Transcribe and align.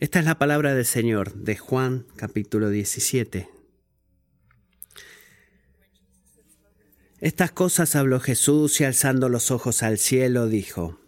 Esta 0.00 0.18
es 0.18 0.24
la 0.24 0.38
palabra 0.38 0.74
del 0.74 0.86
Señor 0.86 1.34
de 1.34 1.58
Juan 1.58 2.06
capítulo 2.16 2.70
17. 2.70 3.50
Estas 7.20 7.52
cosas 7.52 7.94
habló 7.94 8.18
Jesús 8.18 8.80
y 8.80 8.84
alzando 8.84 9.28
los 9.28 9.50
ojos 9.50 9.82
al 9.82 9.98
cielo 9.98 10.46
dijo, 10.46 10.98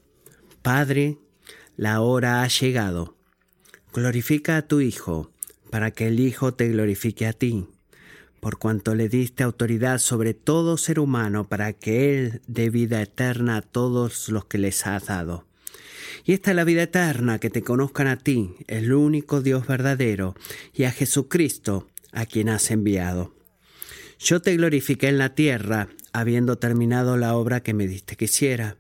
Padre, 0.61 1.17
la 1.75 2.03
hora 2.03 2.43
ha 2.43 2.49
llegado. 2.49 3.17
Glorifica 3.95 4.59
a 4.59 4.69
tu 4.69 4.83
Hijo, 4.83 5.33
para 5.71 5.91
que 5.91 6.09
el 6.09 6.21
Hijo 6.21 6.53
te 6.53 6.69
glorifique 6.69 7.27
a 7.27 7.33
ti, 7.33 7.67
por 8.41 8.59
cuanto 8.59 8.95
le 8.95 9.09
diste 9.09 9.43
autoridad 9.43 10.01
sobre 10.01 10.35
todo 10.35 10.77
ser 10.77 11.01
humano, 11.01 11.49
para 11.49 11.73
que 11.73 12.19
Él 12.19 12.43
dé 12.47 12.69
vida 12.69 13.01
eterna 13.01 13.57
a 13.57 13.63
todos 13.63 14.29
los 14.29 14.45
que 14.45 14.59
les 14.59 14.87
has 14.87 15.07
dado. 15.07 15.47
Y 16.25 16.33
esta 16.33 16.51
es 16.51 16.57
la 16.57 16.65
vida 16.65 16.83
eterna, 16.83 17.39
que 17.39 17.51
te 17.51 17.63
conozcan 17.63 18.07
a 18.07 18.19
ti, 18.19 18.55
el 18.67 18.93
único 18.93 19.41
Dios 19.41 19.67
verdadero, 19.67 20.35
y 20.75 20.85
a 20.85 20.93
Jesucristo, 20.93 21.89
a 22.13 22.27
quien 22.27 22.49
has 22.49 22.71
enviado. 22.71 23.35
Yo 24.19 24.41
te 24.41 24.57
glorifiqué 24.57 25.09
en 25.09 25.19
la 25.19 25.35
tierra, 25.35 25.89
habiendo 26.13 26.59
terminado 26.59 27.17
la 27.17 27.35
obra 27.35 27.63
que 27.63 27.75
me 27.75 27.87
diste 27.87 28.17
que 28.17 28.27
hiciera. 28.27 28.77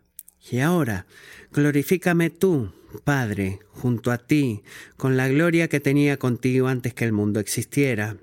Y 0.50 0.60
ahora, 0.60 1.06
glorifícame 1.52 2.30
tú, 2.30 2.72
Padre, 3.04 3.60
junto 3.70 4.10
a 4.10 4.18
ti, 4.18 4.62
con 4.96 5.16
la 5.16 5.28
gloria 5.28 5.68
que 5.68 5.80
tenía 5.80 6.18
contigo 6.18 6.68
antes 6.68 6.94
que 6.94 7.04
el 7.04 7.12
mundo 7.12 7.40
existiera. 7.40 8.16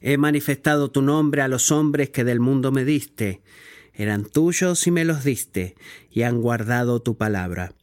He 0.00 0.16
manifestado 0.16 0.90
tu 0.90 1.02
nombre 1.02 1.42
a 1.42 1.48
los 1.48 1.70
hombres 1.70 2.10
que 2.10 2.24
del 2.24 2.40
mundo 2.40 2.72
me 2.72 2.84
diste. 2.84 3.40
Eran 3.94 4.24
tuyos 4.24 4.86
y 4.86 4.90
me 4.90 5.04
los 5.04 5.24
diste, 5.24 5.74
y 6.10 6.22
han 6.22 6.40
guardado 6.40 7.00
tu 7.02 7.16
palabra. 7.16 7.74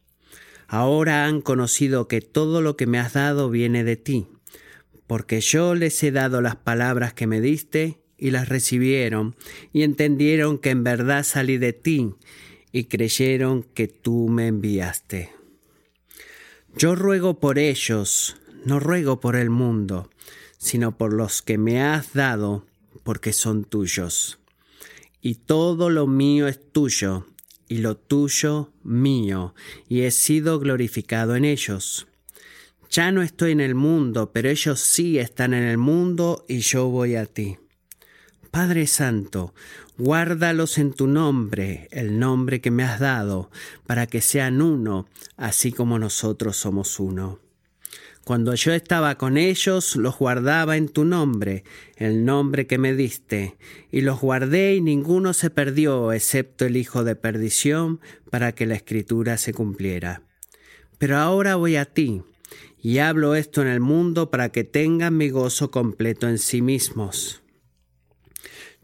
Ahora 0.68 1.24
han 1.24 1.40
conocido 1.40 2.08
que 2.08 2.20
todo 2.20 2.60
lo 2.60 2.76
que 2.76 2.86
me 2.86 2.98
has 2.98 3.14
dado 3.14 3.48
viene 3.48 3.84
de 3.84 3.96
ti, 3.96 4.26
porque 5.06 5.40
yo 5.40 5.74
les 5.74 6.02
he 6.02 6.12
dado 6.12 6.42
las 6.42 6.56
palabras 6.56 7.14
que 7.14 7.26
me 7.26 7.40
diste, 7.40 7.98
y 8.18 8.32
las 8.32 8.48
recibieron, 8.48 9.34
y 9.72 9.82
entendieron 9.82 10.58
que 10.58 10.70
en 10.70 10.84
verdad 10.84 11.24
salí 11.24 11.56
de 11.56 11.72
ti, 11.72 12.14
y 12.70 12.84
creyeron 12.84 13.62
que 13.62 13.88
tú 13.88 14.28
me 14.28 14.48
enviaste. 14.48 15.32
Yo 16.76 16.94
ruego 16.94 17.40
por 17.40 17.58
ellos, 17.58 18.36
no 18.66 18.78
ruego 18.78 19.20
por 19.20 19.36
el 19.36 19.48
mundo, 19.48 20.10
sino 20.58 20.98
por 20.98 21.14
los 21.14 21.40
que 21.40 21.56
me 21.56 21.80
has 21.80 22.12
dado, 22.12 22.66
porque 23.04 23.32
son 23.32 23.64
tuyos. 23.64 24.38
Y 25.22 25.36
todo 25.36 25.88
lo 25.88 26.06
mío 26.06 26.46
es 26.46 26.60
tuyo, 26.72 27.26
y 27.68 27.78
lo 27.78 27.96
tuyo 27.96 28.72
mío, 28.82 29.54
y 29.88 30.02
he 30.02 30.10
sido 30.10 30.58
glorificado 30.58 31.36
en 31.36 31.44
ellos. 31.44 32.06
Ya 32.90 33.12
no 33.12 33.22
estoy 33.22 33.52
en 33.52 33.60
el 33.60 33.74
mundo, 33.74 34.30
pero 34.32 34.48
ellos 34.48 34.80
sí 34.80 35.18
están 35.18 35.52
en 35.52 35.64
el 35.64 35.78
mundo 35.78 36.44
y 36.48 36.60
yo 36.60 36.88
voy 36.88 37.16
a 37.16 37.26
ti. 37.26 37.58
Padre 38.50 38.86
Santo, 38.86 39.54
guárdalos 39.98 40.78
en 40.78 40.94
tu 40.94 41.06
nombre, 41.06 41.88
el 41.90 42.18
nombre 42.18 42.62
que 42.62 42.70
me 42.70 42.84
has 42.84 42.98
dado, 42.98 43.50
para 43.86 44.06
que 44.06 44.22
sean 44.22 44.62
uno, 44.62 45.06
así 45.36 45.70
como 45.70 45.98
nosotros 45.98 46.56
somos 46.56 46.98
uno. 46.98 47.40
Cuando 48.28 48.54
yo 48.54 48.74
estaba 48.74 49.16
con 49.16 49.38
ellos, 49.38 49.96
los 49.96 50.18
guardaba 50.18 50.76
en 50.76 50.90
tu 50.90 51.06
nombre, 51.06 51.64
el 51.96 52.26
nombre 52.26 52.66
que 52.66 52.76
me 52.76 52.94
diste, 52.94 53.56
y 53.90 54.02
los 54.02 54.20
guardé 54.20 54.74
y 54.74 54.82
ninguno 54.82 55.32
se 55.32 55.48
perdió, 55.48 56.12
excepto 56.12 56.66
el 56.66 56.76
hijo 56.76 57.04
de 57.04 57.16
perdición, 57.16 58.00
para 58.30 58.52
que 58.52 58.66
la 58.66 58.74
escritura 58.74 59.38
se 59.38 59.54
cumpliera. 59.54 60.20
Pero 60.98 61.16
ahora 61.16 61.56
voy 61.56 61.76
a 61.76 61.86
ti, 61.86 62.20
y 62.82 62.98
hablo 62.98 63.34
esto 63.34 63.62
en 63.62 63.68
el 63.68 63.80
mundo 63.80 64.30
para 64.30 64.50
que 64.50 64.62
tengan 64.62 65.16
mi 65.16 65.30
gozo 65.30 65.70
completo 65.70 66.28
en 66.28 66.36
sí 66.36 66.60
mismos. 66.60 67.40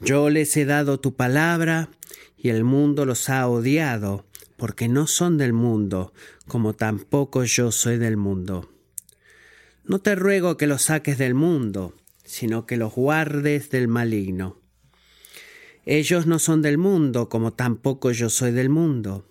Yo 0.01 0.31
les 0.31 0.57
he 0.57 0.65
dado 0.65 1.01
tu 1.01 1.17
palabra, 1.17 1.91
y 2.39 2.49
el 2.49 2.65
mundo 2.65 3.05
los 3.05 3.29
ha 3.29 3.47
odiado, 3.47 4.25
porque 4.57 4.89
no 4.89 5.07
son 5.07 5.37
del 5.37 5.53
mundo, 5.53 6.15
como 6.49 6.73
tampoco 6.73 7.45
yo 7.45 7.73
soy 7.73 7.99
del 7.99 8.17
mundo. 8.17 8.71
No 9.87 9.99
te 9.99 10.15
ruego 10.15 10.57
que 10.57 10.67
los 10.67 10.83
saques 10.83 11.19
del 11.19 11.35
mundo, 11.35 11.95
sino 12.25 12.65
que 12.65 12.79
los 12.79 12.95
guardes 12.95 13.69
del 13.69 13.87
maligno. 13.87 14.59
Ellos 15.85 16.27
no 16.27 16.39
son 16.39 16.63
del 16.63 16.79
mundo, 16.79 17.29
como 17.29 17.53
tampoco 17.53 18.11
yo 18.11 18.31
soy 18.31 18.53
del 18.53 18.71
mundo. 18.71 19.29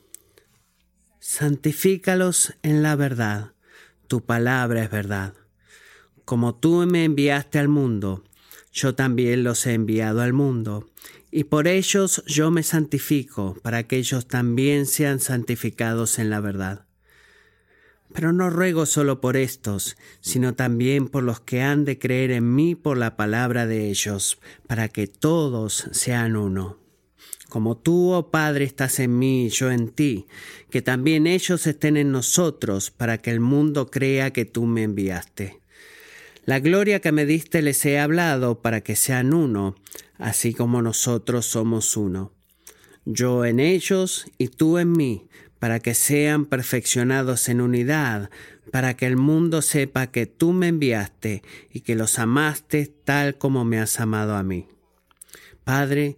Santifícalos 1.19 2.53
en 2.61 2.83
la 2.83 2.95
verdad. 2.95 3.53
Tu 4.07 4.23
palabra 4.23 4.83
es 4.83 4.91
verdad. 4.91 5.33
Como 6.23 6.53
tú 6.53 6.85
me 6.85 7.03
enviaste 7.03 7.57
al 7.57 7.67
mundo, 7.67 8.23
yo 8.71 8.93
también 8.93 9.43
los 9.43 9.65
he 9.65 9.73
enviado 9.73 10.21
al 10.21 10.33
mundo. 10.33 10.87
Y 11.31 11.45
por 11.45 11.67
ellos 11.67 12.23
yo 12.27 12.51
me 12.51 12.61
santifico, 12.61 13.57
para 13.63 13.87
que 13.87 13.97
ellos 13.97 14.27
también 14.27 14.85
sean 14.85 15.19
santificados 15.19 16.19
en 16.19 16.29
la 16.29 16.39
verdad. 16.39 16.85
Pero 18.13 18.31
no 18.31 18.49
ruego 18.49 18.85
solo 18.85 19.19
por 19.19 19.35
estos, 19.35 19.97
sino 20.21 20.53
también 20.53 21.07
por 21.07 21.23
los 21.23 21.39
que 21.39 21.61
han 21.61 21.83
de 21.83 21.97
creer 21.97 22.31
en 22.31 22.53
mí 22.53 22.75
por 22.75 22.97
la 22.97 23.17
palabra 23.17 23.65
de 23.65 23.89
ellos, 23.89 24.39
para 24.67 24.87
que 24.87 25.07
todos 25.07 25.89
sean 25.91 26.35
uno. 26.35 26.77
Como 27.49 27.77
tú, 27.77 28.13
oh 28.13 28.31
Padre, 28.31 28.65
estás 28.65 28.99
en 28.99 29.19
mí 29.19 29.45
y 29.45 29.49
yo 29.49 29.69
en 29.69 29.89
ti, 29.89 30.27
que 30.69 30.81
también 30.81 31.27
ellos 31.27 31.67
estén 31.67 31.97
en 31.97 32.11
nosotros, 32.11 32.89
para 32.89 33.17
que 33.17 33.31
el 33.31 33.39
mundo 33.39 33.91
crea 33.91 34.31
que 34.31 34.45
tú 34.45 34.65
me 34.65 34.83
enviaste. 34.83 35.59
La 36.45 36.59
gloria 36.59 36.99
que 36.99 37.11
me 37.11 37.25
diste 37.25 37.61
les 37.61 37.85
he 37.85 37.99
hablado 37.99 38.61
para 38.61 38.81
que 38.81 38.95
sean 38.95 39.33
uno, 39.33 39.75
así 40.17 40.53
como 40.53 40.81
nosotros 40.81 41.45
somos 41.45 41.95
uno. 41.95 42.33
Yo 43.05 43.45
en 43.45 43.59
ellos 43.59 44.25
y 44.37 44.47
tú 44.47 44.77
en 44.77 44.91
mí, 44.91 45.27
para 45.63 45.79
que 45.79 45.93
sean 45.93 46.45
perfeccionados 46.45 47.47
en 47.47 47.61
unidad, 47.61 48.29
para 48.69 48.97
que 48.97 49.05
el 49.05 49.15
mundo 49.15 49.61
sepa 49.61 50.07
que 50.07 50.25
tú 50.25 50.51
me 50.51 50.67
enviaste 50.67 51.41
y 51.71 51.79
que 51.79 51.95
los 51.95 52.19
amaste 52.19 52.91
tal 53.05 53.37
como 53.37 53.63
me 53.63 53.79
has 53.79 54.01
amado 54.01 54.35
a 54.35 54.43
mí. 54.43 54.67
Padre, 55.63 56.17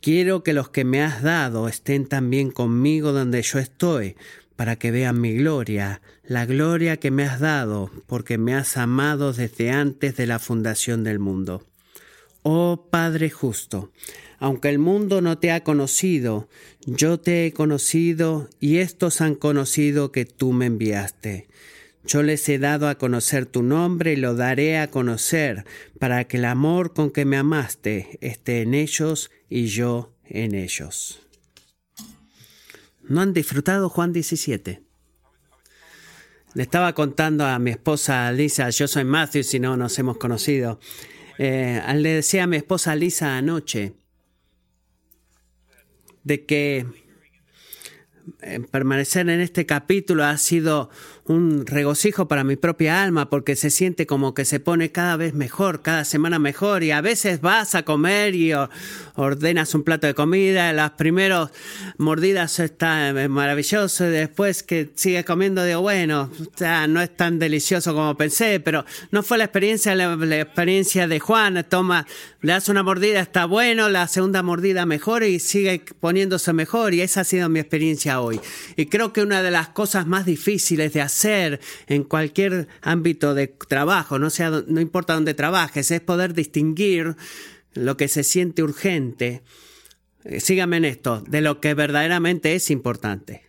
quiero 0.00 0.44
que 0.44 0.52
los 0.52 0.68
que 0.68 0.84
me 0.84 1.02
has 1.02 1.24
dado 1.24 1.66
estén 1.66 2.06
también 2.06 2.52
conmigo 2.52 3.10
donde 3.10 3.42
yo 3.42 3.58
estoy, 3.58 4.14
para 4.54 4.76
que 4.76 4.92
vean 4.92 5.20
mi 5.20 5.34
gloria, 5.34 6.00
la 6.22 6.46
gloria 6.46 6.96
que 6.96 7.10
me 7.10 7.24
has 7.24 7.40
dado, 7.40 7.90
porque 8.06 8.38
me 8.38 8.54
has 8.54 8.76
amado 8.76 9.32
desde 9.32 9.72
antes 9.72 10.16
de 10.16 10.28
la 10.28 10.38
fundación 10.38 11.02
del 11.02 11.18
mundo. 11.18 11.66
Oh 12.44 12.86
Padre 12.92 13.28
justo, 13.28 13.90
aunque 14.38 14.68
el 14.68 14.78
mundo 14.78 15.20
no 15.20 15.38
te 15.38 15.50
ha 15.50 15.62
conocido, 15.64 16.48
yo 16.86 17.18
te 17.18 17.46
he 17.46 17.52
conocido 17.52 18.48
y 18.60 18.78
estos 18.78 19.20
han 19.20 19.34
conocido 19.34 20.12
que 20.12 20.24
tú 20.24 20.52
me 20.52 20.66
enviaste. 20.66 21.48
Yo 22.06 22.22
les 22.22 22.46
he 22.48 22.58
dado 22.58 22.88
a 22.88 22.96
conocer 22.96 23.46
tu 23.46 23.62
nombre 23.62 24.12
y 24.12 24.16
lo 24.16 24.34
daré 24.34 24.78
a 24.78 24.90
conocer, 24.90 25.64
para 25.98 26.24
que 26.24 26.36
el 26.36 26.44
amor 26.44 26.92
con 26.92 27.10
que 27.10 27.24
me 27.24 27.38
amaste 27.38 28.18
esté 28.20 28.60
en 28.60 28.74
ellos 28.74 29.30
y 29.48 29.66
yo 29.66 30.14
en 30.26 30.54
ellos. 30.54 31.22
¿No 33.02 33.20
han 33.20 33.32
disfrutado 33.32 33.88
Juan 33.88 34.12
17? 34.12 34.82
Le 36.54 36.62
estaba 36.62 36.94
contando 36.94 37.44
a 37.44 37.58
mi 37.58 37.70
esposa 37.70 38.30
Lisa, 38.32 38.70
yo 38.70 38.86
soy 38.86 39.04
Matthew, 39.04 39.42
si 39.42 39.58
no 39.58 39.76
nos 39.76 39.98
hemos 39.98 40.18
conocido. 40.18 40.78
Eh, 41.38 41.82
le 41.96 42.10
decía 42.10 42.44
a 42.44 42.46
mi 42.46 42.56
esposa 42.56 42.94
Lisa 42.94 43.36
anoche, 43.36 43.94
de 46.24 46.44
que 46.44 46.86
permanecer 48.70 49.28
en 49.28 49.40
este 49.40 49.66
capítulo 49.66 50.24
ha 50.24 50.36
sido 50.38 50.90
un 51.26 51.66
regocijo 51.66 52.28
para 52.28 52.44
mi 52.44 52.56
propia 52.56 53.02
alma 53.02 53.30
porque 53.30 53.56
se 53.56 53.70
siente 53.70 54.06
como 54.06 54.34
que 54.34 54.44
se 54.44 54.60
pone 54.60 54.92
cada 54.92 55.16
vez 55.16 55.32
mejor, 55.32 55.80
cada 55.82 56.04
semana 56.04 56.38
mejor 56.38 56.82
y 56.82 56.90
a 56.90 57.00
veces 57.00 57.40
vas 57.40 57.74
a 57.74 57.84
comer 57.84 58.34
y 58.34 58.52
ordenas 59.14 59.74
un 59.74 59.84
plato 59.84 60.06
de 60.06 60.14
comida, 60.14 60.72
las 60.72 60.92
primeras 60.92 61.50
mordidas 61.96 62.60
está 62.60 63.08
eh, 63.08 63.28
maravilloso 63.28 64.06
y 64.06 64.10
después 64.10 64.62
que 64.62 64.90
sigues 64.94 65.24
comiendo 65.24 65.64
digo, 65.64 65.80
bueno, 65.80 66.30
no 66.88 67.00
es 67.00 67.16
tan 67.16 67.38
delicioso 67.38 67.94
como 67.94 68.16
pensé, 68.16 68.60
pero 68.60 68.84
no 69.10 69.22
fue 69.22 69.38
la 69.38 69.44
experiencia, 69.44 69.94
la, 69.94 70.14
experiencia 70.36 71.08
de 71.08 71.20
Juan, 71.20 71.64
toma, 71.68 72.06
le 72.42 72.52
das 72.52 72.68
una 72.68 72.82
mordida, 72.82 73.20
está 73.20 73.46
bueno, 73.46 73.88
la 73.88 74.08
segunda 74.08 74.42
mordida 74.42 74.84
mejor 74.84 75.22
y 75.22 75.40
sigue 75.40 75.82
poniéndose 76.00 76.52
mejor 76.52 76.92
y 76.92 77.00
esa 77.00 77.22
ha 77.22 77.24
sido 77.24 77.48
mi 77.48 77.60
experiencia 77.60 78.13
hoy. 78.20 78.40
Y 78.76 78.86
creo 78.86 79.12
que 79.12 79.22
una 79.22 79.42
de 79.42 79.50
las 79.50 79.68
cosas 79.68 80.06
más 80.06 80.26
difíciles 80.26 80.92
de 80.92 81.00
hacer 81.00 81.60
en 81.86 82.04
cualquier 82.04 82.68
ámbito 82.82 83.34
de 83.34 83.48
trabajo, 83.48 84.18
no, 84.18 84.30
sea, 84.30 84.50
no 84.50 84.80
importa 84.80 85.14
dónde 85.14 85.34
trabajes, 85.34 85.90
es 85.90 86.00
poder 86.00 86.34
distinguir 86.34 87.16
lo 87.74 87.96
que 87.96 88.08
se 88.08 88.24
siente 88.24 88.62
urgente, 88.62 89.42
eh, 90.24 90.40
síganme 90.40 90.78
en 90.78 90.84
esto, 90.84 91.22
de 91.26 91.40
lo 91.40 91.60
que 91.60 91.74
verdaderamente 91.74 92.54
es 92.54 92.70
importante. 92.70 93.42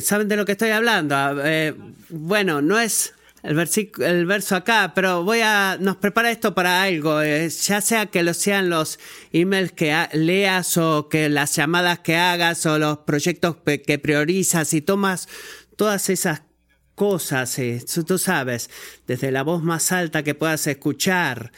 ¿Saben 0.00 0.28
de 0.28 0.36
lo 0.36 0.44
que 0.44 0.52
estoy 0.52 0.70
hablando? 0.70 1.16
Eh, 1.44 1.74
bueno, 2.10 2.60
no 2.60 2.78
es 2.78 3.14
el, 3.42 3.58
el 4.00 4.26
verso 4.26 4.56
acá, 4.56 4.92
pero 4.94 5.24
voy 5.24 5.40
a, 5.40 5.76
nos 5.80 5.96
prepara 5.96 6.30
esto 6.30 6.54
para 6.54 6.82
algo, 6.82 7.22
eh, 7.22 7.48
ya 7.48 7.80
sea 7.80 8.06
que 8.06 8.22
lo 8.22 8.34
sean 8.34 8.70
los 8.70 8.98
emails 9.32 9.72
que 9.72 9.94
leas 10.12 10.76
o 10.76 11.08
que 11.08 11.28
las 11.28 11.54
llamadas 11.54 12.00
que 12.00 12.16
hagas 12.16 12.66
o 12.66 12.78
los 12.78 12.98
proyectos 12.98 13.56
que 13.64 13.98
priorizas 13.98 14.74
y 14.74 14.80
tomas 14.80 15.28
todas 15.76 16.10
esas 16.10 16.42
cosas, 16.94 17.58
eh, 17.60 17.80
tú 18.06 18.18
sabes, 18.18 18.70
desde 19.06 19.30
la 19.30 19.42
voz 19.42 19.62
más 19.62 19.92
alta 19.92 20.24
que 20.24 20.34
puedas 20.34 20.66
escuchar, 20.66 21.52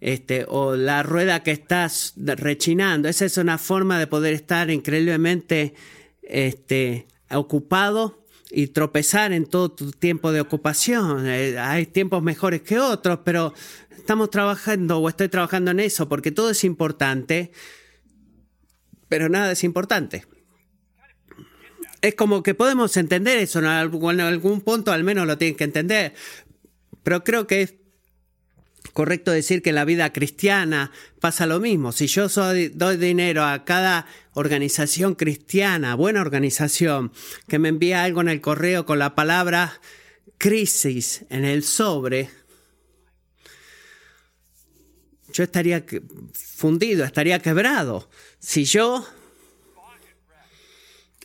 este, 0.00 0.46
o 0.48 0.76
la 0.76 1.02
rueda 1.02 1.42
que 1.42 1.50
estás 1.50 2.14
rechinando. 2.16 3.08
Esa 3.08 3.24
es 3.24 3.36
una 3.36 3.58
forma 3.58 3.98
de 3.98 4.06
poder 4.06 4.34
estar 4.34 4.70
increíblemente 4.70 5.74
este, 6.22 7.08
ocupado 7.30 8.17
y 8.50 8.68
tropezar 8.68 9.32
en 9.32 9.46
todo 9.46 9.70
tu 9.70 9.90
tiempo 9.90 10.32
de 10.32 10.40
ocupación. 10.40 11.26
Eh, 11.26 11.58
hay 11.58 11.86
tiempos 11.86 12.22
mejores 12.22 12.62
que 12.62 12.78
otros, 12.78 13.20
pero 13.24 13.54
estamos 13.96 14.30
trabajando 14.30 14.98
o 14.98 15.08
estoy 15.08 15.28
trabajando 15.28 15.70
en 15.70 15.80
eso 15.80 16.08
porque 16.08 16.30
todo 16.30 16.50
es 16.50 16.64
importante, 16.64 17.52
pero 19.08 19.28
nada 19.28 19.52
es 19.52 19.64
importante. 19.64 20.24
Es 22.00 22.14
como 22.14 22.42
que 22.42 22.54
podemos 22.54 22.96
entender 22.96 23.38
eso, 23.38 23.58
en 23.58 23.66
algún 23.66 24.60
punto 24.60 24.92
al 24.92 25.02
menos 25.04 25.26
lo 25.26 25.36
tienen 25.36 25.56
que 25.56 25.64
entender, 25.64 26.14
pero 27.02 27.24
creo 27.24 27.46
que 27.46 27.62
es 27.62 27.74
correcto 28.98 29.30
decir 29.30 29.62
que 29.62 29.68
en 29.68 29.76
la 29.76 29.84
vida 29.84 30.12
cristiana 30.12 30.90
pasa 31.20 31.46
lo 31.46 31.60
mismo. 31.60 31.92
Si 31.92 32.08
yo 32.08 32.28
soy, 32.28 32.66
doy 32.66 32.96
dinero 32.96 33.44
a 33.44 33.64
cada 33.64 34.06
organización 34.32 35.14
cristiana, 35.14 35.94
buena 35.94 36.20
organización, 36.20 37.12
que 37.46 37.60
me 37.60 37.68
envía 37.68 38.02
algo 38.02 38.22
en 38.22 38.28
el 38.28 38.40
correo 38.40 38.86
con 38.86 38.98
la 38.98 39.14
palabra 39.14 39.80
crisis 40.36 41.24
en 41.30 41.44
el 41.44 41.62
sobre, 41.62 42.28
yo 45.32 45.44
estaría 45.44 45.84
fundido, 46.32 47.04
estaría 47.04 47.38
quebrado. 47.38 48.10
Si 48.40 48.64
yo 48.64 49.06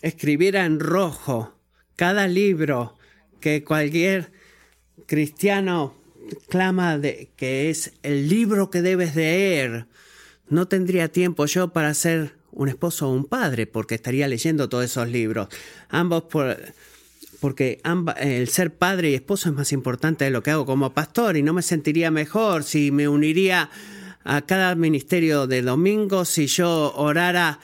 escribiera 0.04 0.66
en 0.66 0.80
rojo 0.80 1.58
cada 1.96 2.28
libro 2.28 3.00
que 3.40 3.64
cualquier 3.64 4.32
cristiano 5.08 6.03
clama 6.50 6.98
de 6.98 7.30
que 7.36 7.70
es 7.70 7.94
el 8.04 8.30
libro 8.30 8.70
que 8.70 8.82
debes 8.82 9.16
leer, 9.16 9.88
no 10.50 10.68
tendría 10.68 11.12
tiempo 11.12 11.46
yo 11.46 11.70
para 11.70 11.94
ser 11.94 12.34
un 12.52 12.70
esposo 12.70 13.10
o 13.10 13.14
un 13.14 13.26
padre, 13.26 13.66
porque 13.66 13.96
estaría 13.96 14.28
leyendo 14.28 14.70
todos 14.70 14.86
esos 14.86 15.10
libros. 15.10 15.48
Ambos 15.90 16.24
por, 16.24 16.58
porque 17.40 17.82
el 18.20 18.48
ser 18.48 18.74
padre 18.74 19.10
y 19.10 19.16
esposo 19.16 19.50
es 19.50 19.56
más 19.56 19.72
importante 19.74 20.26
de 20.26 20.32
lo 20.32 20.44
que 20.44 20.52
hago 20.52 20.66
como 20.66 20.94
pastor 20.94 21.36
y 21.36 21.44
no 21.44 21.54
me 21.54 21.62
sentiría 21.62 22.12
mejor 22.12 22.64
si 22.64 22.92
me 22.92 23.08
uniría 23.08 23.70
a 24.24 24.44
cada 24.44 24.76
ministerio 24.76 25.48
de 25.48 25.62
domingo, 25.62 26.26
si 26.26 26.48
yo 26.48 26.94
orara 26.96 27.60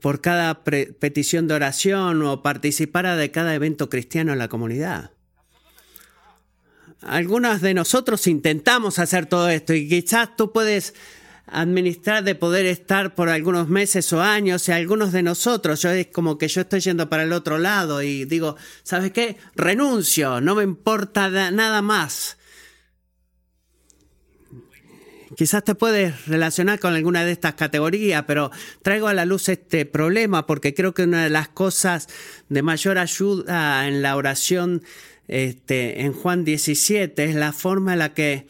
por 0.00 0.20
cada 0.20 0.62
petición 0.62 1.48
de 1.48 1.54
oración 1.54 2.22
o 2.22 2.42
participara 2.42 3.16
de 3.16 3.30
cada 3.30 3.54
evento 3.54 3.90
cristiano 3.90 4.32
en 4.32 4.38
la 4.38 4.48
comunidad. 4.48 5.10
Algunos 7.02 7.60
de 7.60 7.74
nosotros 7.74 8.26
intentamos 8.26 8.98
hacer 8.98 9.26
todo 9.26 9.48
esto 9.48 9.72
y 9.72 9.88
quizás 9.88 10.36
tú 10.36 10.52
puedes 10.52 10.94
administrar 11.46 12.24
de 12.24 12.34
poder 12.34 12.66
estar 12.66 13.14
por 13.14 13.28
algunos 13.28 13.68
meses 13.68 14.12
o 14.12 14.20
años 14.20 14.68
y 14.68 14.72
algunos 14.72 15.12
de 15.12 15.22
nosotros, 15.22 15.80
yo 15.80 15.90
es 15.90 16.08
como 16.08 16.36
que 16.36 16.48
yo 16.48 16.62
estoy 16.62 16.80
yendo 16.80 17.08
para 17.08 17.22
el 17.22 17.32
otro 17.32 17.58
lado 17.58 18.02
y 18.02 18.24
digo, 18.24 18.56
¿sabes 18.82 19.12
qué? 19.12 19.36
Renuncio, 19.54 20.40
no 20.40 20.54
me 20.54 20.64
importa 20.64 21.30
nada 21.50 21.82
más. 21.82 22.36
Quizás 25.36 25.62
te 25.62 25.74
puedes 25.74 26.26
relacionar 26.26 26.80
con 26.80 26.94
alguna 26.94 27.24
de 27.24 27.32
estas 27.32 27.54
categorías, 27.54 28.24
pero 28.26 28.50
traigo 28.82 29.08
a 29.08 29.14
la 29.14 29.24
luz 29.24 29.48
este 29.48 29.86
problema 29.86 30.46
porque 30.46 30.74
creo 30.74 30.94
que 30.94 31.04
una 31.04 31.22
de 31.22 31.30
las 31.30 31.48
cosas 31.48 32.08
de 32.48 32.62
mayor 32.62 32.98
ayuda 32.98 33.86
en 33.86 34.02
la 34.02 34.16
oración 34.16 34.82
este, 35.28 36.00
en 36.00 36.14
Juan 36.14 36.44
17 36.44 37.24
es 37.24 37.34
la 37.34 37.52
forma 37.52 37.92
en 37.92 37.98
la 37.98 38.14
que 38.14 38.48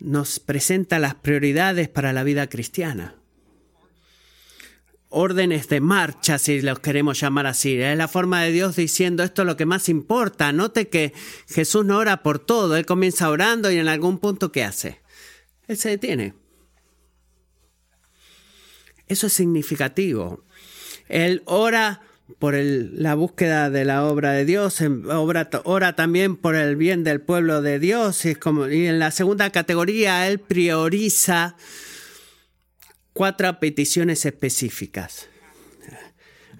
nos 0.00 0.40
presenta 0.40 0.98
las 0.98 1.14
prioridades 1.14 1.88
para 1.88 2.14
la 2.14 2.24
vida 2.24 2.48
cristiana. 2.48 3.16
Órdenes 5.10 5.68
de 5.68 5.80
marcha, 5.80 6.38
si 6.38 6.62
los 6.62 6.80
queremos 6.80 7.20
llamar 7.20 7.46
así. 7.46 7.80
Es 7.80 7.98
la 7.98 8.08
forma 8.08 8.42
de 8.42 8.52
Dios 8.52 8.76
diciendo 8.76 9.22
esto 9.22 9.42
es 9.42 9.46
lo 9.46 9.56
que 9.56 9.66
más 9.66 9.88
importa. 9.88 10.52
Note 10.52 10.88
que 10.88 11.12
Jesús 11.48 11.84
no 11.84 11.98
ora 11.98 12.22
por 12.22 12.38
todo. 12.38 12.76
Él 12.76 12.86
comienza 12.86 13.28
orando 13.28 13.70
y 13.70 13.76
en 13.76 13.88
algún 13.88 14.18
punto 14.18 14.52
¿qué 14.52 14.64
hace? 14.64 15.00
Él 15.66 15.76
se 15.76 15.90
detiene. 15.90 16.34
Eso 19.06 19.26
es 19.26 19.32
significativo. 19.32 20.44
Él 21.08 21.42
ora 21.44 22.00
por 22.38 22.54
la 22.54 23.14
búsqueda 23.14 23.70
de 23.70 23.84
la 23.84 24.04
obra 24.04 24.32
de 24.32 24.44
Dios, 24.44 24.80
obra, 24.80 25.48
ora 25.64 25.96
también 25.96 26.36
por 26.36 26.54
el 26.54 26.76
bien 26.76 27.04
del 27.04 27.20
pueblo 27.20 27.62
de 27.62 27.78
Dios. 27.78 28.24
Y, 28.24 28.34
como, 28.34 28.68
y 28.68 28.86
en 28.86 28.98
la 28.98 29.10
segunda 29.10 29.50
categoría, 29.50 30.28
Él 30.28 30.38
prioriza 30.38 31.56
cuatro 33.12 33.58
peticiones 33.60 34.24
específicas 34.24 35.28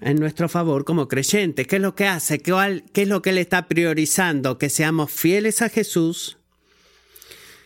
en 0.01 0.17
nuestro 0.17 0.49
favor 0.49 0.83
como 0.83 1.07
creyentes. 1.07 1.67
¿Qué 1.67 1.77
es 1.77 1.81
lo 1.81 1.95
que 1.95 2.07
hace? 2.07 2.39
¿Qué, 2.39 2.83
¿Qué 2.91 3.03
es 3.03 3.07
lo 3.07 3.21
que 3.21 3.29
Él 3.29 3.37
está 3.37 3.67
priorizando? 3.67 4.57
Que 4.57 4.69
seamos 4.69 5.11
fieles 5.11 5.61
a 5.61 5.69
Jesús, 5.69 6.37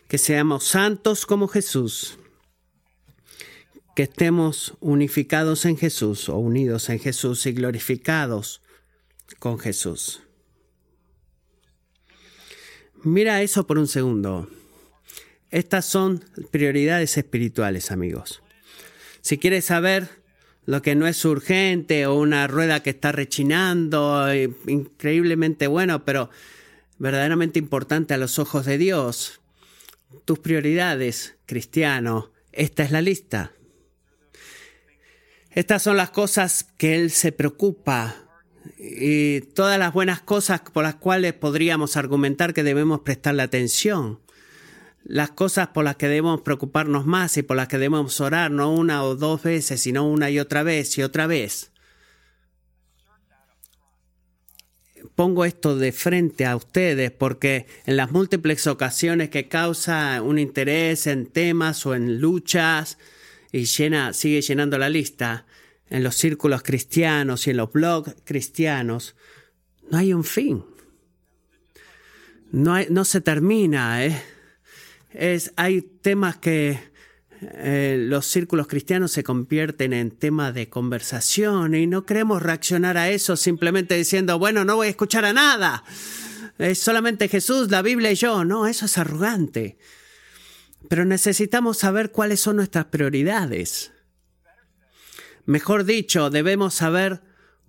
que 0.07 0.18
seamos 0.18 0.66
santos 0.66 1.25
como 1.25 1.48
Jesús, 1.48 2.19
que 3.95 4.03
estemos 4.03 4.75
unificados 4.81 5.65
en 5.65 5.77
Jesús 5.77 6.27
o 6.30 6.38
unidos 6.38 6.89
en 6.89 7.00
Jesús 7.00 7.45
y 7.45 7.53
glorificados 7.53 8.62
con 9.39 9.57
Jesús. 9.57 10.21
Mira 13.03 13.42
eso 13.42 13.65
por 13.65 13.77
un 13.77 13.88
segundo. 13.88 14.50
Estas 15.50 15.86
son 15.86 16.25
prioridades 16.51 17.18
espirituales, 17.18 17.92
amigos. 17.92 18.42
Si 19.21 19.38
quieres 19.38 19.65
saber 19.65 20.09
lo 20.65 20.81
que 20.81 20.95
no 20.95 21.07
es 21.07 21.24
urgente 21.24 22.06
o 22.06 22.15
una 22.15 22.47
rueda 22.47 22.83
que 22.83 22.89
está 22.89 23.13
rechinando, 23.13 24.30
eh, 24.30 24.51
increíblemente 24.68 25.68
bueno, 25.68 26.03
pero 26.03 26.30
verdaderamente 26.97 27.59
importante 27.59 28.14
a 28.14 28.18
los 28.18 28.40
ojos 28.40 28.66
de 28.66 28.78
Dios, 28.78 29.40
tus 30.25 30.40
prioridades, 30.40 31.35
cristiano, 31.45 32.31
esta 32.52 32.83
es 32.83 32.92
la 32.92 33.02
lista. 33.02 33.54
Estas 35.56 35.83
son 35.83 35.95
las 35.95 36.09
cosas 36.09 36.66
que 36.78 36.95
Él 36.95 37.12
se 37.12 37.31
preocupa 37.31 38.14
y 38.78 39.40
todas 39.40 39.80
las 39.80 39.94
buenas 39.94 40.19
cosas 40.19 40.59
por 40.59 40.83
las 40.83 40.95
cuales 40.95 41.31
podríamos 41.31 41.95
argumentar 41.95 42.54
que 42.54 42.62
debemos 42.62 43.00
prestarle 43.00 43.42
atención. 43.42 44.19
Las 45.06 45.31
cosas 45.31 45.69
por 45.69 45.85
las 45.85 45.95
que 45.95 46.09
debemos 46.09 46.42
preocuparnos 46.42 47.06
más 47.06 47.38
y 47.38 47.42
por 47.42 47.56
las 47.56 47.69
que 47.69 47.78
debemos 47.78 48.19
orar 48.19 48.52
no 48.52 48.74
una 48.74 49.06
o 49.06 49.16
dos 49.16 49.44
veces, 49.44 49.80
sino 49.80 50.06
una 50.06 50.30
y 50.30 50.40
otra 50.40 50.62
vez 50.62 50.97
y 50.97 51.04
otra 51.04 51.26
vez. 51.26 51.71
pongo 55.14 55.45
esto 55.45 55.78
de 55.78 55.94
frente 55.94 56.45
a 56.45 56.57
ustedes 56.57 57.09
porque 57.09 57.68
en 57.85 57.95
las 57.95 58.12
múltiples 58.12 58.68
ocasiones 58.68 59.30
que 59.30 59.47
causa 59.47 60.21
un 60.21 60.38
interés 60.40 61.07
en 61.07 61.28
temas 61.28 61.85
o 61.85 61.95
en 61.95 62.19
luchas 62.19 62.97
y 63.56 63.64
llena, 63.64 64.12
sigue 64.12 64.42
llenando 64.42 64.78
la 64.78 64.90
lista, 64.90 65.45
en 65.90 66.04
los 66.04 66.16
círculos 66.16 66.62
cristianos 66.62 67.47
y 67.47 67.52
en 67.52 67.57
los 67.57 67.71
blogs 67.71 68.14
cristianos, 68.26 69.16
no 69.90 69.97
hay 69.97 70.14
un 70.14 70.26
fin. 70.26 70.66
No, 72.52 72.78
no 72.90 73.06
se 73.06 73.21
termina. 73.21 74.06
¿eh? 74.06 74.21
Es, 75.14 75.54
hay 75.56 75.81
temas 75.81 76.35
que 76.35 76.81
eh, 77.40 77.95
los 77.97 78.26
círculos 78.26 78.68
cristianos 78.68 79.14
se 79.14 79.24
convierten 79.24 79.94
en 79.94 80.12
tema 80.12 80.52
de 80.52 80.68
conversación 80.68 81.76
y 81.76 81.88
no 81.88 82.06
queremos 82.06 82.42
reaccionar 82.42 82.97
a 82.97 83.09
eso 83.09 83.38
simplemente 83.38 83.95
diciendo, 83.95 84.38
bueno, 84.38 84.66
no 84.66 84.76
voy 84.76 84.88
a 84.88 84.90
escuchar 84.90 85.24
a 85.24 85.31
nada. 85.31 85.85
Es 86.57 86.80
solamente 86.80 87.30
Jesús, 87.30 87.71
la 87.71 87.81
Biblia 87.81 88.12
y 88.12 88.16
yo. 88.16 88.44
No, 88.44 88.68
eso 88.68 88.85
es 88.85 88.97
arrogante. 88.97 89.78
Pero 90.89 91.06
necesitamos 91.06 91.77
saber 91.77 92.11
cuáles 92.11 92.39
son 92.39 92.57
nuestras 92.57 92.85
prioridades. 92.85 93.92
Mejor 95.45 95.85
dicho, 95.85 96.30
debemos 96.30 96.73
saber 96.73 97.21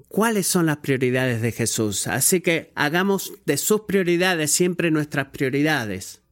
cuáles 0.08 0.46
son 0.46 0.66
las 0.66 0.78
prioridades 0.78 1.42
de 1.42 1.52
Jesús. 1.52 2.06
Así 2.06 2.40
que 2.40 2.72
hagamos 2.74 3.32
de 3.44 3.56
sus 3.56 3.82
prioridades 3.82 4.50
siempre 4.50 4.90
nuestras 4.90 5.28
prioridades 5.28 6.22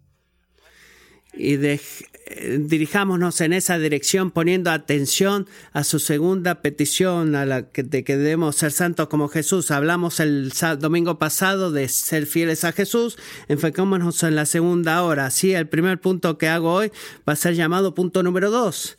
y 1.37 1.57
de, 1.57 1.81
eh, 2.27 2.59
dirijámonos 2.61 3.41
en 3.43 3.53
esa 3.53 3.79
dirección 3.79 4.31
poniendo 4.31 4.71
atención 4.71 5.47
a 5.73 5.85
su 5.85 5.99
segunda 5.99 6.63
petición, 6.63 7.35
a 7.35 7.45
la 7.45 7.71
que, 7.71 7.83
de 7.83 8.03
que 8.03 8.17
debemos 8.17 8.57
ser 8.57 8.73
santos 8.73 9.09
como 9.09 9.29
Jesús. 9.29 9.71
Hablamos 9.71 10.21
el 10.21 10.53
domingo 10.79 11.19
pasado 11.19 11.71
de 11.71 11.89
ser 11.89 12.27
fieles 12.27 12.65
a 12.65 12.73
Jesús, 12.73 13.19
enfocémonos 13.49 14.23
en 14.23 14.37
la 14.37 14.47
segunda 14.47 15.03
hora. 15.03 15.27
Así, 15.27 15.53
el 15.53 15.69
primer 15.69 16.01
punto 16.01 16.39
que 16.39 16.49
hago 16.49 16.73
hoy 16.73 16.93
va 17.29 17.35
a 17.35 17.37
ser 17.37 17.55
llamado 17.55 17.95
punto 17.95 18.23
número 18.23 18.51
2, 18.51 18.97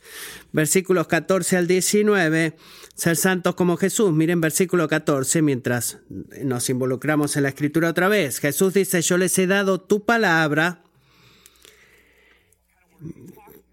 versículos 0.52 1.08
14 1.08 1.56
al 1.56 1.66
19 1.66 2.56
ser 2.94 3.16
santos 3.16 3.54
como 3.54 3.76
Jesús. 3.76 4.12
Miren 4.12 4.40
versículo 4.40 4.88
14, 4.88 5.42
mientras 5.42 5.98
nos 6.42 6.70
involucramos 6.70 7.36
en 7.36 7.42
la 7.42 7.50
escritura 7.50 7.90
otra 7.90 8.08
vez. 8.08 8.40
Jesús 8.40 8.72
dice, 8.72 9.02
yo 9.02 9.18
les 9.18 9.38
he 9.38 9.46
dado 9.46 9.80
tu 9.80 10.04
palabra 10.04 10.85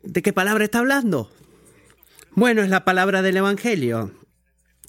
¿De 0.03 0.22
qué 0.22 0.34
palabra 0.34 0.65
está 0.65 0.80
hablando? 0.80 1.32
Bueno, 2.36 2.62
es 2.62 2.70
la 2.70 2.84
palabra 2.84 3.22
del 3.22 3.38
Evangelio. 3.38 4.12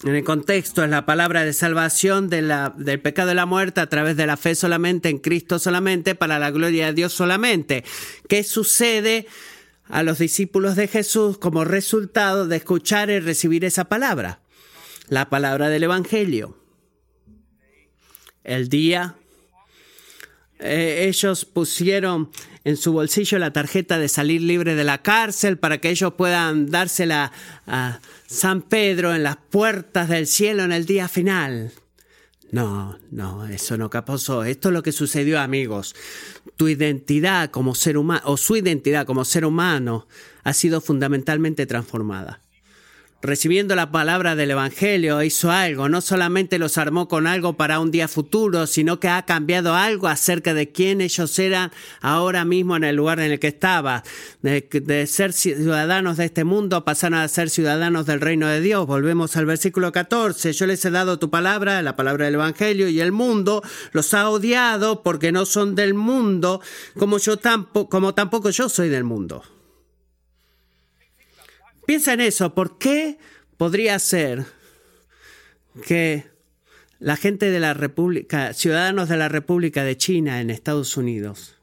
En 0.03 0.13
el 0.13 0.23
contexto 0.23 0.83
es 0.83 0.89
la 0.89 1.05
palabra 1.05 1.45
de 1.45 1.53
salvación 1.53 2.29
del 2.29 3.01
pecado 3.01 3.29
de 3.29 3.35
la 3.35 3.45
muerte 3.45 3.79
a 3.79 3.87
través 3.87 4.17
de 4.17 4.27
la 4.27 4.35
fe 4.35 4.53
solamente 4.53 5.09
en 5.09 5.19
Cristo 5.19 5.57
solamente, 5.57 6.15
para 6.15 6.37
la 6.37 6.51
gloria 6.51 6.87
de 6.87 6.93
Dios 6.93 7.13
solamente. 7.13 7.85
¿Qué 8.27 8.43
sucede 8.43 9.25
a 9.87 10.03
los 10.03 10.19
discípulos 10.19 10.75
de 10.75 10.87
Jesús 10.87 11.37
como 11.37 11.63
resultado 11.63 12.45
de 12.47 12.57
escuchar 12.57 13.09
y 13.09 13.19
recibir 13.19 13.63
esa 13.63 13.85
palabra? 13.85 14.41
La 15.07 15.29
palabra 15.29 15.69
del 15.69 15.83
Evangelio. 15.83 16.57
El 18.43 18.67
día 18.69 19.15
eh, 20.59 21.05
ellos 21.07 21.45
pusieron 21.45 22.31
en 22.65 22.77
su 22.77 22.91
bolsillo 22.91 23.39
la 23.39 23.53
tarjeta 23.53 23.97
de 23.97 24.09
salir 24.09 24.41
libre 24.41 24.75
de 24.75 24.83
la 24.83 25.01
cárcel 25.01 25.57
para 25.57 25.77
que 25.77 25.91
ellos 25.91 26.15
puedan 26.15 26.69
dársela 26.69 27.31
a 27.67 28.01
San 28.27 28.63
Pedro 28.63 29.15
en 29.15 29.23
las 29.23 29.37
puertas 29.37 30.09
del 30.09 30.27
cielo 30.27 30.63
en 30.63 30.71
el 30.71 30.85
día 30.85 31.07
final. 31.07 31.71
No, 32.51 32.97
no, 33.11 33.45
eso 33.45 33.77
no 33.77 33.89
pasó. 33.89 34.43
Esto 34.43 34.69
es 34.69 34.73
lo 34.73 34.83
que 34.83 34.91
sucedió, 34.91 35.39
amigos. 35.39 35.95
Tu 36.57 36.67
identidad 36.67 37.51
como 37.51 37.75
ser 37.75 37.97
humano, 37.97 38.21
o 38.25 38.37
su 38.37 38.55
identidad 38.55 39.05
como 39.05 39.25
ser 39.25 39.45
humano, 39.45 40.07
ha 40.43 40.53
sido 40.53 40.81
fundamentalmente 40.81 41.65
transformada 41.65 42.41
recibiendo 43.25 43.75
la 43.75 43.91
palabra 43.91 44.35
del 44.35 44.51
Evangelio, 44.51 45.21
hizo 45.23 45.51
algo. 45.51 45.89
No 45.89 46.01
solamente 46.01 46.59
los 46.59 46.77
armó 46.77 47.07
con 47.07 47.27
algo 47.27 47.53
para 47.53 47.79
un 47.79 47.91
día 47.91 48.07
futuro, 48.07 48.67
sino 48.67 48.99
que 48.99 49.07
ha 49.07 49.23
cambiado 49.23 49.75
algo 49.75 50.07
acerca 50.07 50.53
de 50.53 50.71
quién 50.71 51.01
ellos 51.01 51.37
eran 51.39 51.71
ahora 52.01 52.45
mismo 52.45 52.75
en 52.75 52.83
el 52.83 52.95
lugar 52.95 53.19
en 53.19 53.31
el 53.31 53.39
que 53.39 53.47
estaba. 53.47 54.03
De, 54.41 55.07
ser 55.07 55.33
ciudadanos 55.33 56.17
de 56.17 56.25
este 56.25 56.43
mundo 56.43 56.85
pasaron 56.85 57.19
a 57.19 57.27
ser 57.27 57.49
ciudadanos 57.49 58.05
del 58.05 58.21
reino 58.21 58.47
de 58.47 58.61
Dios. 58.61 58.85
Volvemos 58.85 59.35
al 59.37 59.45
versículo 59.45 59.91
14. 59.91 60.53
Yo 60.53 60.65
les 60.65 60.83
he 60.85 60.91
dado 60.91 61.19
tu 61.19 61.29
palabra, 61.29 61.81
la 61.81 61.95
palabra 61.95 62.25
del 62.25 62.35
Evangelio, 62.35 62.89
y 62.89 62.99
el 63.01 63.11
mundo 63.11 63.63
los 63.91 64.13
ha 64.13 64.29
odiado 64.29 65.03
porque 65.03 65.31
no 65.31 65.45
son 65.45 65.75
del 65.75 65.93
mundo, 65.93 66.61
como 66.97 67.17
yo 67.17 67.37
tampoco, 67.37 67.89
como 67.89 68.13
tampoco 68.13 68.49
yo 68.49 68.69
soy 68.69 68.89
del 68.89 69.03
mundo. 69.03 69.43
Piensa 71.85 72.13
en 72.13 72.21
eso, 72.21 72.55
¿por 72.55 72.77
qué 72.77 73.17
podría 73.57 73.99
ser 73.99 74.45
que 75.85 76.25
la 76.99 77.15
gente 77.15 77.51
de 77.51 77.59
la 77.59 77.73
República, 77.73 78.53
ciudadanos 78.53 79.09
de 79.09 79.17
la 79.17 79.29
República 79.29 79.83
de 79.83 79.97
China 79.97 80.41
en 80.41 80.49
Estados 80.49 80.97
Unidos, 80.97 81.57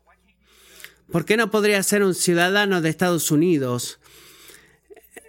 ¿por 1.10 1.24
qué 1.24 1.36
no 1.36 1.50
podría 1.50 1.82
ser 1.82 2.04
un 2.04 2.14
ciudadano 2.14 2.80
de 2.80 2.90
Estados 2.90 3.30
Unidos 3.30 3.98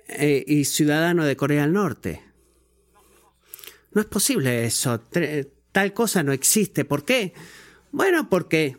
eh, 0.10 0.44
y 0.46 0.66
ciudadano 0.66 1.26
de 1.26 1.36
Corea 1.36 1.64
del 1.64 1.74
Norte? 1.74 2.22
No 3.94 4.02
es 4.02 4.08
posible 4.08 4.66
eso, 4.66 5.02
tal 5.72 5.94
cosa 5.94 6.24
no 6.24 6.34
existe. 6.34 6.86
¿Por 6.86 7.06
qué? 7.06 7.34
Bueno, 7.92 8.30
porque 8.30 8.78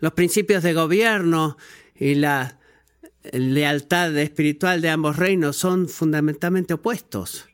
los 0.00 0.12
principios 0.12 0.62
de 0.62 0.72
gobierno 0.72 1.56
y 1.94 2.14
la 2.14 2.58
lealtad 3.32 4.16
espiritual 4.18 4.80
de 4.80 4.90
ambos 4.90 5.16
reinos 5.16 5.56
son 5.56 5.88
fundamentalmente 5.88 6.74
opuestos, 6.74 7.46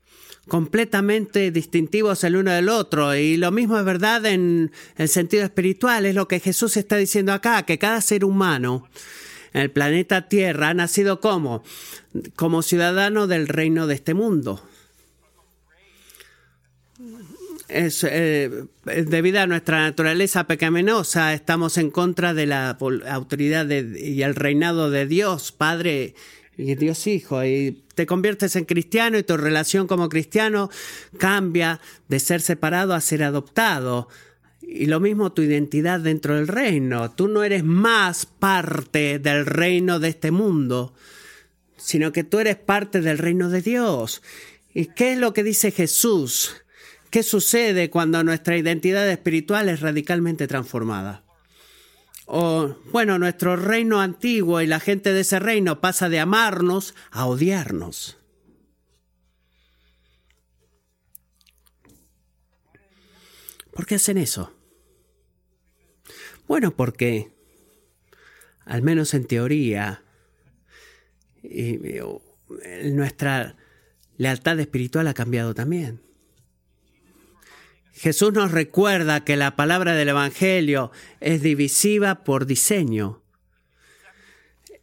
completamente 0.48 1.50
distintivos 1.50 2.24
el 2.24 2.36
uno 2.36 2.50
del 2.50 2.68
otro. 2.68 3.14
Y 3.14 3.36
lo 3.36 3.50
mismo 3.50 3.78
es 3.78 3.84
verdad 3.84 4.26
en 4.26 4.72
el 4.96 5.08
sentido 5.08 5.44
espiritual, 5.44 6.06
es 6.06 6.14
lo 6.14 6.28
que 6.28 6.40
Jesús 6.40 6.76
está 6.76 6.96
diciendo 6.96 7.32
acá, 7.32 7.64
que 7.64 7.78
cada 7.78 8.00
ser 8.00 8.24
humano 8.24 8.88
en 9.52 9.62
el 9.62 9.70
planeta 9.70 10.28
Tierra 10.28 10.68
ha 10.68 10.74
nacido 10.74 11.20
como, 11.20 11.62
como 12.36 12.62
ciudadano 12.62 13.26
del 13.26 13.48
reino 13.48 13.86
de 13.86 13.94
este 13.94 14.14
mundo 14.14 14.62
es, 17.72 18.04
eh, 18.04 18.50
debido 18.84 19.40
a 19.40 19.46
nuestra 19.46 19.80
naturaleza 19.80 20.46
pecaminosa, 20.46 21.34
estamos 21.34 21.78
en 21.78 21.90
contra 21.90 22.34
de 22.34 22.46
la 22.46 22.70
autoridad 23.08 23.68
y 23.68 24.22
el 24.22 24.34
reinado 24.34 24.90
de 24.90 25.06
Dios, 25.06 25.52
Padre 25.52 26.14
y 26.56 26.74
Dios 26.74 27.06
Hijo. 27.06 27.44
Y 27.44 27.84
te 27.94 28.06
conviertes 28.06 28.56
en 28.56 28.64
cristiano 28.64 29.18
y 29.18 29.22
tu 29.22 29.36
relación 29.36 29.86
como 29.86 30.08
cristiano 30.08 30.70
cambia 31.18 31.80
de 32.08 32.20
ser 32.20 32.40
separado 32.40 32.94
a 32.94 33.00
ser 33.00 33.22
adoptado. 33.22 34.08
Y 34.62 34.86
lo 34.86 35.00
mismo 35.00 35.32
tu 35.32 35.42
identidad 35.42 36.00
dentro 36.00 36.36
del 36.36 36.48
reino. 36.48 37.10
Tú 37.12 37.28
no 37.28 37.42
eres 37.42 37.64
más 37.64 38.26
parte 38.26 39.18
del 39.18 39.46
reino 39.46 39.98
de 39.98 40.08
este 40.08 40.30
mundo, 40.30 40.94
sino 41.76 42.12
que 42.12 42.24
tú 42.24 42.38
eres 42.38 42.56
parte 42.56 43.00
del 43.00 43.18
reino 43.18 43.48
de 43.48 43.62
Dios. 43.62 44.22
¿Y 44.72 44.86
qué 44.86 45.14
es 45.14 45.18
lo 45.18 45.32
que 45.32 45.42
dice 45.42 45.72
Jesús? 45.72 46.54
¿Qué 47.11 47.25
sucede 47.25 47.90
cuando 47.90 48.23
nuestra 48.23 48.57
identidad 48.57 49.11
espiritual 49.11 49.69
es 49.69 49.81
radicalmente 49.81 50.47
transformada? 50.47 51.25
O, 52.26 52.76
bueno, 52.93 53.19
nuestro 53.19 53.57
reino 53.57 54.00
antiguo 54.00 54.61
y 54.61 54.69
la 54.69 54.79
gente 54.79 55.12
de 55.12 55.23
ese 55.23 55.40
reino 55.40 55.81
pasa 55.81 56.09
de 56.09 56.21
amarnos 56.21 56.95
a 57.11 57.26
odiarnos. 57.26 58.17
¿Por 63.73 63.87
qué 63.87 63.97
hacen 63.97 64.17
eso? 64.17 64.55
Bueno, 66.47 66.76
porque, 66.76 67.33
al 68.64 68.83
menos 68.83 69.14
en 69.14 69.26
teoría, 69.26 70.05
nuestra 72.85 73.57
lealtad 74.17 74.61
espiritual 74.61 75.09
ha 75.09 75.14
cambiado 75.14 75.55
también. 75.55 76.10
Jesús 78.00 78.33
nos 78.33 78.50
recuerda 78.50 79.25
que 79.25 79.37
la 79.37 79.57
palabra 79.57 79.92
del 79.92 80.09
Evangelio 80.09 80.90
es 81.21 81.42
divisiva 81.42 82.25
por 82.25 82.47
diseño 82.47 83.19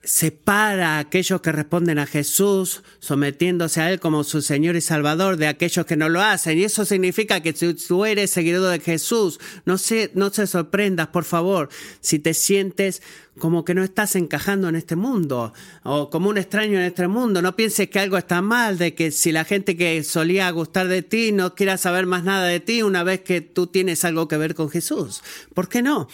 separa 0.08 0.96
a 0.96 1.00
aquellos 1.00 1.42
que 1.42 1.52
responden 1.52 2.00
a 2.00 2.06
Jesús, 2.06 2.82
sometiéndose 3.00 3.82
a 3.82 3.92
Él 3.92 4.00
como 4.00 4.24
su 4.24 4.42
Señor 4.42 4.78
y 4.78 4.82
Salvador, 4.82 5.36
de 5.36 5.48
aquellos 5.48 5.86
que 5.86 5.98
no 5.98 6.08
lo 6.08 6.22
hacen. 6.22 6.58
Y 6.58 6.64
eso 6.64 6.86
significa 6.86 7.42
que 7.42 7.52
si 7.52 7.74
tú 7.74 8.06
eres 8.06 8.32
seguidor 8.32 8.72
de 8.72 8.80
Jesús, 8.80 9.38
no 9.66 9.78
se, 9.78 10.10
no 10.14 10.30
se 10.30 10.48
sorprendas, 10.48 11.08
por 11.08 11.26
favor, 11.26 11.68
si 12.00 12.20
te 12.20 12.34
sientes 12.34 13.02
como 13.38 13.66
que 13.66 13.74
no 13.74 13.84
estás 13.84 14.16
encajando 14.16 14.70
en 14.70 14.78
este 14.78 14.96
mundo 14.96 15.54
o 15.84 16.10
como 16.10 16.30
un 16.30 16.38
extraño 16.38 16.80
en 16.80 16.86
este 16.86 17.10
mundo. 17.10 17.42
No 17.42 17.58
pienses 17.58 17.90
que 17.90 18.00
algo 18.00 18.18
está 18.18 18.42
mal, 18.42 18.78
de 18.78 18.96
que 18.96 19.12
si 19.12 19.34
la 19.34 19.44
gente 19.44 19.76
que 19.76 20.06
solía 20.06 20.50
gustar 20.52 20.88
de 20.88 21.02
ti 21.02 21.34
no 21.34 21.54
quiera 21.54 21.76
saber 21.76 22.06
más 22.06 22.24
nada 22.24 22.48
de 22.48 22.62
ti 22.62 22.82
una 22.82 23.04
vez 23.04 23.24
que 23.24 23.42
tú 23.42 23.68
tienes 23.68 24.06
algo 24.06 24.30
que 24.30 24.38
ver 24.38 24.56
con 24.56 24.70
Jesús. 24.70 25.22
¿Por 25.54 25.68
qué 25.68 25.82
no? 25.82 26.08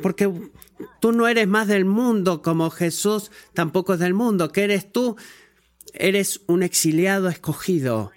Porque 0.00 0.30
tú 1.00 1.12
no 1.12 1.28
eres 1.28 1.46
más 1.46 1.68
del 1.68 1.84
mundo 1.84 2.42
como 2.42 2.70
Jesús 2.70 3.30
tampoco 3.54 3.94
es 3.94 4.00
del 4.00 4.14
mundo. 4.14 4.52
¿Qué 4.52 4.64
eres 4.64 4.90
tú? 4.90 5.16
Eres 5.94 6.42
un 6.46 6.62
exiliado 6.62 7.28
escogido. 7.28 8.12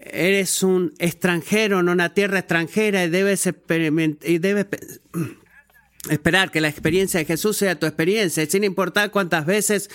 Eres 0.00 0.62
un 0.62 0.94
extranjero 0.98 1.80
en 1.80 1.88
una 1.88 2.14
tierra 2.14 2.40
extranjera 2.40 3.04
y 3.04 3.10
debes, 3.10 3.46
y 3.46 4.38
debes 4.38 4.66
esperar 6.10 6.50
que 6.50 6.60
la 6.60 6.68
experiencia 6.68 7.20
de 7.20 7.26
Jesús 7.26 7.56
sea 7.56 7.78
tu 7.78 7.86
experiencia, 7.86 8.44
sin 8.46 8.64
importar 8.64 9.10
cuántas 9.10 9.46
veces 9.46 9.90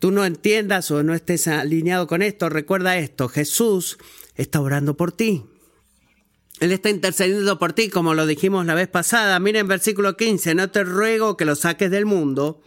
tú 0.00 0.10
no 0.10 0.24
entiendas 0.24 0.90
o 0.90 1.02
no 1.02 1.14
estés 1.14 1.48
alineado 1.48 2.06
con 2.06 2.22
esto. 2.22 2.48
Recuerda 2.48 2.96
esto, 2.96 3.28
Jesús 3.28 3.98
está 4.36 4.60
orando 4.60 4.96
por 4.96 5.12
ti. 5.12 5.44
Él 6.60 6.72
está 6.72 6.90
intercediendo 6.90 7.58
por 7.58 7.72
ti, 7.72 7.88
como 7.88 8.14
lo 8.14 8.26
dijimos 8.26 8.66
la 8.66 8.74
vez 8.74 8.88
pasada. 8.88 9.38
Miren 9.38 9.68
versículo 9.68 10.16
15, 10.16 10.54
no 10.54 10.70
te 10.70 10.82
ruego 10.82 11.36
que 11.36 11.44
lo 11.44 11.54
saques 11.54 11.90
del 11.90 12.04
mundo. 12.04 12.60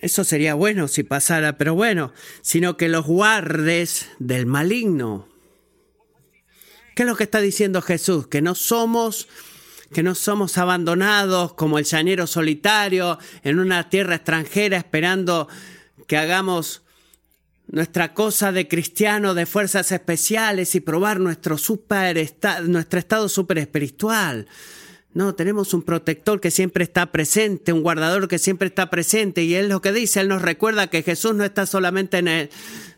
Eso 0.00 0.24
sería 0.24 0.54
bueno 0.54 0.88
si 0.88 1.02
pasara, 1.02 1.56
pero 1.58 1.74
bueno, 1.74 2.12
sino 2.40 2.76
que 2.76 2.88
los 2.88 3.06
guardes 3.06 4.08
del 4.18 4.46
maligno. 4.46 5.28
¿Qué 6.94 7.02
es 7.02 7.08
lo 7.08 7.16
que 7.16 7.24
está 7.24 7.40
diciendo 7.40 7.82
Jesús? 7.82 8.26
Que 8.28 8.42
no 8.42 8.54
somos 8.54 9.28
que 9.92 10.02
no 10.02 10.16
somos 10.16 10.58
abandonados 10.58 11.54
como 11.54 11.78
el 11.78 11.84
llanero 11.84 12.26
solitario 12.26 13.18
en 13.44 13.60
una 13.60 13.90
tierra 13.90 14.16
extranjera 14.16 14.76
esperando 14.76 15.46
que 16.08 16.16
hagamos 16.16 16.83
nuestra 17.66 18.14
cosa 18.14 18.52
de 18.52 18.68
cristiano 18.68 19.34
de 19.34 19.46
fuerzas 19.46 19.90
especiales 19.92 20.74
y 20.74 20.80
probar 20.80 21.20
nuestro, 21.20 21.58
super 21.58 22.16
nuestro 22.66 22.98
estado 22.98 23.28
super 23.28 23.58
espiritual. 23.58 24.46
No, 25.14 25.36
tenemos 25.36 25.72
un 25.74 25.82
protector 25.82 26.40
que 26.40 26.50
siempre 26.50 26.82
está 26.82 27.12
presente, 27.12 27.72
un 27.72 27.82
guardador 27.82 28.26
que 28.26 28.38
siempre 28.40 28.66
está 28.66 28.90
presente 28.90 29.44
y 29.44 29.54
él 29.54 29.68
lo 29.68 29.80
que 29.80 29.92
dice, 29.92 30.20
él 30.20 30.28
nos 30.28 30.42
recuerda 30.42 30.88
que 30.88 31.04
Jesús 31.04 31.36
no 31.36 31.44
está 31.44 31.66
solamente 31.66 32.18
en 32.18 32.26
el 32.26 32.50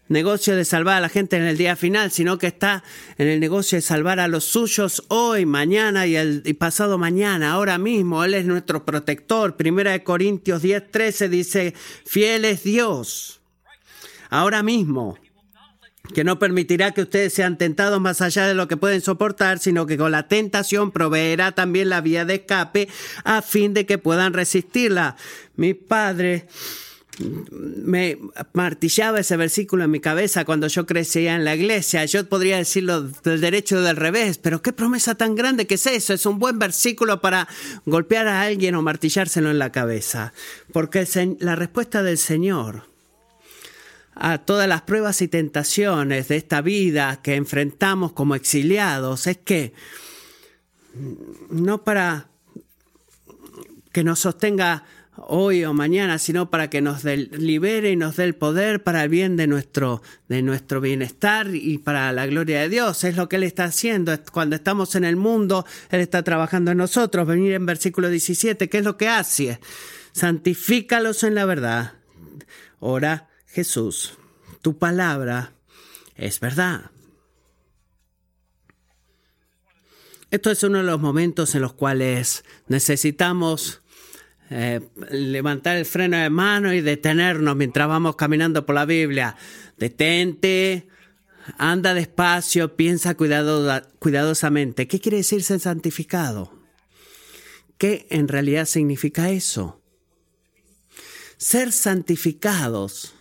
negocio 0.09 0.57
de 0.57 0.65
salvar 0.65 0.97
a 0.97 1.01
la 1.01 1.09
gente 1.09 1.37
en 1.37 1.45
el 1.45 1.59
día 1.59 1.77
final, 1.77 2.11
sino 2.11 2.39
que 2.39 2.47
está 2.47 2.83
en 3.19 3.29
el 3.29 3.41
negocio 3.41 3.77
de 3.77 3.83
salvar 3.83 4.21
a 4.21 4.29
los 4.29 4.45
suyos 4.45 5.05
hoy, 5.09 5.47
mañana 5.47 6.07
y, 6.07 6.17
el, 6.17 6.43
pasado 6.59 6.97
mañana, 6.99 7.53
ahora 7.53 7.79
mismo. 7.79 8.25
Él 8.25 8.35
es 8.35 8.47
nuestro 8.47 8.85
protector. 8.85 9.57
Primera 9.57 9.93
de 9.93 10.03
Corintios 10.03 10.63
10, 10.63 10.91
13 10.91 11.29
dice, 11.29 11.75
fiel 12.05 12.45
es 12.45 12.63
Dios, 12.63 13.36
ahora 14.31 14.63
mismo 14.63 15.19
que 16.15 16.25
no 16.25 16.39
permitirá 16.39 16.93
que 16.93 17.03
ustedes 17.03 17.33
sean 17.33 17.59
tentados 17.59 18.01
más 18.01 18.21
allá 18.21 18.47
de 18.47 18.55
lo 18.55 18.69
que 18.69 18.77
pueden 18.77 19.01
soportar, 19.01 19.59
sino 19.59 19.87
que 19.87 19.99
con 19.99 20.13
la 20.13 20.29
tentación 20.29 20.93
proveerá 20.93 21.53
también 21.53 21.89
la 21.89 22.01
vía 22.01 22.25
de 22.25 22.37
escape 22.37 22.89
a 23.25 23.43
fin 23.43 23.75
de 23.75 23.87
que 23.87 23.99
puedan 23.99 24.33
resistirla. 24.33 25.17
Mi 25.57 25.75
padre 25.75 26.47
me 27.19 28.19
martillaba 28.53 29.21
ese 29.21 29.37
versículo 29.37 29.85
en 29.85 29.91
mi 29.91 30.01
cabeza 30.01 30.45
cuando 30.45 30.67
yo 30.69 30.85
crecía 30.85 31.35
en 31.35 31.45
la 31.45 31.55
iglesia. 31.55 32.05
Yo 32.05 32.29
podría 32.29 32.59
decirlo 32.59 33.03
del 33.03 33.41
derecho 33.41 33.81
del 33.81 33.97
revés, 33.97 34.39
pero 34.39 34.61
qué 34.61 34.73
promesa 34.73 35.15
tan 35.15 35.35
grande 35.35 35.67
que 35.67 35.75
es 35.75 35.87
eso. 35.87 36.13
Es 36.13 36.27
un 36.27 36.39
buen 36.39 36.59
versículo 36.59 37.21
para 37.21 37.49
golpear 37.87 38.29
a 38.29 38.43
alguien 38.43 38.75
o 38.75 38.83
martillárselo 38.83 39.51
en 39.51 39.59
la 39.59 39.73
cabeza. 39.73 40.35
Porque 40.73 41.07
la 41.41 41.57
respuesta 41.57 42.03
del 42.03 42.19
Señor 42.19 42.96
a 44.17 44.39
todas 44.39 44.67
las 44.67 44.83
pruebas 44.83 45.21
y 45.21 45.29
tentaciones 45.29 46.29
de 46.29 46.37
esta 46.37 46.63
vida 46.63 47.21
que 47.23 47.35
enfrentamos 47.35 48.13
como 48.13 48.35
exiliados 48.35 49.27
es 49.27 49.37
que 49.37 49.75
no 51.51 51.85
para 51.85 52.29
que 53.93 54.03
nos 54.05 54.21
sostenga 54.21 54.85
hoy 55.17 55.65
o 55.65 55.75
mañana, 55.75 56.19
sino 56.19 56.51
para 56.51 56.71
que 56.71 56.81
nos 56.81 57.05
libere 57.05 57.91
y 57.91 57.97
nos 57.97 58.17
dé 58.17 58.25
el 58.25 58.35
poder 58.35 58.83
para 58.83 59.05
el 59.05 59.11
bien 59.11 59.37
de 59.37 59.47
nuestro, 59.47 60.03
de 60.29 60.43
nuestro 60.43 60.81
bienestar 60.81 61.55
y 61.55 61.79
para 61.79 62.13
la 62.13 62.27
gloria 62.27 62.61
de 62.61 62.69
Dios. 62.71 63.05
Es 63.05 63.17
lo 63.17 63.29
que 63.29 63.37
Él 63.37 63.43
está 63.43 63.65
haciendo. 63.65 64.13
Cuando 64.33 64.57
estamos 64.57 64.95
en 64.95 65.05
el 65.05 65.17
mundo, 65.17 65.67
Él 65.91 66.01
está 66.01 66.23
trabajando 66.23 66.71
en 66.71 66.79
nosotros. 66.79 67.27
Venir 67.27 67.53
en 67.53 67.67
versículo 67.67 68.09
17, 68.09 68.69
¿qué 68.69 68.79
es 68.79 68.85
lo 68.85 68.97
que 68.97 69.09
hace? 69.09 69.59
Santifícalos 70.13 71.23
en 71.23 71.35
la 71.35 71.45
verdad. 71.45 71.93
Ora 72.79 73.29
Jesús, 73.57 74.13
tu 74.61 74.77
palabra 74.77 75.55
es 76.15 76.41
verdad. 76.41 76.91
Esto 80.31 80.51
es 80.51 80.63
uno 80.63 80.77
de 80.77 80.85
los 80.85 81.01
momentos 81.01 81.55
en 81.55 81.63
los 81.63 81.73
cuales 81.73 82.45
necesitamos 82.69 83.81
eh, 84.51 84.83
levantar 85.11 85.79
el 85.79 85.87
freno 85.87 86.19
de 86.19 86.29
mano 86.29 86.75
y 86.75 86.83
detenernos 86.83 87.57
mientras 87.57 87.89
vamos 87.89 88.17
caminando 88.17 88.67
por 88.67 88.75
la 88.75 88.85
Biblia. 88.85 89.39
Detente, 89.79 90.89
anda 91.57 91.95
despacio, 91.95 92.77
piensa 92.77 93.15
cuidadosamente. 93.15 94.87
¿Qué 94.87 95.01
quiere 95.01 95.17
decir 95.17 95.43
ser 95.43 95.61
santificado? 95.61 96.53
¿Qué 97.79 98.07
en 98.11 98.29
realidad 98.29 98.67
significa 98.67 99.31
eso? 99.31 99.81
Ser 101.39 101.73
santificados, 101.73 103.16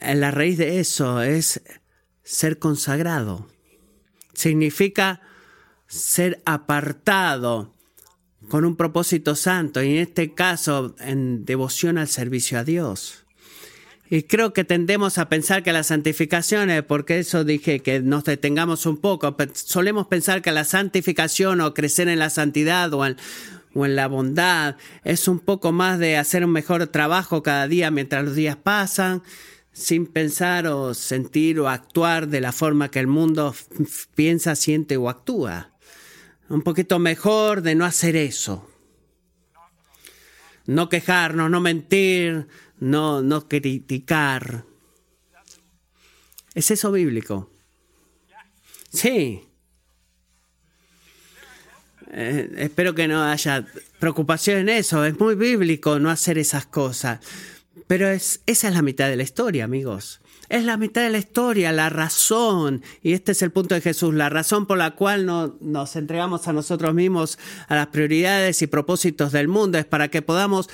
la 0.00 0.30
raíz 0.30 0.58
de 0.58 0.80
eso 0.80 1.22
es 1.22 1.62
ser 2.22 2.58
consagrado. 2.58 3.46
Significa 4.34 5.20
ser 5.86 6.40
apartado 6.44 7.74
con 8.48 8.64
un 8.64 8.76
propósito 8.76 9.34
santo 9.34 9.82
y 9.82 9.96
en 9.96 9.98
este 9.98 10.34
caso 10.34 10.94
en 11.00 11.44
devoción 11.44 11.98
al 11.98 12.08
servicio 12.08 12.58
a 12.58 12.64
Dios. 12.64 13.26
Y 14.12 14.24
creo 14.24 14.52
que 14.52 14.64
tendemos 14.64 15.18
a 15.18 15.28
pensar 15.28 15.62
que 15.62 15.72
la 15.72 15.84
santificación, 15.84 16.68
porque 16.88 17.20
eso 17.20 17.44
dije 17.44 17.78
que 17.78 18.00
nos 18.00 18.24
detengamos 18.24 18.84
un 18.86 18.96
poco, 18.96 19.36
solemos 19.52 20.08
pensar 20.08 20.42
que 20.42 20.50
la 20.50 20.64
santificación 20.64 21.60
o 21.60 21.74
crecer 21.74 22.08
en 22.08 22.18
la 22.18 22.28
santidad 22.28 22.92
o 22.92 23.06
en, 23.06 23.16
o 23.72 23.86
en 23.86 23.94
la 23.94 24.08
bondad 24.08 24.74
es 25.04 25.28
un 25.28 25.38
poco 25.38 25.70
más 25.70 26.00
de 26.00 26.16
hacer 26.16 26.44
un 26.44 26.50
mejor 26.50 26.88
trabajo 26.88 27.44
cada 27.44 27.68
día 27.68 27.92
mientras 27.92 28.24
los 28.24 28.34
días 28.34 28.56
pasan, 28.56 29.22
sin 29.80 30.06
pensar 30.06 30.66
o 30.66 30.94
sentir 30.94 31.58
o 31.58 31.68
actuar 31.68 32.28
de 32.28 32.40
la 32.40 32.52
forma 32.52 32.90
que 32.90 33.00
el 33.00 33.06
mundo 33.06 33.54
piensa, 34.14 34.54
siente 34.54 34.96
o 34.96 35.08
actúa 35.08 35.70
un 36.50 36.62
poquito 36.62 36.98
mejor 36.98 37.62
de 37.62 37.74
no 37.76 37.84
hacer 37.84 38.16
eso. 38.16 38.68
No 40.66 40.88
quejarnos, 40.88 41.50
no 41.50 41.60
mentir, 41.60 42.48
no, 42.80 43.22
no 43.22 43.48
criticar. 43.48 44.64
¿Es 46.54 46.70
eso 46.72 46.90
bíblico? 46.90 47.50
Sí. 48.92 49.44
Eh, 52.12 52.50
espero 52.58 52.96
que 52.96 53.06
no 53.06 53.22
haya 53.22 53.64
preocupación 54.00 54.58
en 54.58 54.68
eso. 54.70 55.04
Es 55.04 55.18
muy 55.20 55.36
bíblico 55.36 56.00
no 56.00 56.10
hacer 56.10 56.36
esas 56.36 56.66
cosas. 56.66 57.20
Pero 57.90 58.06
es, 58.06 58.40
esa 58.46 58.68
es 58.68 58.74
la 58.74 58.82
mitad 58.82 59.08
de 59.08 59.16
la 59.16 59.24
historia, 59.24 59.64
amigos. 59.64 60.20
Es 60.48 60.62
la 60.62 60.76
mitad 60.76 61.02
de 61.02 61.10
la 61.10 61.18
historia, 61.18 61.72
la 61.72 61.90
razón, 61.90 62.84
y 63.02 63.14
este 63.14 63.32
es 63.32 63.42
el 63.42 63.50
punto 63.50 63.74
de 63.74 63.80
Jesús, 63.80 64.14
la 64.14 64.28
razón 64.28 64.66
por 64.66 64.78
la 64.78 64.92
cual 64.92 65.26
no, 65.26 65.56
nos 65.60 65.96
entregamos 65.96 66.46
a 66.46 66.52
nosotros 66.52 66.94
mismos 66.94 67.36
a 67.66 67.74
las 67.74 67.88
prioridades 67.88 68.62
y 68.62 68.68
propósitos 68.68 69.32
del 69.32 69.48
mundo, 69.48 69.76
es 69.76 69.86
para 69.86 70.06
que 70.06 70.22
podamos 70.22 70.68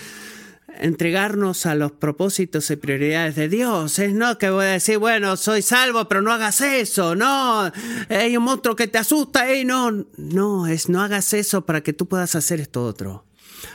entregarnos 0.79 1.65
a 1.65 1.75
los 1.75 1.93
propósitos 1.93 2.71
y 2.71 2.77
prioridades 2.77 3.35
de 3.35 3.49
Dios. 3.49 3.99
Es 3.99 4.13
no 4.13 4.37
que 4.37 4.51
voy 4.51 4.67
a 4.67 4.73
decir, 4.73 4.99
bueno, 4.99 5.39
soy 5.39 5.63
salvo, 5.63 6.09
pero 6.09 6.21
no 6.21 6.33
hagas 6.33 6.61
eso. 6.61 7.15
No, 7.15 7.73
hay 8.11 8.37
un 8.37 8.45
monstruo 8.45 8.77
que 8.77 8.89
te 8.89 8.99
asusta. 8.99 9.55
y 9.55 9.65
no, 9.65 10.05
no, 10.19 10.67
es 10.67 10.91
no 10.91 11.01
hagas 11.01 11.33
eso 11.33 11.65
para 11.65 11.81
que 11.81 11.95
tú 11.95 12.09
puedas 12.09 12.35
hacer 12.35 12.61
esto 12.61 12.85
otro. 12.85 13.25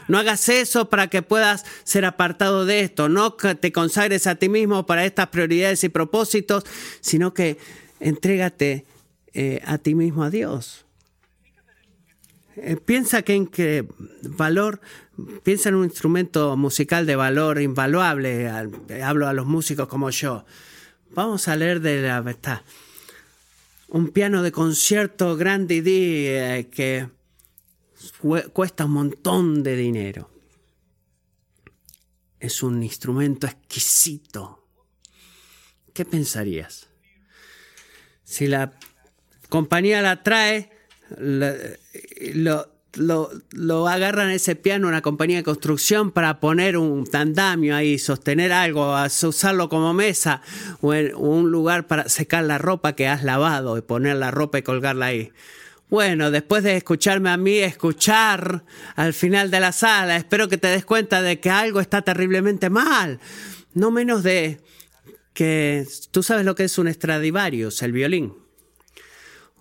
No 0.08 0.18
hagas 0.18 0.50
eso 0.50 0.90
para 0.90 1.08
que 1.08 1.22
puedas 1.22 1.66
ser 1.84 2.06
apartado 2.06 2.66
de 2.66 2.82
esto. 2.82 3.10
No 3.10 3.34
te 3.34 3.72
consagres 3.72 4.28
a 4.28 4.36
ti 4.36 4.50
mismo 4.50 4.86
para 4.86 5.06
estas 5.06 5.28
prioridades 5.28 5.84
y 5.84 5.90
propósitos, 5.90 6.64
sino 7.02 7.34
que 7.34 7.58
entrégate 8.00 8.86
eh, 9.34 9.62
a 9.66 9.78
ti 9.78 9.96
mismo 9.96 10.24
a 10.24 10.30
Dios. 10.30 10.86
Eh, 12.58 12.76
piensa 12.76 13.22
que 13.22 13.34
en 13.34 13.48
qué 13.48 13.88
valor, 14.24 14.82
piensa 15.44 15.70
en 15.70 15.76
un 15.76 15.86
instrumento 15.86 16.58
musical 16.58 17.06
de 17.06 17.16
valor 17.16 17.62
invaluable. 17.62 18.50
Hablo 19.04 19.28
a 19.28 19.34
los 19.34 19.46
músicos 19.46 19.88
como 19.88 20.10
yo. 20.10 20.46
Vamos 21.12 21.48
a 21.48 21.56
leer 21.56 21.80
de 21.82 22.02
la 22.02 22.22
verdad. 22.22 22.62
Un 23.88 24.10
piano 24.10 24.44
de 24.44 24.52
concierto 24.52 25.36
grande 25.36 25.76
y 25.76 25.82
eh, 25.86 26.70
que 26.72 27.08
cuesta 28.54 28.86
un 28.86 28.92
montón 28.92 29.64
de 29.64 29.76
dinero. 29.76 30.30
Es 32.40 32.64
un 32.64 32.82
instrumento 32.84 33.48
exquisito. 33.48 34.68
¿Qué 35.94 36.06
pensarías? 36.06 36.88
Si 38.24 38.48
la 38.48 38.74
compañía 39.50 40.02
la 40.02 40.24
trae, 40.24 40.72
lo, 41.18 42.68
lo, 42.98 43.88
agarran 43.88 44.30
ese 44.32 44.56
piano 44.56 44.88
una 44.88 45.02
compañía 45.02 45.38
de 45.38 45.44
construcción 45.44 46.12
para 46.12 46.40
poner 46.40 46.78
un 46.78 47.08
andamio 47.14 47.76
ahí, 47.76 47.98
sostener 47.98 48.52
algo, 48.52 48.96
usarlo 49.06 49.70
como 49.70 49.94
mesa 49.94 50.42
o, 50.82 50.94
en, 50.94 51.16
un 51.16 51.52
lugar 51.52 51.88
para 51.88 52.10
secar 52.10 52.44
la 52.44 52.58
ropa 52.58 52.94
que 52.94 53.08
has 53.08 53.24
lavado 53.24 53.78
y 53.78 53.82
poner 53.82 54.18
la 54.18 54.32
ropa 54.32 54.60
y 54.60 54.64
colgarla 54.64 55.08
ahí. 55.08 55.32
Bueno, 55.92 56.32
después 56.32 56.64
de 56.64 56.78
escucharme 56.78 57.32
a 57.32 57.36
mí, 57.36 57.58
escuchar 57.58 58.64
al 58.96 59.14
final 59.14 59.52
de 59.52 59.60
la 59.60 59.74
sala, 59.74 60.16
espero 60.16 60.48
que 60.48 60.58
te 60.58 60.70
des 60.70 60.86
cuenta 60.86 61.22
de 61.22 61.42
que 61.42 61.50
algo 61.50 61.82
está 61.82 62.02
terriblemente 62.02 62.70
mal. 62.70 63.20
No 63.74 63.92
menos 63.92 64.24
de 64.24 64.62
que 65.34 65.86
tú 66.12 66.24
sabes 66.24 66.46
lo 66.46 66.56
que 66.56 66.64
es 66.64 66.78
un 66.78 66.92
Stradivarius, 66.92 67.82
el 67.84 67.92
violín 67.92 68.41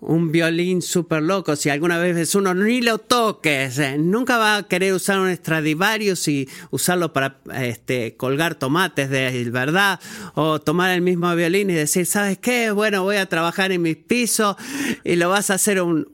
un 0.01 0.31
violín 0.31 0.81
súper 0.81 1.21
loco, 1.21 1.55
si 1.55 1.69
alguna 1.69 1.99
vez 1.99 2.15
ves 2.15 2.33
uno, 2.33 2.55
ni 2.55 2.81
lo 2.81 2.97
toques. 2.97 3.77
Eh, 3.77 3.97
nunca 3.99 4.37
va 4.37 4.57
a 4.57 4.67
querer 4.67 4.93
usar 4.93 5.19
un 5.19 5.33
Stradivarius 5.33 6.27
y 6.27 6.49
usarlo 6.71 7.13
para 7.13 7.39
este, 7.53 8.17
colgar 8.17 8.55
tomates 8.55 9.09
de 9.11 9.49
verdad. 9.51 9.99
O 10.33 10.59
tomar 10.59 10.91
el 10.91 11.01
mismo 11.01 11.33
violín 11.35 11.69
y 11.69 11.75
decir, 11.75 12.07
¿sabes 12.07 12.39
qué? 12.39 12.71
Bueno, 12.71 13.03
voy 13.03 13.17
a 13.17 13.27
trabajar 13.27 13.71
en 13.71 13.83
mis 13.83 13.95
pisos 13.95 14.55
y 15.03 15.15
lo 15.15 15.29
vas 15.29 15.51
a 15.51 15.53
hacer 15.53 15.81
un, 15.81 16.09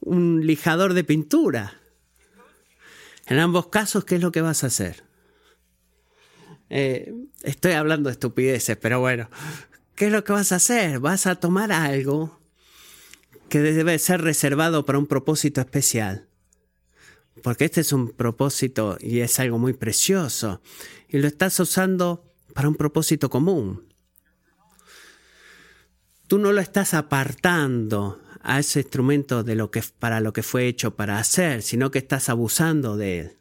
un 0.00 0.46
lijador 0.46 0.94
de 0.94 1.02
pintura. 1.02 1.74
En 3.26 3.40
ambos 3.40 3.66
casos, 3.66 4.04
¿qué 4.04 4.14
es 4.14 4.22
lo 4.22 4.30
que 4.30 4.40
vas 4.40 4.62
a 4.62 4.68
hacer? 4.68 5.02
Eh, 6.70 7.12
estoy 7.42 7.72
hablando 7.72 8.08
de 8.08 8.12
estupideces, 8.12 8.76
pero 8.76 9.00
bueno, 9.00 9.28
¿qué 9.96 10.06
es 10.06 10.12
lo 10.12 10.22
que 10.22 10.32
vas 10.32 10.52
a 10.52 10.56
hacer? 10.56 11.00
Vas 11.00 11.26
a 11.26 11.34
tomar 11.34 11.72
algo 11.72 12.45
que 13.48 13.60
debe 13.60 13.98
ser 13.98 14.22
reservado 14.22 14.84
para 14.84 14.98
un 14.98 15.06
propósito 15.06 15.60
especial. 15.60 16.26
Porque 17.42 17.66
este 17.66 17.80
es 17.80 17.92
un 17.92 18.10
propósito 18.10 18.96
y 19.00 19.20
es 19.20 19.38
algo 19.38 19.58
muy 19.58 19.72
precioso. 19.72 20.60
Y 21.08 21.18
lo 21.18 21.28
estás 21.28 21.58
usando 21.60 22.24
para 22.54 22.68
un 22.68 22.74
propósito 22.74 23.30
común. 23.30 23.86
Tú 26.26 26.38
no 26.38 26.52
lo 26.52 26.60
estás 26.60 26.94
apartando 26.94 28.20
a 28.42 28.58
ese 28.58 28.80
instrumento 28.80 29.44
de 29.44 29.54
lo 29.54 29.70
que, 29.70 29.82
para 29.98 30.20
lo 30.20 30.32
que 30.32 30.42
fue 30.42 30.66
hecho 30.66 30.96
para 30.96 31.18
hacer, 31.18 31.62
sino 31.62 31.90
que 31.90 31.98
estás 31.98 32.28
abusando 32.28 32.96
de 32.96 33.20
él. 33.20 33.36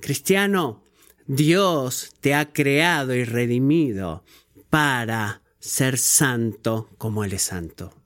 Cristiano, 0.00 0.82
Dios 1.26 2.12
te 2.20 2.34
ha 2.34 2.52
creado 2.52 3.14
y 3.14 3.24
redimido 3.24 4.24
para 4.70 5.42
ser 5.58 5.98
santo 5.98 6.88
como 6.98 7.22
Él 7.24 7.34
es 7.34 7.42
santo. 7.42 7.99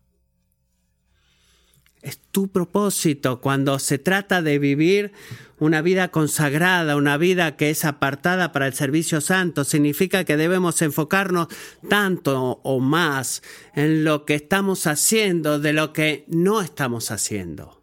Es 2.04 2.18
tu 2.18 2.48
propósito 2.48 3.40
cuando 3.40 3.78
se 3.78 3.98
trata 3.98 4.42
de 4.42 4.58
vivir 4.58 5.12
una 5.58 5.80
vida 5.80 6.08
consagrada, 6.08 6.96
una 6.96 7.16
vida 7.16 7.56
que 7.56 7.70
es 7.70 7.86
apartada 7.86 8.52
para 8.52 8.66
el 8.66 8.74
servicio 8.74 9.22
santo. 9.22 9.64
Significa 9.64 10.24
que 10.24 10.36
debemos 10.36 10.82
enfocarnos 10.82 11.48
tanto 11.88 12.60
o 12.62 12.78
más 12.78 13.42
en 13.74 14.04
lo 14.04 14.26
que 14.26 14.34
estamos 14.34 14.86
haciendo 14.86 15.58
de 15.58 15.72
lo 15.72 15.94
que 15.94 16.26
no 16.28 16.60
estamos 16.60 17.10
haciendo. 17.10 17.82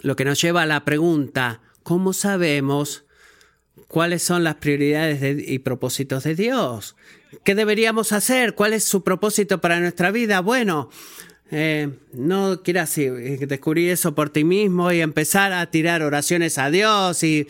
Lo 0.00 0.16
que 0.16 0.24
nos 0.24 0.40
lleva 0.40 0.62
a 0.62 0.66
la 0.66 0.86
pregunta, 0.86 1.60
¿cómo 1.82 2.14
sabemos 2.14 3.04
cuáles 3.88 4.22
son 4.22 4.42
las 4.42 4.54
prioridades 4.54 5.46
y 5.46 5.58
propósitos 5.58 6.24
de 6.24 6.34
Dios? 6.34 6.96
¿Qué 7.42 7.54
deberíamos 7.54 8.12
hacer? 8.12 8.54
¿Cuál 8.54 8.72
es 8.72 8.84
su 8.84 9.02
propósito 9.02 9.60
para 9.60 9.80
nuestra 9.80 10.10
vida? 10.10 10.40
Bueno, 10.40 10.90
eh, 11.50 11.90
no 12.12 12.62
quieras 12.62 12.96
eh, 12.98 13.38
descubrir 13.46 13.90
eso 13.90 14.14
por 14.14 14.30
ti 14.30 14.44
mismo 14.44 14.90
y 14.90 15.00
empezar 15.00 15.52
a 15.52 15.70
tirar 15.70 16.02
oraciones 16.02 16.58
a 16.58 16.70
Dios 16.70 17.22
y 17.22 17.46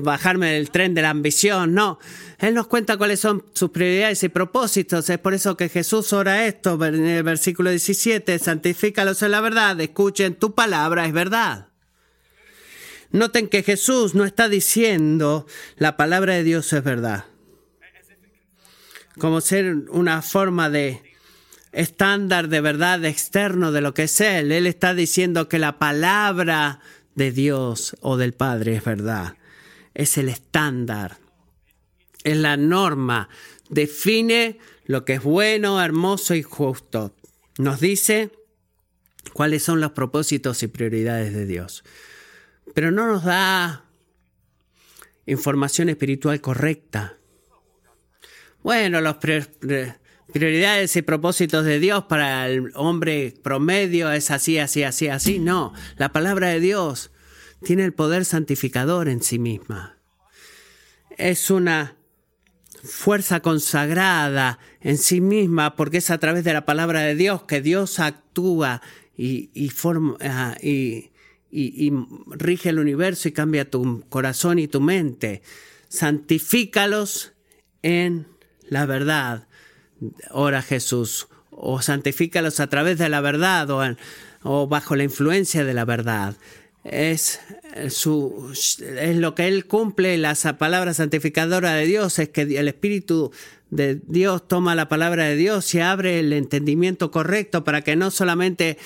bajarme 0.00 0.52
del 0.52 0.70
tren 0.70 0.94
de 0.94 1.02
la 1.02 1.10
ambición. 1.10 1.74
No, 1.74 1.98
Él 2.38 2.54
nos 2.54 2.66
cuenta 2.66 2.96
cuáles 2.96 3.20
son 3.20 3.44
sus 3.52 3.70
prioridades 3.70 4.22
y 4.22 4.28
propósitos. 4.30 5.08
Es 5.10 5.18
por 5.18 5.34
eso 5.34 5.56
que 5.56 5.68
Jesús 5.68 6.12
ora 6.12 6.46
esto 6.46 6.82
en 6.84 7.06
el 7.06 7.22
versículo 7.22 7.70
17, 7.70 8.38
santifícalos 8.38 9.22
en 9.22 9.30
la 9.30 9.40
verdad, 9.40 9.80
escuchen 9.80 10.34
tu 10.34 10.54
palabra, 10.54 11.06
es 11.06 11.12
verdad. 11.12 11.68
Noten 13.10 13.48
que 13.48 13.62
Jesús 13.62 14.14
no 14.14 14.24
está 14.24 14.48
diciendo 14.48 15.46
la 15.76 15.96
palabra 15.96 16.34
de 16.34 16.42
Dios 16.42 16.72
es 16.72 16.82
verdad 16.82 17.26
como 19.18 19.40
ser 19.40 19.74
una 19.90 20.22
forma 20.22 20.70
de 20.70 21.02
estándar 21.72 22.48
de 22.48 22.60
verdad 22.60 23.04
externo 23.04 23.72
de 23.72 23.80
lo 23.80 23.94
que 23.94 24.04
es 24.04 24.20
Él. 24.20 24.52
Él 24.52 24.66
está 24.66 24.94
diciendo 24.94 25.48
que 25.48 25.58
la 25.58 25.78
palabra 25.78 26.80
de 27.14 27.32
Dios 27.32 27.96
o 28.00 28.16
del 28.16 28.32
Padre 28.32 28.76
es 28.76 28.84
verdad. 28.84 29.36
Es 29.94 30.18
el 30.18 30.28
estándar. 30.28 31.18
Es 32.24 32.36
la 32.36 32.56
norma. 32.56 33.28
Define 33.68 34.58
lo 34.84 35.04
que 35.04 35.14
es 35.14 35.22
bueno, 35.22 35.82
hermoso 35.82 36.34
y 36.34 36.42
justo. 36.42 37.14
Nos 37.58 37.80
dice 37.80 38.30
cuáles 39.32 39.62
son 39.62 39.80
los 39.80 39.92
propósitos 39.92 40.62
y 40.62 40.68
prioridades 40.68 41.34
de 41.34 41.46
Dios. 41.46 41.84
Pero 42.74 42.90
no 42.90 43.06
nos 43.06 43.24
da 43.24 43.84
información 45.26 45.88
espiritual 45.88 46.40
correcta. 46.40 47.16
Bueno, 48.66 49.00
las 49.00 49.18
prioridades 49.18 50.96
y 50.96 51.02
propósitos 51.02 51.64
de 51.64 51.78
Dios 51.78 52.06
para 52.06 52.48
el 52.48 52.72
hombre 52.74 53.32
promedio 53.40 54.10
es 54.10 54.32
así, 54.32 54.58
así, 54.58 54.82
así, 54.82 55.06
así. 55.06 55.38
No, 55.38 55.72
la 55.98 56.12
palabra 56.12 56.48
de 56.48 56.58
Dios 56.58 57.12
tiene 57.62 57.84
el 57.84 57.92
poder 57.92 58.24
santificador 58.24 59.08
en 59.08 59.22
sí 59.22 59.38
misma. 59.38 60.00
Es 61.16 61.48
una 61.48 61.94
fuerza 62.82 63.38
consagrada 63.38 64.58
en 64.80 64.98
sí 64.98 65.20
misma 65.20 65.76
porque 65.76 65.98
es 65.98 66.10
a 66.10 66.18
través 66.18 66.42
de 66.42 66.52
la 66.52 66.66
palabra 66.66 67.02
de 67.02 67.14
Dios 67.14 67.44
que 67.44 67.60
Dios 67.60 68.00
actúa 68.00 68.82
y, 69.16 69.68
forma, 69.68 70.16
ah, 70.22 70.56
y, 70.60 71.12
rige 72.32 72.70
el 72.70 72.80
universo 72.80 73.28
y 73.28 73.32
cambia 73.32 73.70
tu 73.70 74.04
corazón 74.08 74.58
y 74.58 74.66
tu 74.66 74.80
mente. 74.80 75.42
Santifícalos 75.88 77.32
en 77.82 78.26
la 78.68 78.86
verdad, 78.86 79.46
ora 80.30 80.62
Jesús, 80.62 81.28
o 81.50 81.80
santifícalos 81.80 82.60
a 82.60 82.68
través 82.68 82.98
de 82.98 83.08
la 83.08 83.20
verdad 83.20 83.68
o, 84.42 84.66
bajo 84.68 84.94
la 84.96 85.04
influencia 85.04 85.64
de 85.64 85.74
la 85.74 85.84
verdad. 85.84 86.34
Es, 86.84 87.40
su, 87.88 88.52
es 88.52 89.16
lo 89.16 89.34
que 89.34 89.48
Él 89.48 89.66
cumple, 89.66 90.18
la 90.18 90.34
palabra 90.58 90.94
santificadora 90.94 91.72
de 91.74 91.86
Dios, 91.86 92.18
es 92.20 92.28
que 92.28 92.42
el 92.42 92.68
Espíritu 92.68 93.32
de 93.70 94.00
Dios 94.06 94.46
toma 94.46 94.76
la 94.76 94.88
palabra 94.88 95.24
de 95.24 95.34
Dios 95.34 95.74
y 95.74 95.80
abre 95.80 96.20
el 96.20 96.32
entendimiento 96.32 97.10
correcto 97.10 97.64
para 97.64 97.82
que 97.82 97.96
no 97.96 98.12
solamente 98.12 98.78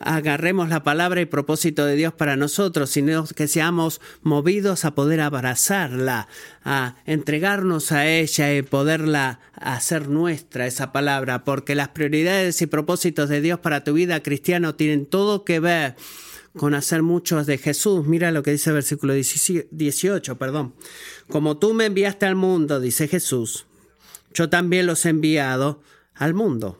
agarremos 0.00 0.68
la 0.68 0.82
palabra 0.82 1.20
y 1.20 1.26
propósito 1.26 1.84
de 1.86 1.96
Dios 1.96 2.12
para 2.12 2.36
nosotros, 2.36 2.90
sino 2.90 3.24
que 3.26 3.48
seamos 3.48 4.00
movidos 4.22 4.84
a 4.84 4.94
poder 4.94 5.20
abrazarla, 5.20 6.28
a 6.64 6.96
entregarnos 7.06 7.92
a 7.92 8.06
ella 8.06 8.54
y 8.54 8.62
poderla 8.62 9.40
hacer 9.54 10.08
nuestra 10.08 10.66
esa 10.66 10.92
palabra, 10.92 11.44
porque 11.44 11.74
las 11.74 11.88
prioridades 11.88 12.60
y 12.62 12.66
propósitos 12.66 13.28
de 13.28 13.40
Dios 13.40 13.60
para 13.60 13.84
tu 13.84 13.94
vida 13.94 14.22
cristiano 14.22 14.74
tienen 14.74 15.06
todo 15.06 15.44
que 15.44 15.60
ver 15.60 15.96
con 16.56 16.74
hacer 16.74 17.02
muchos 17.02 17.46
de 17.46 17.58
Jesús. 17.58 18.06
Mira 18.06 18.30
lo 18.30 18.42
que 18.42 18.52
dice 18.52 18.70
el 18.70 18.74
versículo 18.74 19.14
18, 19.14 20.38
perdón. 20.38 20.74
Como 21.28 21.58
tú 21.58 21.74
me 21.74 21.86
enviaste 21.86 22.26
al 22.26 22.34
mundo, 22.34 22.80
dice 22.80 23.08
Jesús, 23.08 23.66
yo 24.32 24.48
también 24.48 24.86
los 24.86 25.04
he 25.04 25.10
enviado 25.10 25.82
al 26.14 26.34
mundo. 26.34 26.78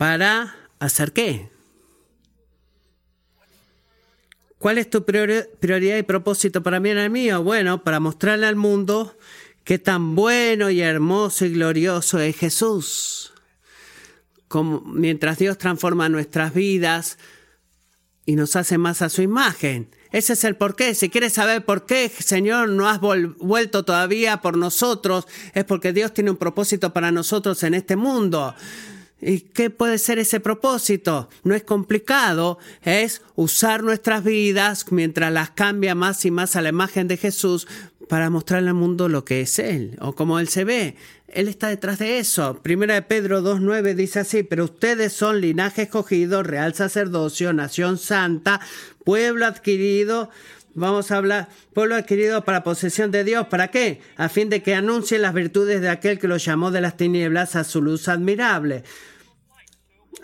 ¿Para 0.00 0.56
hacer 0.78 1.12
qué? 1.12 1.50
¿Cuál 4.58 4.78
es 4.78 4.88
tu 4.88 5.04
prioridad 5.04 5.98
y 5.98 6.02
propósito 6.04 6.62
para 6.62 6.80
mí 6.80 6.88
en 6.88 6.96
el 6.96 7.10
mío? 7.10 7.42
Bueno, 7.42 7.84
para 7.84 8.00
mostrarle 8.00 8.46
al 8.46 8.56
mundo 8.56 9.14
qué 9.62 9.78
tan 9.78 10.14
bueno 10.14 10.70
y 10.70 10.80
hermoso 10.80 11.44
y 11.44 11.52
glorioso 11.52 12.18
es 12.18 12.34
Jesús. 12.34 13.34
Como, 14.48 14.80
mientras 14.80 15.36
Dios 15.36 15.58
transforma 15.58 16.08
nuestras 16.08 16.54
vidas 16.54 17.18
y 18.24 18.36
nos 18.36 18.56
hace 18.56 18.78
más 18.78 19.02
a 19.02 19.10
su 19.10 19.20
imagen. 19.20 19.94
Ese 20.12 20.32
es 20.32 20.44
el 20.44 20.56
porqué. 20.56 20.94
Si 20.94 21.10
quieres 21.10 21.34
saber 21.34 21.66
por 21.66 21.84
qué, 21.84 22.08
Señor, 22.08 22.70
no 22.70 22.88
has 22.88 23.00
vuelto 23.00 23.84
todavía 23.84 24.38
por 24.38 24.56
nosotros, 24.56 25.26
es 25.52 25.66
porque 25.66 25.92
Dios 25.92 26.14
tiene 26.14 26.30
un 26.30 26.38
propósito 26.38 26.94
para 26.94 27.10
nosotros 27.10 27.62
en 27.64 27.74
este 27.74 27.96
mundo. 27.96 28.54
¿Y 29.20 29.40
qué 29.40 29.70
puede 29.70 29.98
ser 29.98 30.18
ese 30.18 30.40
propósito? 30.40 31.28
No 31.44 31.54
es 31.54 31.62
complicado, 31.62 32.58
es 32.82 33.22
usar 33.34 33.82
nuestras 33.82 34.24
vidas 34.24 34.86
mientras 34.90 35.32
las 35.32 35.50
cambia 35.50 35.94
más 35.94 36.24
y 36.24 36.30
más 36.30 36.56
a 36.56 36.62
la 36.62 36.70
imagen 36.70 37.06
de 37.06 37.16
Jesús 37.16 37.66
para 38.08 38.30
mostrarle 38.30 38.70
al 38.70 38.74
mundo 38.74 39.08
lo 39.08 39.24
que 39.24 39.42
es 39.42 39.58
Él 39.58 39.96
o 40.00 40.14
cómo 40.14 40.40
Él 40.40 40.48
se 40.48 40.64
ve. 40.64 40.96
Él 41.28 41.46
está 41.46 41.68
detrás 41.68 42.00
de 42.00 42.18
eso. 42.18 42.60
Primera 42.60 42.94
de 42.94 43.02
Pedro 43.02 43.40
2.9 43.40 43.94
dice 43.94 44.20
así, 44.20 44.42
pero 44.42 44.64
ustedes 44.64 45.12
son 45.12 45.40
linaje 45.40 45.82
escogido, 45.82 46.42
real 46.42 46.74
sacerdocio, 46.74 47.52
nación 47.52 47.98
santa, 47.98 48.60
pueblo 49.04 49.46
adquirido, 49.46 50.30
Vamos 50.74 51.10
a 51.10 51.16
hablar, 51.16 51.48
pueblo 51.74 51.96
adquirido 51.96 52.44
para 52.44 52.62
posesión 52.62 53.10
de 53.10 53.24
Dios. 53.24 53.48
¿Para 53.48 53.68
qué? 53.68 54.00
A 54.16 54.28
fin 54.28 54.48
de 54.48 54.62
que 54.62 54.74
anuncien 54.74 55.22
las 55.22 55.34
virtudes 55.34 55.80
de 55.80 55.88
aquel 55.88 56.18
que 56.18 56.28
los 56.28 56.44
llamó 56.44 56.70
de 56.70 56.80
las 56.80 56.96
tinieblas 56.96 57.56
a 57.56 57.64
su 57.64 57.82
luz 57.82 58.08
admirable. 58.08 58.84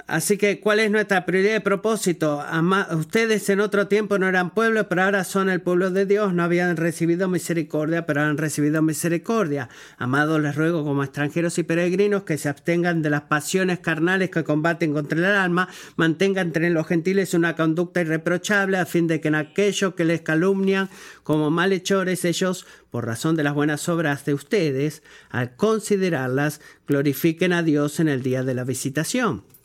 Así 0.07 0.37
que, 0.39 0.61
¿cuál 0.61 0.79
es 0.79 0.91
nuestra 0.91 1.27
prioridad 1.27 1.57
y 1.57 1.61
propósito? 1.61 2.45
ustedes 2.93 3.49
en 3.49 3.61
otro 3.61 3.89
tiempo 3.89 4.19
no 4.19 4.29
eran 4.29 4.55
pueblo, 4.55 4.89
pero 4.89 5.03
ahora 5.03 5.25
son 5.25 5.51
el 5.51 5.61
pueblo 5.61 5.91
de 5.91 6.07
Dios. 6.07 6.33
No 6.33 6.45
habían 6.45 6.77
recibido 6.77 7.29
misericordia, 7.29 8.07
pero 8.07 8.23
han 8.23 8.39
recibido 8.39 8.83
misericordia. 8.83 9.69
Amados, 9.99 10.41
les 10.41 10.55
ruego 10.55 10.85
como 10.85 11.03
extranjeros 11.03 11.59
y 11.59 11.65
peregrinos 11.65 12.23
que 12.23 12.39
se 12.39 12.49
abstengan 12.49 13.03
de 13.03 13.11
las 13.11 13.23
pasiones 13.23 13.81
carnales 13.81 14.31
que 14.31 14.45
combaten 14.45 14.93
contra 14.93 15.19
el 15.19 15.25
alma, 15.25 15.69
mantengan 15.97 16.49
entre 16.49 16.71
los 16.71 16.87
gentiles 16.87 17.35
una 17.35 17.57
conducta 17.57 18.01
irreprochable, 18.01 18.79
a 18.79 18.87
fin 18.87 19.07
de 19.09 19.21
que 19.21 19.29
en 19.29 19.35
aquello 19.35 19.95
que 19.95 20.05
les 20.05 20.21
calumnian 20.21 20.89
como 21.25 21.51
malhechores, 21.51 22.25
ellos, 22.25 22.67
por 22.91 23.07
razón 23.07 23.35
de 23.35 23.43
las 23.43 23.55
buenas 23.55 23.89
obras 23.89 24.25
de 24.25 24.35
ustedes, 24.35 25.03
al 25.31 25.57
considerarlas, 25.57 26.61
glorifiquen 26.87 27.53
a 27.53 27.63
Dios 27.63 27.99
en 27.99 28.09
el 28.09 28.23
día 28.23 28.45
de 28.45 28.55
la 28.55 28.65
visitación. 28.65 29.56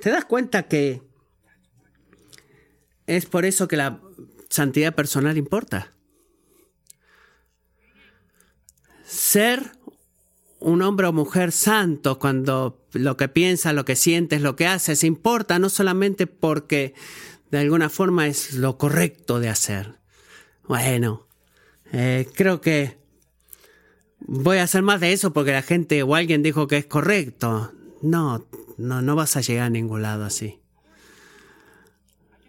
¿Te 0.00 0.10
das 0.10 0.24
cuenta 0.24 0.64
que 0.64 1.02
es 3.06 3.26
por 3.26 3.44
eso 3.44 3.68
que 3.68 3.76
la 3.76 4.00
santidad 4.48 4.94
personal 4.94 5.36
importa? 5.36 5.92
Ser 9.04 9.72
un 10.58 10.82
hombre 10.82 11.06
o 11.06 11.12
mujer 11.12 11.52
santo 11.52 12.18
cuando 12.18 12.84
lo 12.92 13.16
que 13.16 13.28
piensas, 13.28 13.74
lo 13.74 13.84
que 13.84 13.96
sientes, 13.96 14.42
lo 14.42 14.56
que 14.56 14.66
haces 14.66 15.04
importa 15.04 15.58
no 15.58 15.68
solamente 15.68 16.26
porque 16.26 16.94
de 17.50 17.58
alguna 17.58 17.88
forma 17.88 18.26
es 18.26 18.54
lo 18.54 18.76
correcto 18.78 19.38
de 19.38 19.48
hacer. 19.48 19.98
Bueno, 20.66 21.26
eh, 21.92 22.26
creo 22.34 22.60
que 22.60 22.98
voy 24.18 24.58
a 24.58 24.64
hacer 24.64 24.82
más 24.82 25.00
de 25.00 25.12
eso 25.12 25.32
porque 25.32 25.52
la 25.52 25.62
gente 25.62 26.02
o 26.02 26.14
alguien 26.14 26.42
dijo 26.42 26.66
que 26.66 26.78
es 26.78 26.86
correcto. 26.86 27.72
No, 28.02 28.44
no, 28.76 29.02
no 29.02 29.16
vas 29.16 29.36
a 29.36 29.40
llegar 29.40 29.66
a 29.66 29.70
ningún 29.70 30.02
lado 30.02 30.24
así. 30.24 30.60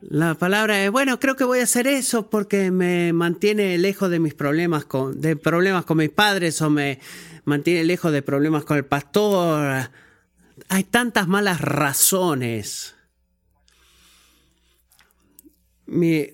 La 0.02 0.36
palabra 0.36 0.84
es, 0.84 0.92
bueno, 0.92 1.20
creo 1.20 1.36
que 1.36 1.44
voy 1.44 1.60
a 1.60 1.64
hacer 1.64 1.88
eso 1.88 2.30
porque 2.30 2.70
me 2.70 3.14
mantiene 3.14 3.78
lejos 3.78 4.10
de 4.12 4.20
mis 4.20 4.36
problemas 4.36 4.86
con, 4.86 5.20
de 5.20 5.36
problemas 5.36 5.86
con 5.86 5.98
mis 5.98 6.12
padres 6.12 6.62
o 6.62 6.70
me 6.70 7.00
mantiene 7.46 7.84
lejos 7.84 8.12
de 8.12 8.22
problemas 8.22 8.64
con 8.64 8.78
el 8.78 8.86
pastor. 8.86 9.90
Hay 10.70 10.84
tantas 10.84 11.28
malas 11.28 11.62
razones. 11.62 12.96
Mi 15.88 16.30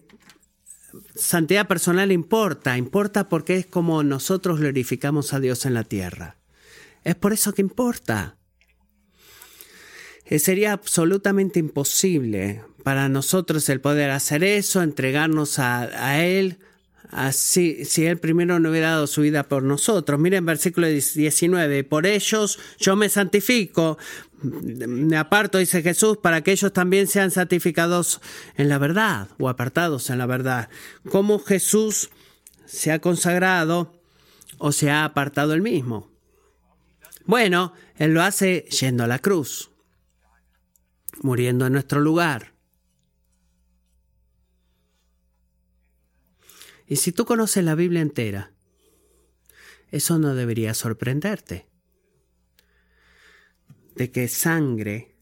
santidad 1.16 1.68
personal 1.68 2.12
importa, 2.12 2.78
importa 2.78 3.30
porque 3.30 3.56
es 3.58 3.66
como 3.66 4.04
nosotros 4.04 4.60
glorificamos 4.60 5.34
a 5.34 5.40
Dios 5.40 5.66
en 5.66 5.74
la 5.74 5.84
tierra. 5.84 6.38
Es 7.04 7.16
por 7.16 7.32
eso 7.32 7.54
que 7.54 7.62
importa. 7.62 8.38
Eh, 10.26 10.40
sería 10.40 10.74
absolutamente 10.74 11.60
imposible 11.60 12.64
para 12.84 13.10
nosotros 13.10 13.68
el 13.70 13.82
poder 13.82 14.10
hacer 14.12 14.44
eso, 14.44 14.82
entregarnos 14.82 15.60
a, 15.60 16.20
Él, 16.22 16.58
así, 17.10 17.86
si 17.86 18.06
Él 18.06 18.18
primero 18.18 18.60
no 18.60 18.70
hubiera 18.70 18.92
dado 18.92 19.08
su 19.08 19.22
vida 19.22 19.44
por 19.44 19.64
nosotros. 19.64 20.20
Miren 20.20 20.46
versículo 20.46 20.88
19, 20.88 21.84
por 21.84 22.06
ellos 22.06 22.60
yo 22.78 22.96
me 22.96 23.10
santifico, 23.10 23.98
me 24.42 25.18
aparto, 25.18 25.58
dice 25.58 25.82
Jesús, 25.82 26.18
para 26.18 26.42
que 26.42 26.52
ellos 26.52 26.74
también 26.74 27.08
sean 27.08 27.32
santificados 27.32 28.20
en 28.56 28.70
la 28.70 28.78
verdad 28.78 29.30
o 29.40 29.50
apartados 29.50 30.10
en 30.10 30.18
la 30.18 30.26
verdad. 30.26 30.70
Como 31.10 31.40
Jesús 31.40 32.10
se 32.66 32.92
ha 32.92 33.00
consagrado 33.00 33.94
o 34.58 34.72
se 34.72 34.90
ha 34.90 35.06
apartado 35.06 35.54
él 35.54 35.62
mismo. 35.62 36.12
Bueno, 37.26 37.74
Él 37.98 38.14
lo 38.14 38.22
hace 38.22 38.66
yendo 38.70 39.04
a 39.04 39.08
la 39.08 39.20
cruz, 39.20 39.72
muriendo 41.22 41.66
en 41.66 41.74
nuestro 41.74 42.00
lugar. 42.00 42.54
Y 46.88 46.98
si 46.98 47.12
tú 47.12 47.26
conoces 47.26 47.64
la 47.64 47.76
Biblia 47.76 48.02
entera, 48.02 48.52
eso 49.92 50.20
no 50.20 50.36
debería 50.36 50.74
sorprenderte. 50.74 51.68
De 53.96 54.12
que 54.12 54.28
sangre 54.28 55.16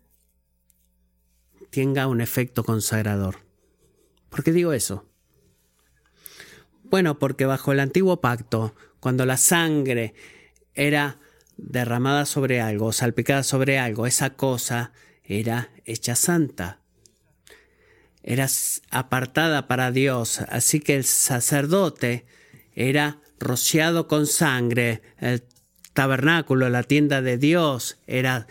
tenga 1.70 2.08
un 2.08 2.22
efecto 2.22 2.64
consagrador. 2.64 3.38
¿Por 4.30 4.44
qué 4.44 4.52
digo 4.52 4.74
eso? 4.74 5.10
Bueno, 6.84 7.20
porque 7.20 7.46
bajo 7.46 7.72
el 7.72 7.80
antiguo 7.80 8.22
pacto, 8.22 8.76
cuando 9.00 9.26
la 9.26 9.38
sangre 9.38 10.14
era 10.74 11.20
derramada 11.58 12.26
sobre 12.26 12.60
algo, 12.60 12.92
salpicada 12.92 13.44
sobre 13.44 13.78
algo, 13.78 14.08
esa 14.08 14.32
cosa 14.32 14.92
era 15.40 15.70
hecha 15.86 16.16
santa 16.16 16.82
era 18.24 18.48
apartada 18.92 19.68
para 19.68 19.92
Dios, 19.92 20.42
así 20.50 20.80
que 20.80 20.96
el 20.96 21.04
sacerdote 21.04 22.26
era 22.76 23.20
rociado 23.40 24.08
con 24.08 24.28
sangre, 24.28 25.02
el 25.20 25.44
tabernáculo, 25.94 26.70
la 26.70 26.84
tienda 26.84 27.22
de 27.22 27.38
Dios 27.38 27.98
era 28.06 28.48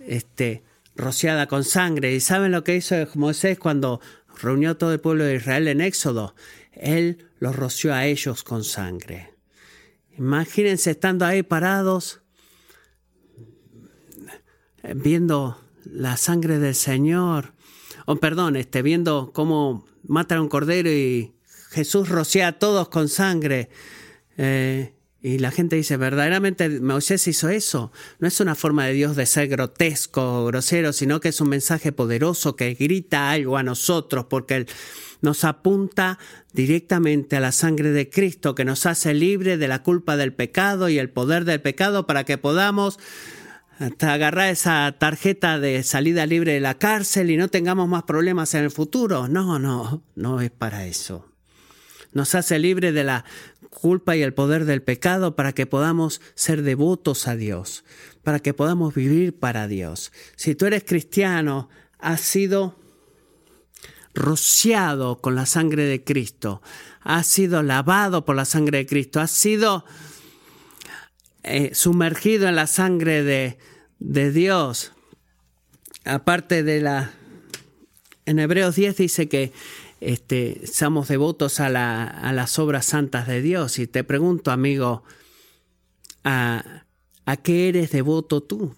este, 0.00 0.62
rociada 0.96 1.46
con 1.46 1.64
sangre. 1.64 2.14
¿Y 2.14 2.20
saben 2.20 2.52
lo 2.52 2.64
que 2.64 2.76
hizo 2.76 2.96
Moisés 3.14 3.58
cuando 3.58 4.00
reunió 4.40 4.76
todo 4.76 4.92
el 4.92 5.00
pueblo 5.00 5.24
de 5.24 5.36
Israel 5.36 5.68
en 5.68 5.80
Éxodo? 5.80 6.34
Él 6.72 7.28
los 7.38 7.54
roció 7.54 7.92
a 7.94 8.06
ellos 8.06 8.42
con 8.42 8.64
sangre. 8.64 9.34
Imagínense 10.16 10.92
estando 10.92 11.26
ahí 11.26 11.42
parados, 11.42 12.22
viendo 14.82 15.63
la 15.84 16.16
sangre 16.16 16.58
del 16.58 16.74
Señor, 16.74 17.52
oh, 18.06 18.16
perdón, 18.16 18.56
este, 18.56 18.82
viendo 18.82 19.32
cómo 19.32 19.86
matan 20.06 20.38
a 20.38 20.42
un 20.42 20.48
cordero 20.48 20.90
y 20.90 21.34
Jesús 21.70 22.08
rocea 22.08 22.48
a 22.48 22.52
todos 22.52 22.88
con 22.88 23.08
sangre. 23.08 23.68
Eh, 24.36 24.94
y 25.20 25.38
la 25.38 25.50
gente 25.50 25.76
dice, 25.76 25.96
verdaderamente 25.96 26.68
Moisés 26.80 27.26
hizo 27.28 27.48
eso. 27.48 27.90
No 28.18 28.28
es 28.28 28.40
una 28.40 28.54
forma 28.54 28.86
de 28.86 28.92
Dios 28.92 29.16
de 29.16 29.24
ser 29.24 29.48
grotesco 29.48 30.42
o 30.42 30.46
grosero, 30.46 30.92
sino 30.92 31.18
que 31.18 31.30
es 31.30 31.40
un 31.40 31.48
mensaje 31.48 31.92
poderoso 31.92 32.56
que 32.56 32.74
grita 32.74 33.30
algo 33.30 33.56
a 33.56 33.62
nosotros, 33.62 34.26
porque 34.28 34.56
Él 34.56 34.66
nos 35.22 35.44
apunta 35.44 36.18
directamente 36.52 37.36
a 37.36 37.40
la 37.40 37.52
sangre 37.52 37.90
de 37.90 38.10
Cristo, 38.10 38.54
que 38.54 38.66
nos 38.66 38.84
hace 38.84 39.14
libre 39.14 39.56
de 39.56 39.66
la 39.66 39.82
culpa 39.82 40.18
del 40.18 40.34
pecado 40.34 40.90
y 40.90 40.98
el 40.98 41.08
poder 41.08 41.46
del 41.46 41.62
pecado 41.62 42.06
para 42.06 42.24
que 42.24 42.36
podamos 42.36 42.98
agarrar 43.78 44.50
esa 44.50 44.94
tarjeta 44.98 45.58
de 45.58 45.82
salida 45.82 46.26
libre 46.26 46.52
de 46.52 46.60
la 46.60 46.78
cárcel 46.78 47.30
y 47.30 47.36
no 47.36 47.48
tengamos 47.48 47.88
más 47.88 48.04
problemas 48.04 48.54
en 48.54 48.64
el 48.64 48.70
futuro. 48.70 49.28
No, 49.28 49.58
no, 49.58 50.02
no 50.14 50.40
es 50.40 50.50
para 50.50 50.86
eso. 50.86 51.28
Nos 52.12 52.34
hace 52.34 52.58
libre 52.58 52.92
de 52.92 53.04
la 53.04 53.24
culpa 53.70 54.16
y 54.16 54.22
el 54.22 54.32
poder 54.32 54.64
del 54.64 54.82
pecado 54.82 55.36
para 55.36 55.52
que 55.52 55.66
podamos 55.66 56.20
ser 56.34 56.62
devotos 56.62 57.28
a 57.28 57.36
Dios, 57.36 57.84
para 58.22 58.38
que 58.38 58.54
podamos 58.54 58.94
vivir 58.94 59.38
para 59.38 59.66
Dios. 59.66 60.12
Si 60.36 60.54
tú 60.54 60.66
eres 60.66 60.84
cristiano, 60.84 61.68
has 61.98 62.20
sido 62.20 62.78
rociado 64.14 65.20
con 65.20 65.34
la 65.34 65.44
sangre 65.44 65.84
de 65.84 66.04
Cristo, 66.04 66.62
has 67.02 67.26
sido 67.26 67.62
lavado 67.62 68.24
por 68.24 68.36
la 68.36 68.44
sangre 68.44 68.78
de 68.78 68.86
Cristo, 68.86 69.20
has 69.20 69.32
sido 69.32 69.84
eh, 71.44 71.74
sumergido 71.74 72.48
en 72.48 72.56
la 72.56 72.66
sangre 72.66 73.22
de, 73.22 73.58
de 73.98 74.32
Dios. 74.32 74.92
Aparte 76.04 76.62
de 76.62 76.80
la... 76.80 77.12
En 78.26 78.38
Hebreos 78.38 78.76
10 78.76 78.96
dice 78.96 79.28
que 79.28 79.52
este, 80.00 80.66
somos 80.66 81.08
devotos 81.08 81.60
a, 81.60 81.68
la, 81.68 82.04
a, 82.04 82.32
las 82.32 82.58
obras 82.58 82.86
santas 82.86 83.26
de 83.26 83.42
Dios. 83.42 83.78
Y 83.78 83.86
te 83.86 84.04
pregunto, 84.04 84.50
amigo, 84.50 85.04
¿a, 86.24 86.84
¿a 87.26 87.36
qué 87.36 87.68
eres 87.68 87.90
devoto 87.90 88.42
tú? 88.42 88.74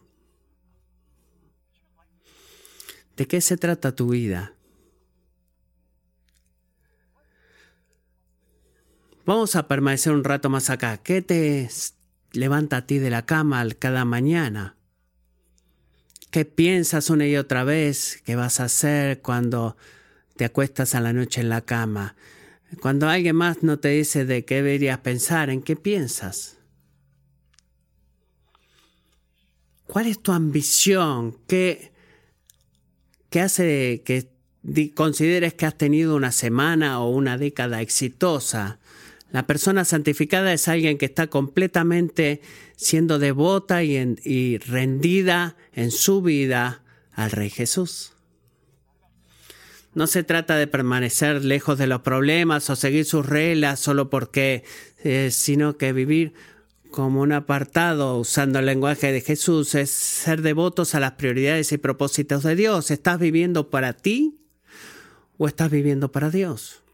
¿De 3.16 3.26
qué 3.26 3.40
se 3.40 3.56
trata 3.56 3.94
tu 3.94 4.08
vida? 4.08 4.54
Vamos 9.24 9.56
a 9.56 9.66
permanecer 9.66 10.12
un 10.12 10.22
rato 10.22 10.50
más 10.50 10.70
acá. 10.70 10.98
¿Qué 10.98 11.22
te 11.22 11.68
ti 12.86 12.98
de 12.98 13.10
la 13.10 13.24
cama 13.26 13.66
cada 13.78 14.04
mañana? 14.04 14.76
¿Qué 16.30 16.44
piensas 16.44 17.10
una 17.10 17.26
y 17.26 17.36
otra 17.36 17.64
vez 17.64 18.20
que 18.24 18.36
vas 18.36 18.60
a 18.60 18.64
hacer 18.64 19.22
cuando 19.22 19.76
te 20.36 20.44
acuestas 20.44 20.94
a 20.94 21.00
la 21.00 21.12
noche 21.12 21.40
en 21.40 21.48
la 21.48 21.62
cama? 21.62 22.14
Cuando 22.80 23.08
alguien 23.08 23.36
más 23.36 23.62
no 23.62 23.78
te 23.78 23.88
dice 23.88 24.24
de 24.24 24.44
qué 24.44 24.56
deberías 24.56 24.98
pensar, 24.98 25.50
¿en 25.50 25.62
qué 25.62 25.76
piensas? 25.76 26.58
¿Cuál 29.86 30.08
es 30.08 30.20
tu 30.20 30.32
ambición? 30.32 31.38
¿Qué, 31.46 31.92
qué 33.30 33.40
hace 33.40 34.02
que 34.04 34.28
consideres 34.94 35.54
que 35.54 35.64
has 35.64 35.78
tenido 35.78 36.16
una 36.16 36.32
semana 36.32 37.00
o 37.00 37.10
una 37.10 37.38
década 37.38 37.80
exitosa? 37.80 38.78
La 39.36 39.46
persona 39.46 39.84
santificada 39.84 40.50
es 40.54 40.66
alguien 40.66 40.96
que 40.96 41.04
está 41.04 41.26
completamente 41.26 42.40
siendo 42.74 43.18
devota 43.18 43.84
y, 43.84 44.56
rendida 44.56 45.56
en 45.74 45.90
su 45.90 46.22
vida 46.22 46.82
al 47.12 47.30
Rey 47.32 47.50
Jesús. 47.50 48.14
No 49.92 50.06
se 50.06 50.22
trata 50.22 50.56
de 50.56 50.66
permanecer 50.66 51.44
lejos 51.44 51.76
de 51.76 51.86
los 51.86 52.00
problemas 52.00 52.70
o 52.70 52.76
seguir 52.76 53.04
sus 53.04 53.26
reglas 53.26 53.78
solo 53.78 54.08
porque, 54.08 54.64
eh, 55.04 55.28
sino 55.30 55.76
que 55.76 55.92
vivir 55.92 56.32
como 56.90 57.20
un 57.20 57.32
apartado 57.32 58.16
usando 58.16 58.60
el 58.60 58.64
lenguaje 58.64 59.12
de 59.12 59.20
Jesús 59.20 59.74
es 59.74 59.90
ser 59.90 60.40
devotos 60.40 60.94
a 60.94 61.00
las 61.00 61.12
prioridades 61.12 61.72
y 61.72 61.76
propósitos 61.76 62.42
de 62.42 62.56
Dios. 62.56 62.90
¿Estás 62.90 63.18
viviendo 63.20 63.68
para 63.68 63.92
ti 63.92 64.38
o 65.36 65.46
estás 65.46 65.70
viviendo 65.70 66.10
para 66.10 66.30
Dios? 66.30 66.85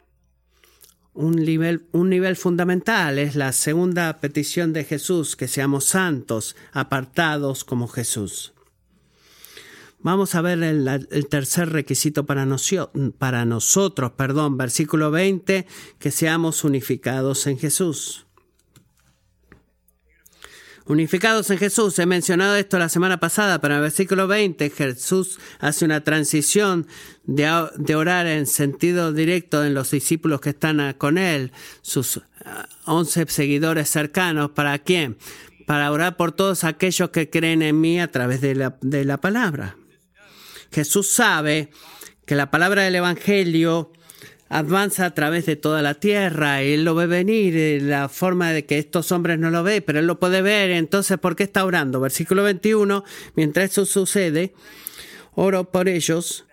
Un 1.15 1.37
nivel, 1.37 1.87
un 1.93 2.09
nivel 2.11 2.37
fundamental, 2.37 3.19
es 3.19 3.35
la 3.37 3.53
segunda 3.53 4.21
petición 4.21 4.73
de 4.73 4.85
Jesús, 4.85 5.37
que 5.37 5.49
seamos 5.49 5.85
santos, 5.85 6.57
apartados 6.73 7.65
como 7.65 7.89
Jesús. 7.89 8.55
Vamos 10.01 10.35
a 10.35 10.41
ver 10.41 10.63
el, 10.65 11.27
tercer 11.29 11.69
requisito 11.69 12.27
para, 12.27 12.45
para 13.19 13.45
nosotros, 13.45 14.13
perdón, 14.13 14.57
versículo 14.57 15.13
20, 15.13 15.67
que 16.01 16.11
seamos 16.11 16.65
unificados 16.65 17.47
en 17.47 17.57
Jesús. 17.57 18.27
Unificados 20.87 21.51
en 21.51 21.59
Jesús. 21.59 21.99
He 21.99 22.07
mencionado 22.07 22.57
esto 22.57 22.79
la 22.79 22.89
semana 22.89 23.21
pasada, 23.21 23.61
pero 23.61 23.75
en 23.75 23.79
el 23.79 23.83
versículo 23.83 24.27
20 24.27 24.71
Jesús 24.71 25.39
hace 25.61 25.85
una 25.85 26.03
transición 26.03 26.87
de, 27.25 27.69
de 27.77 27.95
orar 27.95 28.27
en 28.27 28.47
sentido 28.47 29.13
directo 29.13 29.65
en 29.65 29.75
los 29.75 29.91
discípulos 29.91 30.41
que 30.41 30.51
están 30.51 30.81
ah, 30.81 30.95
con 30.99 31.19
él, 31.19 31.53
sus 31.83 32.21
ah, 32.45 32.69
once 32.85 33.25
seguidores 33.29 33.89
cercanos. 33.89 34.51
¿Para 34.51 34.79
quién? 34.79 35.19
Para 35.67 35.91
orar 35.93 36.17
por 36.17 36.33
todos 36.33 36.65
aquellos 36.65 37.11
que 37.11 37.31
creen 37.31 37.63
en 37.63 37.81
mí 37.81 38.01
a 38.01 38.11
través 38.11 38.41
de 38.41 38.55
la, 38.55 38.77
de 38.81 39.05
la 39.05 39.19
palabra. 39.19 39.77
Jesús 40.73 41.09
sabe 41.09 41.71
que 42.27 42.35
la 42.35 42.51
palabra 42.51 42.83
del 42.83 42.97
Evangelio 42.97 43.93
avanza 44.53 45.07
a 45.07 45.15
través 45.15 45.47
de 45.47 45.57
toda 45.57 45.81
la 45.81 45.95
tierra 45.95 46.61
él 46.61 46.85
lo 46.85 46.95
ve 46.95 47.07
venir, 47.07 47.55
y 47.57 47.81
la 47.81 48.09
forma 48.11 48.53
de 48.53 48.67
que 48.67 48.79
estos 48.79 49.11
hombres 49.11 49.39
no 49.39 49.51
lo 49.51 49.63
ven, 49.63 49.83
pero 49.87 49.99
él 49.99 50.07
lo 50.07 50.21
puede 50.21 50.43
ver, 50.43 50.71
entonces 50.71 51.19
¿por 51.19 51.37
qué 51.37 51.45
está 51.45 51.65
orando? 51.65 52.01
Versículo 52.01 52.43
21, 52.43 53.03
mientras 53.35 53.71
eso 53.71 53.87
sucede, 53.87 54.53
oro 55.35 55.71
por 55.71 55.89
ellos, 55.89 56.45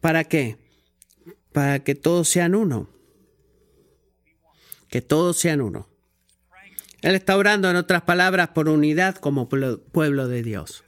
¿para 0.00 0.24
qué? 0.24 0.56
Para 1.52 1.84
que 1.84 1.94
todos 1.94 2.28
sean 2.28 2.54
uno, 2.56 2.90
que 4.90 5.00
todos 5.00 5.38
sean 5.38 5.60
uno. 5.60 5.88
Él 7.02 7.14
está 7.14 7.36
orando, 7.36 7.70
en 7.70 7.76
otras 7.76 8.02
palabras, 8.02 8.48
por 8.48 8.68
unidad 8.68 9.14
como 9.14 9.48
pueblo- 9.48 10.26
de 10.28 10.42
Dios. 10.42 10.82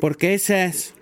Porque 0.00 0.34
esa 0.34 0.64
es 0.64 0.88
eh, 0.90 1.01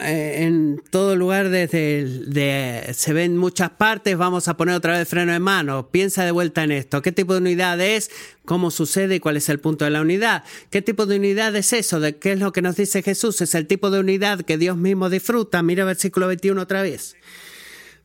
en 0.00 0.82
todo 0.90 1.16
lugar 1.16 1.50
desde 1.50 2.04
de, 2.04 2.92
se 2.94 3.12
ven 3.12 3.36
muchas 3.36 3.70
partes, 3.70 4.16
vamos 4.16 4.48
a 4.48 4.56
poner 4.56 4.74
otra 4.74 4.98
vez 4.98 5.08
freno 5.08 5.32
de 5.32 5.40
mano. 5.40 5.88
Piensa 5.90 6.24
de 6.24 6.30
vuelta 6.30 6.64
en 6.64 6.72
esto. 6.72 7.02
¿Qué 7.02 7.12
tipo 7.12 7.34
de 7.34 7.40
unidad 7.40 7.80
es? 7.80 8.10
¿Cómo 8.44 8.70
sucede 8.70 9.16
y 9.16 9.20
cuál 9.20 9.36
es 9.36 9.48
el 9.48 9.60
punto 9.60 9.84
de 9.84 9.90
la 9.90 10.00
unidad? 10.00 10.44
¿Qué 10.70 10.82
tipo 10.82 11.06
de 11.06 11.16
unidad 11.16 11.54
es 11.56 11.72
eso? 11.72 12.00
¿De 12.00 12.16
qué 12.16 12.32
es 12.32 12.40
lo 12.40 12.52
que 12.52 12.62
nos 12.62 12.76
dice 12.76 13.02
Jesús? 13.02 13.40
Es 13.40 13.54
el 13.54 13.66
tipo 13.66 13.90
de 13.90 14.00
unidad 14.00 14.42
que 14.42 14.58
Dios 14.58 14.76
mismo 14.76 15.10
disfruta. 15.10 15.62
Mira 15.62 15.84
versículo 15.84 16.26
21 16.26 16.60
otra 16.60 16.82
vez. 16.82 17.16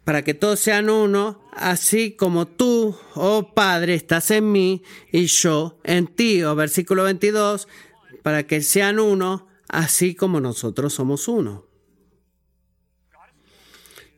Para 0.03 0.23
que 0.23 0.35
todos 0.35 0.59
sean 0.59 0.89
uno, 0.89 1.41
así 1.53 2.11
como 2.11 2.47
tú, 2.47 2.95
oh 3.15 3.53
Padre, 3.55 3.95
estás 3.95 4.29
en 4.29 4.51
mí 4.51 4.83
y 5.11 5.25
yo 5.25 5.79
en 5.83 6.07
ti. 6.07 6.43
O 6.43 6.55
versículo 6.55 7.03
22, 7.03 7.67
para 8.21 8.45
que 8.45 8.61
sean 8.61 8.99
uno, 8.99 9.47
así 9.67 10.13
como 10.13 10.39
nosotros 10.39 10.93
somos 10.93 11.27
uno. 11.27 11.64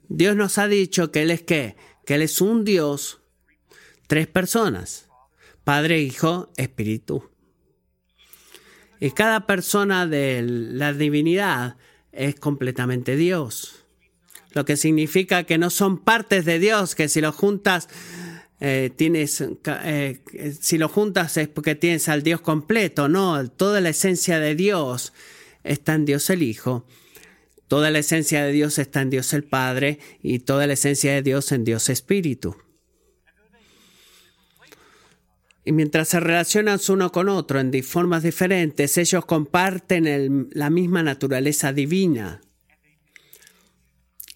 Dios 0.09 0.35
nos 0.35 0.57
ha 0.57 0.67
dicho 0.67 1.11
que 1.11 1.23
Él 1.23 1.31
es 1.31 1.41
qué? 1.43 1.75
Que 2.05 2.15
Él 2.15 2.21
es 2.21 2.41
un 2.41 2.63
Dios, 2.63 3.21
tres 4.07 4.27
personas, 4.27 5.09
Padre, 5.63 6.01
Hijo, 6.01 6.51
Espíritu. 6.57 7.29
Y 8.99 9.11
cada 9.11 9.45
persona 9.45 10.07
de 10.07 10.41
la 10.43 10.93
divinidad 10.93 11.77
es 12.11 12.35
completamente 12.35 13.15
Dios. 13.15 13.85
Lo 14.53 14.65
que 14.65 14.77
significa 14.77 15.43
que 15.43 15.57
no 15.57 15.69
son 15.69 15.99
partes 15.99 16.45
de 16.45 16.57
Dios, 16.57 16.95
que 16.95 17.09
si 17.09 17.21
lo 17.21 17.31
juntas, 17.31 17.89
eh, 18.59 18.89
tienes, 18.95 19.43
eh, 19.83 20.19
si 20.59 20.79
lo 20.79 20.89
juntas 20.89 21.37
es 21.37 21.47
porque 21.47 21.75
tienes 21.75 22.09
al 22.09 22.23
Dios 22.23 22.41
completo. 22.41 23.07
No, 23.07 23.47
toda 23.51 23.81
la 23.81 23.89
esencia 23.89 24.39
de 24.39 24.55
Dios 24.55 25.13
está 25.63 25.93
en 25.93 26.05
Dios 26.05 26.29
el 26.31 26.41
Hijo. 26.41 26.85
Toda 27.67 27.91
la 27.91 27.99
esencia 27.99 28.43
de 28.43 28.51
Dios 28.51 28.79
está 28.79 29.01
en 29.01 29.09
Dios 29.09 29.33
el 29.33 29.43
Padre 29.43 29.99
y 30.21 30.39
toda 30.39 30.67
la 30.67 30.73
esencia 30.73 31.13
de 31.13 31.21
Dios 31.21 31.51
en 31.51 31.65
Dios 31.65 31.89
Espíritu. 31.89 32.55
Y 35.65 35.73
mientras 35.73 36.07
se 36.07 36.21
relacionan 36.21 36.79
uno 36.87 37.11
con 37.11 37.27
otro 37.27 37.59
en 37.59 37.83
formas 37.83 38.23
diferentes, 38.23 38.97
ellos 38.97 39.25
comparten 39.25 40.47
la 40.53 40.69
misma 40.69 41.03
naturaleza 41.03 41.73
divina 41.73 42.39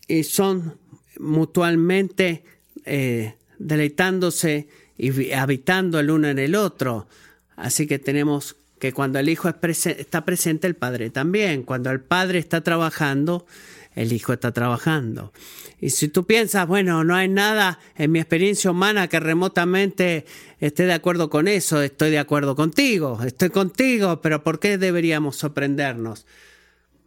y 0.10 0.24
son 0.24 0.78
mutuamente 1.18 2.44
eh, 2.84 3.36
deleitándose 3.60 4.68
y 4.98 5.32
habitando 5.32 6.02
el 6.02 6.12
uno 6.12 6.28
en 6.28 6.38
el 6.38 6.54
otro. 6.54 7.08
Así 7.56 7.88
que 7.88 7.98
tenemos 7.98 8.58
que 8.82 8.94
cuando 8.94 9.20
el 9.20 9.30
Hijo 9.30 9.48
está 9.48 10.26
presente, 10.26 10.66
el 10.66 10.74
Padre 10.74 11.12
también. 11.12 11.62
Cuando 11.62 11.92
el 11.92 12.02
Padre 12.02 12.40
está 12.40 12.62
trabajando, 12.62 13.46
el 13.94 14.12
Hijo 14.12 14.34
está 14.34 14.54
trabajando. 14.54 15.34
Y 15.80 15.92
si 15.92 16.08
tú 16.08 16.26
piensas, 16.26 16.66
bueno, 16.66 17.04
no 17.04 17.14
hay 17.14 17.28
nada 17.28 17.78
en 17.96 18.12
mi 18.12 18.18
experiencia 18.18 18.72
humana 18.72 19.08
que 19.08 19.20
remotamente 19.20 20.26
esté 20.60 20.88
de 20.88 20.94
acuerdo 20.94 21.30
con 21.30 21.48
eso, 21.48 21.80
estoy 21.84 22.10
de 22.10 22.18
acuerdo 22.18 22.56
contigo, 22.56 23.20
estoy 23.24 23.52
contigo, 23.52 24.20
pero 24.20 24.44
¿por 24.44 24.60
qué 24.60 24.80
deberíamos 24.80 25.36
sorprendernos? 25.36 26.26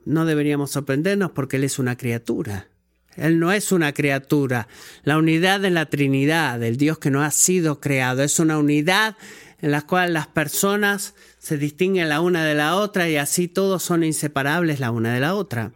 No 0.04 0.26
deberíamos 0.26 0.70
sorprendernos 0.70 1.32
porque 1.32 1.56
Él 1.56 1.64
es 1.64 1.80
una 1.80 1.96
criatura. 1.96 2.68
Él 3.16 3.40
no 3.40 3.50
es 3.50 3.72
una 3.72 3.92
criatura. 3.92 4.68
La 5.02 5.18
unidad 5.18 5.58
de 5.58 5.70
la 5.70 5.86
Trinidad, 5.86 6.62
el 6.62 6.76
Dios 6.76 6.98
que 6.98 7.10
no 7.10 7.24
ha 7.24 7.32
sido 7.32 7.80
creado, 7.80 8.22
es 8.22 8.38
una 8.38 8.58
unidad 8.58 9.16
en 9.60 9.70
la 9.70 9.82
cual 9.82 10.12
las 10.12 10.26
personas 10.26 11.14
se 11.44 11.58
distinguen 11.58 12.08
la 12.08 12.22
una 12.22 12.42
de 12.42 12.54
la 12.54 12.74
otra 12.74 13.06
y 13.06 13.18
así 13.18 13.48
todos 13.48 13.82
son 13.82 14.02
inseparables 14.02 14.80
la 14.80 14.90
una 14.90 15.12
de 15.12 15.20
la 15.20 15.34
otra. 15.34 15.74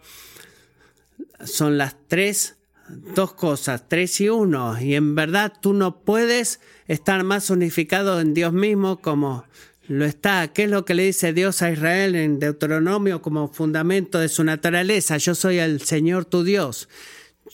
Son 1.45 1.77
las 1.77 1.95
tres, 2.09 2.57
dos 2.89 3.35
cosas, 3.35 3.87
tres 3.87 4.19
y 4.23 4.31
uno. 4.31 4.81
Y 4.81 4.95
en 4.95 5.15
verdad 5.15 5.53
tú 5.61 5.75
no 5.75 6.01
puedes 6.01 6.61
estar 6.87 7.23
más 7.23 7.51
unificado 7.51 8.19
en 8.19 8.33
Dios 8.33 8.55
mismo 8.55 9.03
como 9.03 9.45
lo 9.89 10.07
está. 10.07 10.49
¿Qué 10.55 10.65
es 10.65 10.71
lo 10.71 10.87
que 10.87 10.95
le 10.95 11.03
dice 11.03 11.35
Dios 11.35 11.61
a 11.61 11.71
Israel 11.71 12.17
en 12.17 12.39
Deuteronomio 12.39 13.21
como 13.21 13.53
fundamento 13.53 14.21
de 14.21 14.31
su 14.31 14.45
naturaleza? 14.45 15.19
Yo 15.19 15.35
soy 15.35 15.59
el 15.59 15.83
Señor 15.83 16.25
tu 16.25 16.45
Dios. 16.45 16.89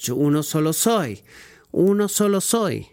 Yo 0.00 0.14
uno 0.14 0.44
solo 0.44 0.72
soy. 0.72 1.24
Uno 1.72 2.09
solo 2.09 2.40
soy. 2.40 2.87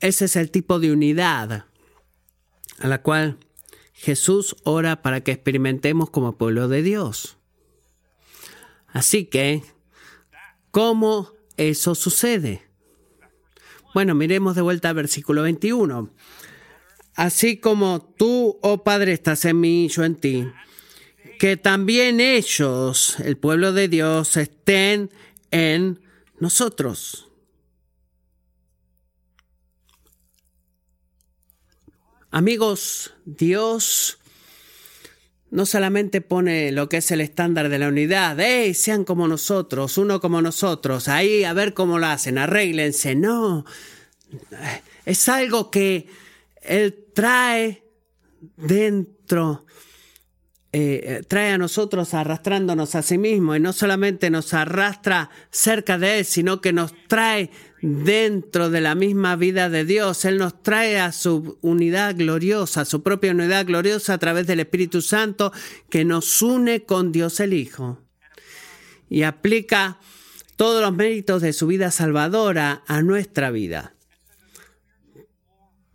Ese 0.00 0.26
es 0.26 0.36
el 0.36 0.50
tipo 0.50 0.78
de 0.80 0.92
unidad 0.92 1.64
a 2.82 2.88
la 2.88 3.00
cual 3.02 3.38
Jesús 3.92 4.56
ora 4.64 5.02
para 5.02 5.22
que 5.22 5.30
experimentemos 5.30 6.10
como 6.10 6.36
pueblo 6.36 6.68
de 6.68 6.82
Dios. 6.82 7.36
Así 8.88 9.24
que, 9.24 9.62
¿cómo 10.70 11.30
eso 11.56 11.94
sucede? 11.94 12.62
Bueno, 13.94 14.14
miremos 14.14 14.56
de 14.56 14.62
vuelta 14.62 14.88
al 14.88 14.96
versículo 14.96 15.42
21. 15.42 16.10
Así 17.14 17.58
como 17.58 18.02
tú, 18.02 18.58
oh 18.62 18.82
Padre, 18.82 19.12
estás 19.12 19.44
en 19.44 19.60
mí 19.60 19.84
y 19.84 19.88
yo 19.88 20.02
en 20.04 20.16
ti, 20.16 20.48
que 21.38 21.56
también 21.56 22.20
ellos, 22.20 23.20
el 23.20 23.36
pueblo 23.36 23.72
de 23.72 23.88
Dios, 23.88 24.36
estén 24.36 25.10
en 25.50 26.00
nosotros. 26.38 27.31
Amigos, 32.34 33.12
Dios 33.26 34.18
no 35.50 35.66
solamente 35.66 36.22
pone 36.22 36.72
lo 36.72 36.88
que 36.88 36.96
es 36.96 37.10
el 37.10 37.20
estándar 37.20 37.68
de 37.68 37.78
la 37.78 37.88
unidad, 37.88 38.40
¡hey! 38.40 38.72
Sean 38.72 39.04
como 39.04 39.28
nosotros, 39.28 39.98
uno 39.98 40.18
como 40.18 40.40
nosotros, 40.40 41.08
ahí 41.08 41.44
a 41.44 41.52
ver 41.52 41.74
cómo 41.74 41.98
lo 41.98 42.06
hacen, 42.06 42.38
arréglense. 42.38 43.14
No, 43.14 43.66
es 45.04 45.28
algo 45.28 45.70
que 45.70 46.06
Él 46.62 47.04
trae 47.14 47.84
dentro, 48.56 49.66
eh, 50.72 51.22
trae 51.28 51.52
a 51.52 51.58
nosotros 51.58 52.14
arrastrándonos 52.14 52.94
a 52.94 53.02
sí 53.02 53.18
mismo 53.18 53.54
y 53.54 53.60
no 53.60 53.74
solamente 53.74 54.30
nos 54.30 54.54
arrastra 54.54 55.28
cerca 55.50 55.98
de 55.98 56.20
Él, 56.20 56.24
sino 56.24 56.62
que 56.62 56.72
nos 56.72 56.94
trae 57.08 57.50
dentro 57.82 58.70
de 58.70 58.80
la 58.80 58.94
misma 58.94 59.36
vida 59.36 59.68
de 59.68 59.84
Dios. 59.84 60.24
Él 60.24 60.38
nos 60.38 60.62
trae 60.62 60.98
a 60.98 61.12
su 61.12 61.58
unidad 61.60 62.16
gloriosa, 62.16 62.82
a 62.82 62.84
su 62.84 63.02
propia 63.02 63.32
unidad 63.32 63.66
gloriosa 63.66 64.14
a 64.14 64.18
través 64.18 64.46
del 64.46 64.60
Espíritu 64.60 65.02
Santo 65.02 65.52
que 65.90 66.04
nos 66.04 66.40
une 66.40 66.84
con 66.84 67.12
Dios 67.12 67.40
el 67.40 67.52
Hijo 67.52 67.98
y 69.10 69.24
aplica 69.24 69.98
todos 70.56 70.80
los 70.80 70.94
méritos 70.94 71.42
de 71.42 71.52
su 71.52 71.66
vida 71.66 71.90
salvadora 71.90 72.84
a 72.86 73.02
nuestra 73.02 73.50
vida. 73.50 73.94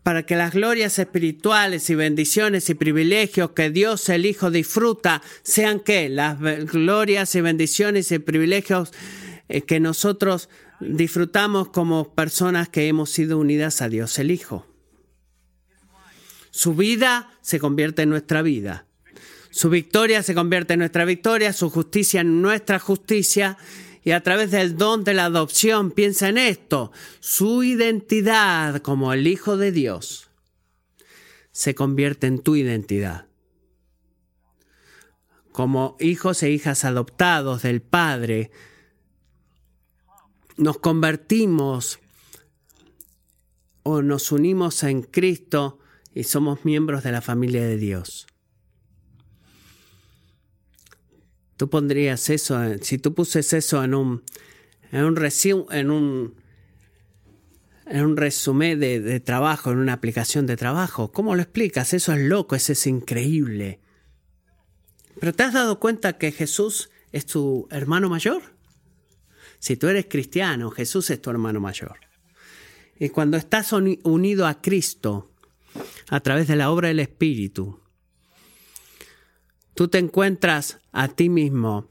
Para 0.03 0.23
que 0.23 0.35
las 0.35 0.53
glorias 0.53 0.99
espirituales 0.99 1.89
y 1.89 1.95
bendiciones 1.95 2.69
y 2.69 2.75
privilegios 2.75 3.51
que 3.51 3.69
Dios 3.69 4.07
el 4.09 4.25
Hijo 4.25 4.51
disfruta 4.51 5.21
sean 5.41 5.79
que 5.79 6.09
las 6.09 6.39
glorias 6.39 7.33
y 7.35 7.41
bendiciones 7.41 8.11
y 8.11 8.19
privilegios 8.19 8.91
que 9.65 9.79
nosotros 9.79 10.49
disfrutamos 10.79 11.69
como 11.69 12.13
personas 12.13 12.69
que 12.69 12.87
hemos 12.87 13.09
sido 13.09 13.37
unidas 13.37 13.81
a 13.81 13.89
Dios 13.89 14.17
el 14.19 14.31
Hijo. 14.31 14.65
Su 16.51 16.73
vida 16.73 17.31
se 17.41 17.59
convierte 17.59 18.03
en 18.03 18.09
nuestra 18.09 18.41
vida. 18.41 18.87
Su 19.51 19.69
victoria 19.69 20.23
se 20.23 20.35
convierte 20.35 20.73
en 20.73 20.79
nuestra 20.79 21.05
victoria, 21.05 21.53
su 21.53 21.69
justicia 21.69 22.21
en 22.21 22.41
nuestra 22.41 22.79
justicia. 22.79 23.57
Y 24.03 24.11
a 24.11 24.21
través 24.21 24.51
del 24.51 24.77
don 24.77 25.03
de 25.03 25.13
la 25.13 25.25
adopción, 25.25 25.91
piensa 25.91 26.29
en 26.29 26.37
esto, 26.37 26.91
su 27.19 27.63
identidad 27.63 28.81
como 28.81 29.13
el 29.13 29.27
Hijo 29.27 29.57
de 29.57 29.71
Dios 29.71 30.29
se 31.51 31.73
convierte 31.73 32.27
en 32.27 32.39
tu 32.39 32.55
identidad. 32.55 33.25
Como 35.51 35.97
hijos 35.99 36.43
e 36.43 36.51
hijas 36.51 36.85
adoptados 36.85 37.63
del 37.63 37.81
Padre, 37.81 38.51
nos 40.57 40.79
convertimos 40.79 41.99
o 43.83 44.01
nos 44.01 44.31
unimos 44.31 44.83
en 44.83 45.03
Cristo 45.03 45.79
y 46.13 46.23
somos 46.23 46.65
miembros 46.65 47.03
de 47.03 47.11
la 47.11 47.21
familia 47.21 47.63
de 47.63 47.77
Dios. 47.77 48.27
Tú 51.55 51.69
pondrías 51.69 52.29
eso, 52.29 52.59
si 52.81 52.97
tú 52.97 53.13
puses 53.13 53.53
eso 53.53 53.83
en 53.83 53.95
un, 53.95 54.23
en 54.91 55.05
un, 55.05 55.17
en 55.71 55.91
un, 55.91 56.35
en 57.85 58.05
un 58.05 58.17
resumen 58.17 58.79
de, 58.79 58.99
de, 58.99 59.19
trabajo, 59.19 59.71
en 59.71 59.77
una 59.77 59.93
aplicación 59.93 60.45
de 60.45 60.57
trabajo, 60.57 61.11
¿cómo 61.11 61.35
lo 61.35 61.41
explicas? 61.41 61.93
Eso 61.93 62.13
es 62.13 62.19
loco, 62.19 62.55
eso 62.55 62.73
es 62.73 62.85
increíble. 62.85 63.79
Pero 65.19 65.33
¿te 65.33 65.43
has 65.43 65.53
dado 65.53 65.79
cuenta 65.79 66.17
que 66.17 66.31
Jesús 66.31 66.89
es 67.11 67.25
tu 67.25 67.67
hermano 67.71 68.09
mayor? 68.09 68.56
Si 69.59 69.77
tú 69.77 69.87
eres 69.87 70.05
cristiano, 70.09 70.71
Jesús 70.71 71.09
es 71.09 71.21
tu 71.21 71.29
hermano 71.29 71.59
mayor. 71.59 71.99
Y 72.99 73.09
cuando 73.09 73.37
estás 73.37 73.73
unido 73.73 74.47
a 74.47 74.61
Cristo 74.61 75.31
a 76.09 76.19
través 76.19 76.47
de 76.47 76.55
la 76.55 76.71
obra 76.71 76.87
del 76.87 76.99
Espíritu, 76.99 77.79
tú 79.73 79.87
te 79.87 79.99
encuentras 79.99 80.79
a 80.91 81.07
ti 81.07 81.29
mismo 81.29 81.87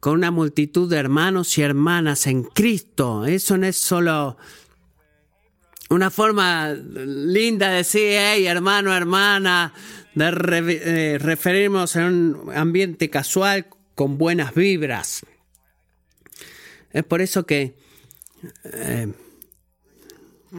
con 0.00 0.14
una 0.14 0.30
multitud 0.30 0.90
de 0.90 0.96
hermanos 0.96 1.56
y 1.58 1.62
hermanas 1.62 2.26
en 2.26 2.42
Cristo. 2.42 3.26
Eso 3.26 3.56
no 3.58 3.66
es 3.66 3.76
solo 3.76 4.36
una 5.90 6.10
forma 6.10 6.72
linda 6.72 7.70
de 7.70 7.76
decir, 7.76 8.10
hey, 8.18 8.46
hermano, 8.46 8.94
hermana, 8.94 9.72
de 10.14 10.26
eh, 10.26 11.18
referirnos 11.18 11.96
en 11.96 12.04
un 12.04 12.52
ambiente 12.54 13.08
casual 13.10 13.66
con 13.94 14.18
buenas 14.18 14.54
vibras. 14.54 15.24
Es 16.90 17.04
por 17.04 17.20
eso 17.20 17.46
que 17.46 17.76
eh, 18.64 19.12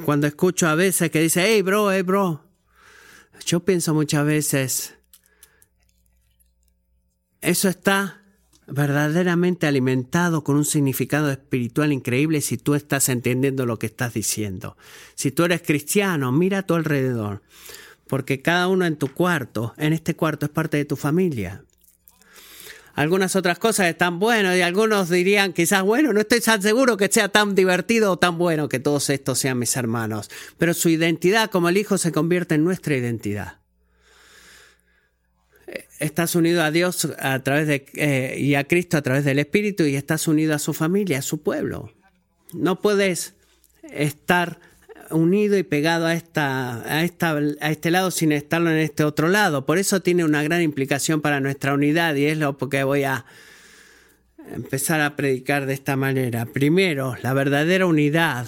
cuando 0.06 0.28
escucho 0.28 0.68
a 0.68 0.76
veces 0.76 1.10
que 1.10 1.22
dice, 1.22 1.44
hey, 1.46 1.62
bro, 1.62 1.92
hey, 1.92 2.02
bro, 2.04 2.44
yo 3.46 3.62
pienso 3.62 3.94
muchas 3.94 4.26
veces, 4.26 4.94
eso 7.42 7.70
está 7.70 8.22
verdaderamente 8.68 9.66
alimentado 9.66 10.44
con 10.44 10.56
un 10.56 10.66
significado 10.66 11.32
espiritual 11.32 11.92
increíble 11.92 12.42
si 12.42 12.58
tú 12.58 12.76
estás 12.76 13.10
entendiendo 13.10 13.66
lo 13.66 13.80
que 13.80 13.88
estás 13.88 14.14
diciendo. 14.14 14.78
Si 15.16 15.32
tú 15.32 15.46
eres 15.46 15.64
cristiano, 15.64 16.32
mira 16.32 16.60
a 16.60 16.64
tu 16.64 16.76
alrededor, 16.76 17.42
porque 18.08 18.42
cada 18.42 18.68
uno 18.68 18.86
en 18.86 18.98
tu 18.98 19.14
cuarto, 19.14 19.74
en 19.78 19.94
este 19.94 20.16
cuarto, 20.16 20.46
es 20.46 20.52
parte 20.52 20.78
de 20.78 20.86
tu 20.86 20.96
familia. 20.96 21.64
Algunas 22.96 23.36
otras 23.36 23.60
cosas 23.60 23.88
están 23.88 24.20
buenas 24.20 24.58
y 24.58 24.62
algunos 24.62 25.10
dirían 25.10 25.54
quizás, 25.54 25.84
bueno, 25.84 26.14
no 26.14 26.22
estoy 26.22 26.42
tan 26.42 26.62
seguro 26.62 26.98
que 26.98 27.08
sea 27.08 27.30
tan 27.30 27.56
divertido 27.56 28.12
o 28.12 28.18
tan 28.18 28.38
bueno 28.38 28.70
que 28.70 28.80
todos 28.80 29.10
estos 29.10 29.40
sean 29.40 29.60
mis 29.60 29.76
hermanos, 29.76 30.30
pero 30.58 30.74
su 30.74 30.90
identidad 30.90 31.50
como 31.50 31.70
el 31.70 31.78
Hijo 31.78 31.98
se 31.98 32.12
convierte 32.12 32.56
en 32.56 32.64
nuestra 32.64 32.96
identidad 32.96 33.60
estás 36.00 36.36
unido 36.36 36.64
a 36.64 36.72
Dios 36.72 37.08
a 37.20 37.40
través 37.44 37.68
de, 37.68 37.86
eh, 37.96 38.38
y 38.40 38.56
a 38.56 38.64
Cristo 38.64 38.98
a 38.98 39.02
través 39.02 39.26
del 39.26 39.40
Espíritu 39.40 39.84
y 39.84 39.96
estás 39.96 40.28
unido 40.28 40.56
a 40.56 40.60
su 40.60 40.74
familia, 40.74 41.20
a 41.20 41.22
su 41.22 41.42
pueblo. 41.42 41.94
No 42.54 42.82
puedes 42.82 43.36
estar 43.84 44.60
unido 45.12 45.58
y 45.58 45.64
pegado 45.64 46.06
a, 46.06 46.14
esta, 46.14 46.84
a, 46.84 47.04
esta, 47.04 47.38
a 47.62 47.72
este 47.72 47.92
lado 47.92 48.12
sin 48.12 48.32
estarlo 48.32 48.70
en 48.72 48.78
este 48.78 49.04
otro 49.04 49.28
lado. 49.28 49.66
Por 49.66 49.78
eso 49.78 50.02
tiene 50.02 50.24
una 50.24 50.44
gran 50.44 50.62
implicación 50.62 51.22
para 51.22 51.40
nuestra 51.40 51.74
unidad 51.74 52.16
y 52.16 52.26
es 52.26 52.38
lo 52.38 52.58
que 52.58 52.84
voy 52.84 53.04
a 53.04 53.26
empezar 54.54 55.02
a 55.02 55.16
predicar 55.16 55.66
de 55.66 55.74
esta 55.74 55.96
manera. 55.96 56.46
Primero, 56.46 57.16
la 57.22 57.34
verdadera 57.34 57.86
unidad 57.86 58.48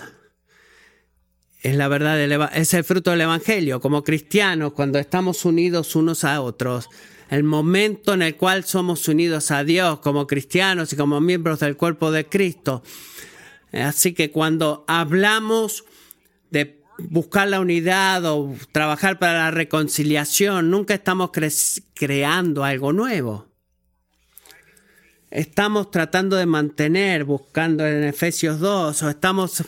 es 1.62 1.76
la 1.76 1.88
verdad 1.88 2.20
es 2.56 2.74
el 2.74 2.84
fruto 2.84 3.12
del 3.12 3.22
evangelio. 3.22 3.80
Como 3.80 4.04
cristianos, 4.04 4.74
cuando 4.74 4.98
estamos 4.98 5.46
unidos 5.46 5.96
unos 5.96 6.24
a 6.24 6.42
otros, 6.42 6.90
el 7.30 7.44
momento 7.44 8.14
en 8.14 8.24
el 8.24 8.36
cual 8.36 8.64
somos 8.64 9.08
unidos 9.08 9.52
a 9.52 9.64
Dios 9.64 10.00
como 10.00 10.28
cristianos 10.28 10.92
y 10.92 10.96
como 10.96 11.22
miembros 11.22 11.60
del 11.60 11.78
cuerpo 11.78 12.12
de 12.12 12.26
Cristo. 12.26 12.84
Así 13.72 14.14
que 14.14 14.32
cuando 14.32 14.84
hablamos 14.88 15.86
de 16.52 16.84
buscar 17.10 17.48
la 17.48 17.60
unidad 17.60 18.24
o 18.26 18.54
trabajar 18.72 19.18
para 19.18 19.34
la 19.40 19.52
reconciliación, 19.52 20.70
nunca 20.70 20.94
estamos 20.94 21.32
creando 21.96 22.64
algo 22.64 22.94
nuevo. 22.94 23.48
Estamos 25.32 25.90
tratando 25.92 26.36
de 26.36 26.46
mantener, 26.46 27.24
buscando 27.24 27.88
en 27.88 28.04
Efesios 28.04 28.60
2, 28.60 29.02
o 29.02 29.10
estamos 29.10 29.64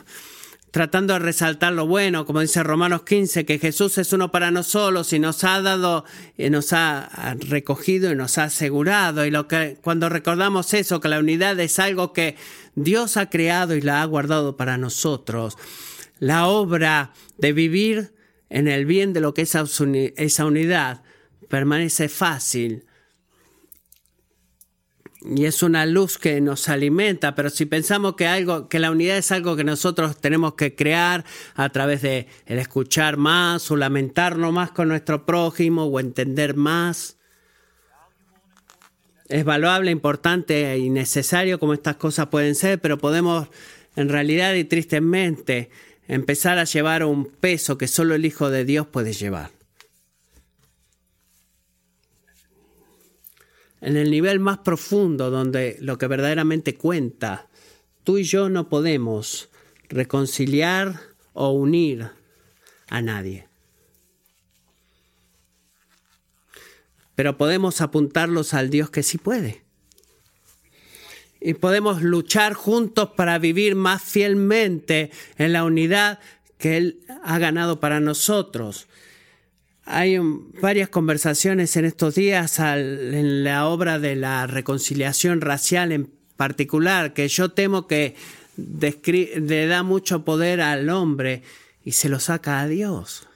tratando 0.71 1.13
de 1.13 1.19
resaltar 1.19 1.71
lo 1.71 1.85
bueno, 1.87 2.25
como 2.25 2.41
dice 2.41 2.63
Romanos 2.63 3.03
15, 3.03 3.45
que 3.45 3.59
Jesús 3.59 3.97
es 3.97 4.11
uno 4.11 4.31
para 4.31 4.51
nosotros 4.51 5.13
y 5.13 5.19
nos 5.19 5.43
ha 5.43 5.61
dado, 5.61 6.03
y 6.37 6.49
nos 6.49 6.73
ha 6.73 7.37
recogido 7.47 8.11
y 8.11 8.15
nos 8.15 8.37
ha 8.39 8.45
asegurado. 8.45 9.25
Y 9.25 9.31
lo 9.31 9.47
que 9.47 9.77
cuando 9.81 10.09
recordamos 10.09 10.73
eso, 10.73 10.99
que 10.99 11.07
la 11.07 11.19
unidad 11.19 11.57
es 11.59 11.79
algo 11.79 12.11
que 12.11 12.35
Dios 12.75 13.15
ha 13.15 13.29
creado 13.29 13.75
y 13.75 13.81
la 13.81 14.01
ha 14.01 14.05
guardado 14.05 14.57
para 14.57 14.77
nosotros, 14.77 15.57
la 16.23 16.47
obra 16.47 17.11
de 17.37 17.51
vivir 17.51 18.15
en 18.49 18.69
el 18.69 18.85
bien 18.85 19.11
de 19.11 19.19
lo 19.19 19.33
que 19.33 19.41
es 19.41 19.55
esa 19.55 20.45
unidad 20.45 21.03
permanece 21.49 22.07
fácil. 22.07 22.85
Y 25.21 25.43
es 25.45 25.63
una 25.63 25.85
luz 25.85 26.17
que 26.17 26.39
nos 26.39 26.69
alimenta, 26.69 27.35
pero 27.35 27.49
si 27.49 27.65
pensamos 27.65 28.15
que 28.15 28.25
algo, 28.25 28.69
que 28.69 28.79
la 28.79 28.91
unidad 28.91 29.17
es 29.17 29.33
algo 29.33 29.57
que 29.57 29.65
nosotros 29.65 30.21
tenemos 30.21 30.53
que 30.53 30.75
crear 30.75 31.25
a 31.55 31.67
través 31.69 32.01
de 32.01 32.27
el 32.45 32.57
escuchar 32.57 33.17
más 33.17 33.69
o 33.69 33.75
lamentarnos 33.75 34.53
más 34.53 34.71
con 34.71 34.87
nuestro 34.87 35.25
prójimo 35.25 35.83
o 35.83 35.99
entender 35.99 36.55
más, 36.55 37.17
es 39.27 39.43
valuable, 39.43 39.91
importante 39.91 40.77
y 40.77 40.89
necesario 40.89 41.59
como 41.59 41.73
estas 41.73 41.97
cosas 41.97 42.27
pueden 42.27 42.55
ser, 42.55 42.79
pero 42.79 42.97
podemos 42.97 43.49
en 43.97 44.07
realidad 44.07 44.53
y 44.53 44.63
tristemente 44.63 45.69
empezar 46.07 46.57
a 46.57 46.65
llevar 46.65 47.03
un 47.03 47.25
peso 47.25 47.77
que 47.77 47.87
solo 47.87 48.15
el 48.15 48.25
Hijo 48.25 48.49
de 48.49 48.65
Dios 48.65 48.87
puede 48.87 49.13
llevar. 49.13 49.51
en 53.83 53.97
el 53.97 54.09
nivel 54.09 54.39
más 54.39 54.59
profundo 54.59 55.29
donde 55.29 55.77
lo 55.81 55.97
que 55.97 56.07
verdaderamente 56.07 56.75
cuenta, 56.75 57.49
tú 58.05 58.17
y 58.17 58.23
yo 58.23 58.49
no 58.49 58.69
podemos 58.69 59.49
reconciliar 59.89 61.01
o 61.33 61.51
unir 61.51 62.09
a 62.89 63.01
nadie. 63.01 63.49
Pero 67.15 67.37
podemos 67.37 67.81
apuntarlos 67.81 68.53
al 68.53 68.69
Dios 68.69 68.89
que 68.89 69.03
sí 69.03 69.17
puede. 69.17 69.62
Y 71.43 71.55
podemos 71.55 72.01
luchar 72.01 72.53
juntos 72.53 73.09
para 73.17 73.37
vivir 73.37 73.75
más 73.75 74.01
fielmente 74.01 75.11
en 75.37 75.51
la 75.51 75.65
unidad 75.65 76.19
que 76.57 76.77
Él 76.77 77.01
ha 77.23 77.37
ganado 77.37 77.81
para 77.81 77.99
nosotros. 77.99 78.87
Hay 79.85 80.17
varias 80.61 80.87
conversaciones 80.87 81.75
en 81.75 81.83
estos 81.83 82.15
días 82.15 82.59
en 82.59 83.43
la 83.43 83.67
obra 83.67 83.99
de 83.99 84.15
la 84.15 84.47
reconciliación 84.47 85.41
racial 85.41 85.91
en 85.91 86.09
particular, 86.37 87.13
que 87.13 87.27
yo 87.27 87.49
temo 87.49 87.87
que 87.87 88.15
le 88.55 89.67
da 89.67 89.83
mucho 89.83 90.23
poder 90.23 90.61
al 90.61 90.89
hombre 90.89 91.43
y 91.83 91.91
se 91.91 92.07
lo 92.07 92.21
saca 92.21 92.61
a 92.61 92.67
Dios. 92.67 93.27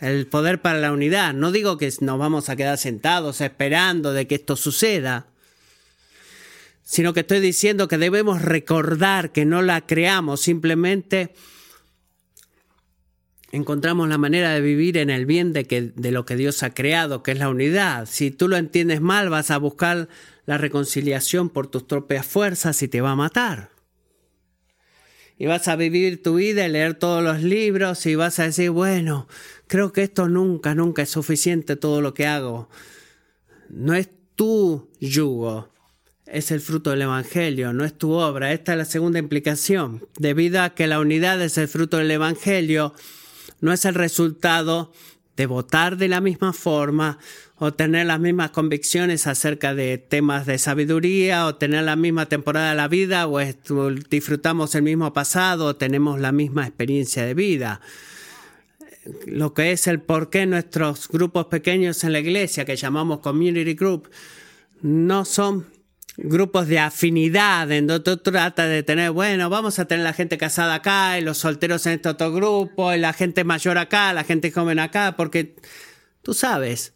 El 0.00 0.26
poder 0.26 0.62
para 0.62 0.80
la 0.80 0.92
unidad. 0.92 1.34
No 1.34 1.52
digo 1.52 1.76
que 1.76 1.92
nos 2.00 2.18
vamos 2.18 2.48
a 2.48 2.56
quedar 2.56 2.78
sentados 2.78 3.42
esperando 3.42 4.14
de 4.14 4.26
que 4.26 4.36
esto 4.36 4.56
suceda, 4.56 5.26
sino 6.90 7.14
que 7.14 7.20
estoy 7.20 7.38
diciendo 7.38 7.86
que 7.86 7.98
debemos 7.98 8.42
recordar 8.42 9.30
que 9.30 9.44
no 9.44 9.62
la 9.62 9.86
creamos, 9.86 10.40
simplemente 10.40 11.32
encontramos 13.52 14.08
la 14.08 14.18
manera 14.18 14.50
de 14.50 14.60
vivir 14.60 14.98
en 14.98 15.08
el 15.08 15.24
bien 15.24 15.52
de, 15.52 15.68
que, 15.68 15.82
de 15.82 16.10
lo 16.10 16.26
que 16.26 16.34
Dios 16.34 16.64
ha 16.64 16.74
creado, 16.74 17.22
que 17.22 17.30
es 17.30 17.38
la 17.38 17.48
unidad. 17.48 18.08
Si 18.10 18.32
tú 18.32 18.48
lo 18.48 18.56
entiendes 18.56 19.00
mal, 19.00 19.30
vas 19.30 19.52
a 19.52 19.58
buscar 19.58 20.08
la 20.46 20.58
reconciliación 20.58 21.48
por 21.48 21.68
tus 21.68 21.84
propias 21.84 22.26
fuerzas 22.26 22.82
y 22.82 22.88
te 22.88 23.00
va 23.00 23.12
a 23.12 23.16
matar. 23.16 23.70
y 25.38 25.46
vas 25.46 25.68
a 25.68 25.76
vivir 25.76 26.24
tu 26.24 26.34
vida 26.34 26.66
y 26.66 26.72
leer 26.72 26.94
todos 26.94 27.22
los 27.22 27.40
libros 27.40 28.04
y 28.06 28.16
vas 28.16 28.40
a 28.40 28.46
decir, 28.46 28.70
bueno, 28.70 29.28
creo 29.68 29.92
que 29.92 30.02
esto 30.02 30.26
nunca, 30.28 30.74
nunca 30.74 31.02
es 31.02 31.10
suficiente 31.10 31.76
todo 31.76 32.00
lo 32.00 32.14
que 32.14 32.26
hago. 32.26 32.68
No 33.68 33.94
es 33.94 34.10
tu 34.34 34.90
yugo, 34.98 35.69
es 36.32 36.50
el 36.50 36.60
fruto 36.60 36.90
del 36.90 37.02
Evangelio, 37.02 37.72
no 37.72 37.84
es 37.84 37.96
tu 37.96 38.12
obra. 38.12 38.52
Esta 38.52 38.72
es 38.72 38.78
la 38.78 38.84
segunda 38.84 39.18
implicación. 39.18 40.06
Debido 40.18 40.62
a 40.62 40.70
que 40.70 40.86
la 40.86 41.00
unidad 41.00 41.40
es 41.42 41.58
el 41.58 41.68
fruto 41.68 41.96
del 41.96 42.10
Evangelio, 42.10 42.94
no 43.60 43.72
es 43.72 43.84
el 43.84 43.94
resultado 43.94 44.92
de 45.36 45.46
votar 45.46 45.96
de 45.96 46.08
la 46.08 46.20
misma 46.20 46.52
forma 46.52 47.18
o 47.56 47.72
tener 47.72 48.06
las 48.06 48.20
mismas 48.20 48.50
convicciones 48.50 49.26
acerca 49.26 49.74
de 49.74 49.98
temas 49.98 50.46
de 50.46 50.58
sabiduría 50.58 51.46
o 51.46 51.56
tener 51.56 51.84
la 51.84 51.96
misma 51.96 52.26
temporada 52.26 52.70
de 52.70 52.76
la 52.76 52.88
vida 52.88 53.26
o 53.26 53.38
disfrutamos 54.10 54.74
el 54.74 54.82
mismo 54.82 55.12
pasado 55.12 55.66
o 55.66 55.76
tenemos 55.76 56.20
la 56.20 56.32
misma 56.32 56.66
experiencia 56.66 57.24
de 57.24 57.34
vida. 57.34 57.80
Lo 59.26 59.54
que 59.54 59.72
es 59.72 59.86
el 59.86 60.00
por 60.00 60.30
qué 60.30 60.46
nuestros 60.46 61.08
grupos 61.08 61.46
pequeños 61.46 62.04
en 62.04 62.12
la 62.12 62.20
iglesia, 62.20 62.64
que 62.64 62.76
llamamos 62.76 63.20
community 63.20 63.74
group, 63.74 64.10
no 64.82 65.24
son 65.24 65.66
grupos 66.16 66.66
de 66.68 66.78
afinidad 66.78 67.70
en 67.70 67.86
donde 67.86 68.04
tú 68.04 68.16
tratas 68.18 68.68
de 68.68 68.82
tener, 68.82 69.10
bueno, 69.10 69.48
vamos 69.48 69.78
a 69.78 69.86
tener 69.86 70.04
la 70.04 70.12
gente 70.12 70.38
casada 70.38 70.74
acá 70.74 71.18
y 71.18 71.22
los 71.22 71.38
solteros 71.38 71.86
en 71.86 71.94
este 71.94 72.08
otro 72.08 72.32
grupo 72.32 72.92
y 72.92 72.98
la 72.98 73.12
gente 73.12 73.44
mayor 73.44 73.78
acá, 73.78 74.12
la 74.12 74.24
gente 74.24 74.50
joven 74.50 74.78
acá, 74.78 75.14
porque 75.16 75.56
tú 76.22 76.34
sabes. 76.34 76.94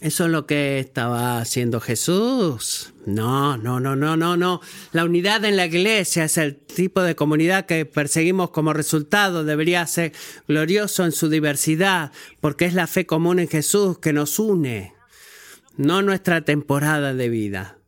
¿Eso 0.00 0.26
es 0.26 0.30
lo 0.30 0.46
que 0.46 0.78
estaba 0.78 1.40
haciendo 1.40 1.80
Jesús? 1.80 2.94
No, 3.04 3.56
no, 3.56 3.80
no, 3.80 3.96
no, 3.96 4.16
no, 4.16 4.36
no. 4.36 4.60
La 4.92 5.04
unidad 5.04 5.44
en 5.44 5.56
la 5.56 5.66
iglesia 5.66 6.22
es 6.22 6.38
el 6.38 6.56
tipo 6.56 7.02
de 7.02 7.16
comunidad 7.16 7.66
que 7.66 7.84
perseguimos 7.84 8.50
como 8.50 8.72
resultado. 8.72 9.42
Debería 9.42 9.84
ser 9.88 10.12
glorioso 10.46 11.04
en 11.04 11.10
su 11.10 11.28
diversidad, 11.28 12.12
porque 12.40 12.66
es 12.66 12.74
la 12.74 12.86
fe 12.86 13.06
común 13.06 13.40
en 13.40 13.48
Jesús 13.48 13.98
que 13.98 14.12
nos 14.12 14.38
une 14.38 14.97
no 15.78 16.02
nuestra 16.02 16.42
temporada 16.42 17.14
de 17.14 17.28
vida. 17.30 17.78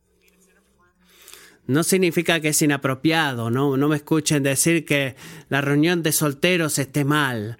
No 1.67 1.83
significa 1.83 2.39
que 2.39 2.49
es 2.49 2.61
inapropiado, 2.61 3.51
no, 3.51 3.77
no 3.77 3.87
me 3.87 3.97
escuchen 3.97 4.41
decir 4.41 4.83
que 4.85 5.15
la 5.49 5.61
reunión 5.61 6.01
de 6.01 6.11
solteros 6.11 6.79
esté 6.79 7.05
mal. 7.05 7.59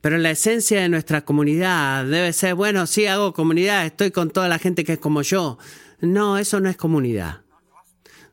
Pero 0.00 0.18
la 0.18 0.30
esencia 0.30 0.80
de 0.80 0.88
nuestra 0.88 1.24
comunidad 1.24 2.04
debe 2.04 2.32
ser, 2.32 2.54
bueno, 2.54 2.86
sí 2.86 3.06
hago 3.06 3.34
comunidad, 3.34 3.84
estoy 3.84 4.10
con 4.12 4.30
toda 4.30 4.48
la 4.48 4.58
gente 4.58 4.84
que 4.84 4.94
es 4.94 4.98
como 4.98 5.22
yo. 5.22 5.58
No, 6.00 6.38
eso 6.38 6.60
no 6.60 6.70
es 6.70 6.76
comunidad. 6.76 7.42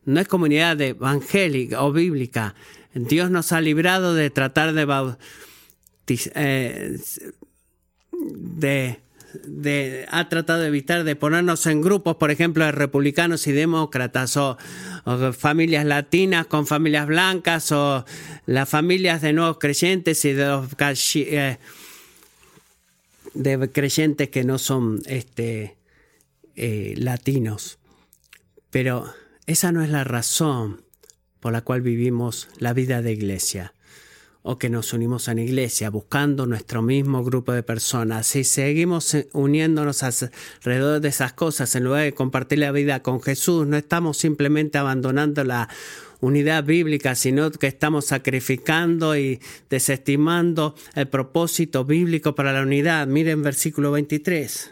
No 0.06 0.20
es 0.20 0.28
comunidad 0.28 0.80
evangélica 0.82 1.84
o 1.84 1.92
bíblica. 1.92 2.54
Dios 2.94 3.32
nos 3.32 3.52
ha 3.52 3.62
librado 3.62 4.14
de 4.14 4.30
tratar 4.30 4.74
de, 4.74 5.16
eh, 6.36 6.98
de 8.12 9.00
ha 10.10 10.30
tratado 10.30 10.62
de 10.62 10.68
evitar 10.68 11.04
de 11.04 11.16
ponernos 11.16 11.66
en 11.66 11.82
grupos, 11.82 12.16
por 12.18 12.32
ejemplo, 12.32 12.66
de 12.66 12.72
republicanos 12.72 13.48
y 13.48 13.52
demócratas, 13.52 14.38
o, 14.38 14.58
familias 15.34 15.86
latinas 15.86 16.48
con 16.48 16.68
familias 16.68 17.08
blancas, 17.08 17.72
o 17.72 18.06
las 18.46 18.70
familias 18.70 19.22
de 19.22 19.34
nuevos 19.34 19.58
creyentes 19.60 20.24
y 20.26 20.34
de 20.34 20.46
los 20.46 20.70
eh, 21.16 21.58
creyentes 23.72 24.30
que 24.30 24.44
no 24.44 24.58
son 24.58 25.02
este, 25.06 25.76
eh, 26.56 26.94
latinos. 26.98 27.80
Pero 28.70 29.14
esa 29.46 29.72
no 29.72 29.84
es 29.84 29.90
la 29.90 30.04
razón 30.04 30.82
por 31.40 31.54
la 31.54 31.62
cual 31.62 31.82
vivimos 31.82 32.48
la 32.60 32.74
vida 32.74 33.02
de 33.02 33.12
iglesia 33.12 33.74
o 34.44 34.60
que 34.60 34.70
nos 34.70 34.92
unimos 34.92 35.30
a 35.30 35.34
iglesia 35.34 35.90
buscando 35.90 36.46
nuestro 36.46 36.82
mismo 36.82 37.24
grupo 37.24 37.54
de 37.54 37.64
personas. 37.64 38.28
Si 38.28 38.44
seguimos 38.44 39.16
uniéndonos 39.32 40.04
alrededor 40.04 41.00
de 41.00 41.08
esas 41.08 41.32
cosas 41.32 41.74
en 41.76 41.86
lugar 41.86 42.04
de 42.04 42.14
compartir 42.14 42.60
la 42.60 42.74
vida 42.74 43.02
con 43.02 43.22
Jesús, 43.22 43.66
no 43.66 43.78
estamos 43.78 44.18
simplemente 44.18 44.78
abandonando 44.78 45.46
la 45.46 45.70
unidad 46.20 46.66
bíblica, 46.66 47.16
sino 47.16 47.52
que 47.52 47.68
estamos 47.68 48.06
sacrificando 48.06 49.18
y 49.18 49.40
desestimando 49.70 50.76
el 50.94 51.08
propósito 51.08 51.86
bíblico 51.86 52.36
para 52.36 52.52
la 52.52 52.64
unidad. 52.64 53.08
Miren 53.08 53.44
versículo 53.44 53.92
23. 53.92 54.72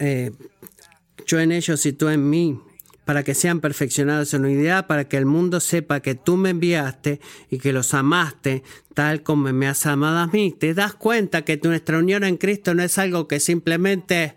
Eh, 0.00 0.32
yo 1.26 1.38
en 1.40 1.52
ellos 1.52 1.86
y 1.86 1.92
tú 1.92 2.08
en 2.08 2.28
mí 2.28 2.60
para 3.06 3.22
que 3.22 3.36
sean 3.36 3.60
perfeccionados 3.60 4.34
en 4.34 4.44
unidad, 4.44 4.88
para 4.88 5.08
que 5.08 5.16
el 5.16 5.26
mundo 5.26 5.60
sepa 5.60 6.00
que 6.00 6.16
tú 6.16 6.36
me 6.36 6.50
enviaste 6.50 7.20
y 7.48 7.58
que 7.58 7.72
los 7.72 7.94
amaste 7.94 8.64
tal 8.94 9.22
como 9.22 9.52
me 9.52 9.68
has 9.68 9.86
amado 9.86 10.18
a 10.18 10.26
mí. 10.26 10.50
Te 10.50 10.74
das 10.74 10.94
cuenta 10.94 11.42
que 11.42 11.60
nuestra 11.62 11.98
unión 11.98 12.24
en 12.24 12.36
Cristo 12.36 12.74
no 12.74 12.82
es 12.82 12.98
algo 12.98 13.28
que 13.28 13.38
simplemente 13.38 14.34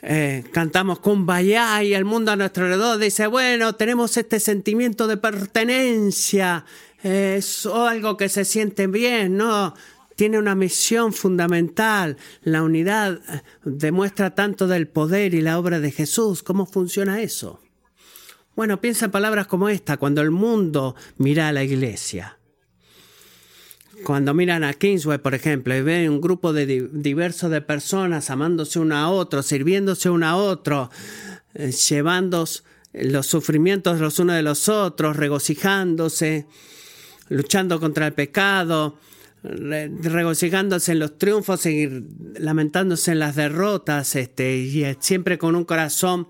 eh, 0.00 0.44
cantamos 0.50 1.00
vaya 1.04 1.82
y 1.82 1.92
el 1.92 2.06
mundo 2.06 2.32
a 2.32 2.36
nuestro 2.36 2.64
alrededor 2.64 2.98
dice, 2.98 3.26
bueno, 3.26 3.74
tenemos 3.74 4.16
este 4.16 4.40
sentimiento 4.40 5.06
de 5.06 5.18
pertenencia, 5.18 6.64
es 7.02 7.66
algo 7.66 8.16
que 8.16 8.30
se 8.30 8.46
siente 8.46 8.86
bien, 8.86 9.36
no, 9.36 9.74
tiene 10.16 10.38
una 10.38 10.54
misión 10.54 11.12
fundamental. 11.12 12.16
La 12.42 12.62
unidad 12.62 13.20
eh, 13.28 13.42
demuestra 13.64 14.34
tanto 14.34 14.66
del 14.66 14.88
poder 14.88 15.34
y 15.34 15.42
la 15.42 15.58
obra 15.58 15.78
de 15.78 15.92
Jesús. 15.92 16.42
¿Cómo 16.42 16.66
funciona 16.66 17.22
eso? 17.22 17.60
Bueno, 18.56 18.80
piensa 18.80 19.04
en 19.04 19.10
palabras 19.10 19.46
como 19.46 19.68
esta, 19.68 19.98
cuando 19.98 20.22
el 20.22 20.30
mundo 20.30 20.96
mira 21.18 21.48
a 21.48 21.52
la 21.52 21.62
iglesia. 21.62 22.38
Cuando 24.02 24.34
miran 24.34 24.64
a 24.64 24.72
Kingsway, 24.72 25.18
por 25.18 25.34
ejemplo, 25.34 25.74
y 25.76 25.82
ven 25.82 26.10
un 26.10 26.20
grupo 26.20 26.52
de 26.52 26.88
diverso 26.92 27.48
de 27.48 27.60
personas 27.60 28.30
amándose 28.30 28.78
uno 28.78 28.96
a 28.96 29.10
otro, 29.10 29.42
sirviéndose 29.42 30.08
uno 30.10 30.26
a 30.26 30.36
otro, 30.36 30.90
eh, 31.54 31.70
llevando 31.72 32.46
los 32.92 33.26
sufrimientos 33.26 34.00
los 34.00 34.18
unos 34.18 34.36
de 34.36 34.42
los 34.42 34.68
otros, 34.68 35.16
regocijándose, 35.16 36.46
luchando 37.28 37.78
contra 37.78 38.06
el 38.06 38.14
pecado, 38.14 38.98
regocijándose 39.42 40.92
en 40.92 40.98
los 40.98 41.18
triunfos 41.18 41.66
y 41.66 41.88
lamentándose 42.38 43.12
en 43.12 43.20
las 43.20 43.36
derrotas, 43.36 44.16
este, 44.16 44.56
y 44.56 44.84
siempre 45.00 45.38
con 45.38 45.54
un 45.54 45.64
corazón 45.64 46.28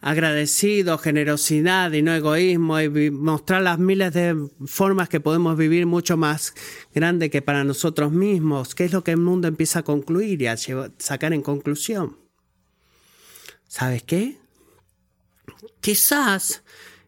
agradecido, 0.00 0.96
generosidad 0.98 1.92
y 1.92 2.02
no 2.02 2.14
egoísmo, 2.14 2.80
y 2.80 3.10
mostrar 3.10 3.62
las 3.62 3.78
miles 3.78 4.12
de 4.14 4.34
formas 4.64 5.08
que 5.08 5.20
podemos 5.20 5.56
vivir 5.56 5.86
mucho 5.86 6.16
más 6.16 6.54
grande 6.94 7.30
que 7.30 7.42
para 7.42 7.64
nosotros 7.64 8.10
mismos, 8.12 8.74
que 8.74 8.84
es 8.84 8.92
lo 8.92 9.04
que 9.04 9.12
el 9.12 9.18
mundo 9.18 9.48
empieza 9.48 9.80
a 9.80 9.82
concluir 9.82 10.42
y 10.42 10.46
a 10.46 10.56
sacar 10.98 11.32
en 11.32 11.42
conclusión. 11.42 12.18
¿Sabes 13.68 14.02
qué? 14.02 14.38
Quizás 15.80 16.62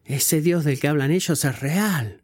ese 0.05 0.41
Dios 0.41 0.63
del 0.63 0.79
que 0.79 0.87
hablan 0.87 1.11
ellos 1.11 1.43
es 1.43 1.59
real. 1.59 2.22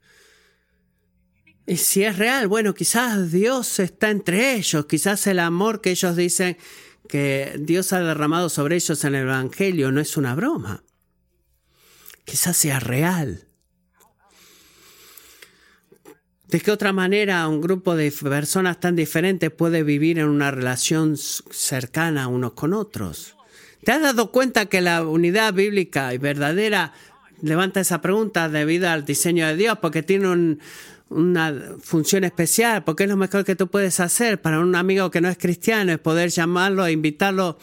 Y 1.70 1.78
si 1.78 2.04
es 2.04 2.18
real, 2.18 2.48
bueno, 2.48 2.74
quizás 2.74 3.32
Dios 3.32 3.78
está 3.78 4.10
entre 4.10 4.56
ellos, 4.56 4.88
quizás 4.88 5.28
el 5.28 5.38
amor 5.38 5.82
que 5.82 5.92
ellos 5.92 6.16
dicen 6.16 6.58
que 7.08 7.58
Dios 7.60 7.94
ha 7.94 8.00
derramado 8.00 8.50
sobre 8.50 8.76
ellos 8.76 9.04
en 9.04 9.14
el 9.14 9.22
Evangelio 9.28 9.92
no 9.92 10.02
es 10.02 10.18
una 10.18 10.34
broma. 10.34 10.82
Quizás 12.26 12.58
sea 12.58 12.80
real. 12.80 13.46
¿De 16.48 16.60
qué 16.60 16.72
otra 16.72 16.92
manera 16.92 17.48
un 17.48 17.62
grupo 17.62 17.96
de 17.96 18.12
personas 18.12 18.80
tan 18.80 18.96
diferentes 18.96 19.52
puede 19.52 19.84
vivir 19.84 20.18
en 20.18 20.26
una 20.26 20.50
relación 20.50 21.18
cercana 21.18 22.30
unos 22.30 22.54
con 22.54 22.74
otros? 22.74 23.36
¿Te 23.84 23.92
has 23.92 24.02
dado 24.02 24.32
cuenta 24.32 24.66
que 24.66 24.82
la 24.82 25.06
unidad 25.06 25.54
bíblica 25.54 26.16
y 26.16 26.18
verdadera 26.18 26.94
levanta 27.44 27.80
esa 27.80 28.02
pregunta 28.02 28.50
debido 28.50 28.90
al 28.90 29.06
diseño 29.06 29.46
de 29.46 29.56
Dios? 29.56 29.78
Porque 29.80 30.02
tiene 30.02 30.30
un, 30.30 30.60
una 31.10 31.76
función 31.82 32.24
especial, 32.24 32.84
porque 32.84 33.04
es 33.04 33.10
lo 33.10 33.18
mejor 33.18 33.44
que 33.44 33.56
tú 33.56 33.68
puedes 33.68 34.00
hacer 34.00 34.42
para 34.42 34.60
un 34.60 34.76
amigo 34.76 35.12
que 35.12 35.22
no 35.22 35.30
es 35.30 35.38
cristiano, 35.38 35.92
es 35.92 36.00
poder 36.00 36.30
llamarlo 36.30 36.86
e 36.86 36.92
invitarlo 36.92 37.58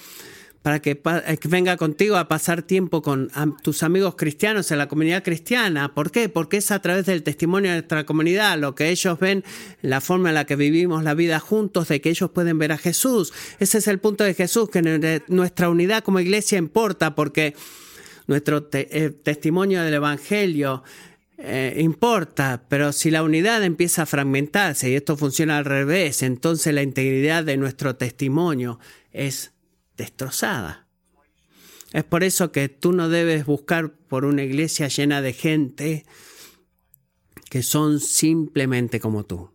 para 0.66 0.82
que, 0.82 1.00
eh, 1.04 1.38
venga 1.44 1.76
contigo 1.76 2.16
a 2.16 2.26
pasar 2.26 2.62
tiempo 2.62 3.00
con 3.00 3.30
tus 3.62 3.84
amigos 3.84 4.16
cristianos 4.16 4.68
en 4.72 4.78
la 4.78 4.88
comunidad 4.88 5.22
cristiana. 5.22 5.94
¿Por 5.94 6.10
qué? 6.10 6.28
Porque 6.28 6.56
es 6.56 6.72
a 6.72 6.80
través 6.80 7.06
del 7.06 7.22
testimonio 7.22 7.70
de 7.70 7.76
nuestra 7.76 8.04
comunidad, 8.04 8.58
lo 8.58 8.74
que 8.74 8.88
ellos 8.88 9.16
ven, 9.20 9.44
la 9.80 10.00
forma 10.00 10.30
en 10.30 10.34
la 10.34 10.44
que 10.44 10.56
vivimos 10.56 11.04
la 11.04 11.14
vida 11.14 11.38
juntos, 11.38 11.86
de 11.86 12.00
que 12.00 12.10
ellos 12.10 12.30
pueden 12.30 12.58
ver 12.58 12.72
a 12.72 12.78
Jesús. 12.78 13.32
Ese 13.60 13.78
es 13.78 13.86
el 13.86 14.00
punto 14.00 14.24
de 14.24 14.34
Jesús, 14.34 14.68
que 14.68 15.22
nuestra 15.28 15.68
unidad 15.68 16.02
como 16.02 16.18
iglesia 16.18 16.58
importa, 16.58 17.14
porque 17.14 17.54
nuestro 18.26 18.68
eh, 18.72 19.10
testimonio 19.22 19.84
del 19.84 19.94
Evangelio 19.94 20.82
eh, 21.38 21.76
importa, 21.80 22.64
pero 22.68 22.92
si 22.92 23.10
la 23.10 23.22
unidad 23.22 23.62
empieza 23.62 24.02
a 24.02 24.06
fragmentarse 24.06 24.88
y 24.90 24.94
esto 24.94 25.16
funciona 25.16 25.58
al 25.58 25.66
revés, 25.66 26.22
entonces 26.22 26.72
la 26.72 26.82
integridad 26.82 27.44
de 27.44 27.58
nuestro 27.58 27.96
testimonio 27.96 28.78
es 29.12 29.52
destrozada. 29.96 30.86
Es 31.92 32.04
por 32.04 32.24
eso 32.24 32.52
que 32.52 32.68
tú 32.68 32.92
no 32.92 33.08
debes 33.08 33.44
buscar 33.44 33.92
por 33.92 34.24
una 34.24 34.42
iglesia 34.42 34.88
llena 34.88 35.20
de 35.20 35.32
gente 35.32 36.06
que 37.50 37.62
son 37.62 38.00
simplemente 38.00 38.98
como 38.98 39.24
tú. 39.24 39.50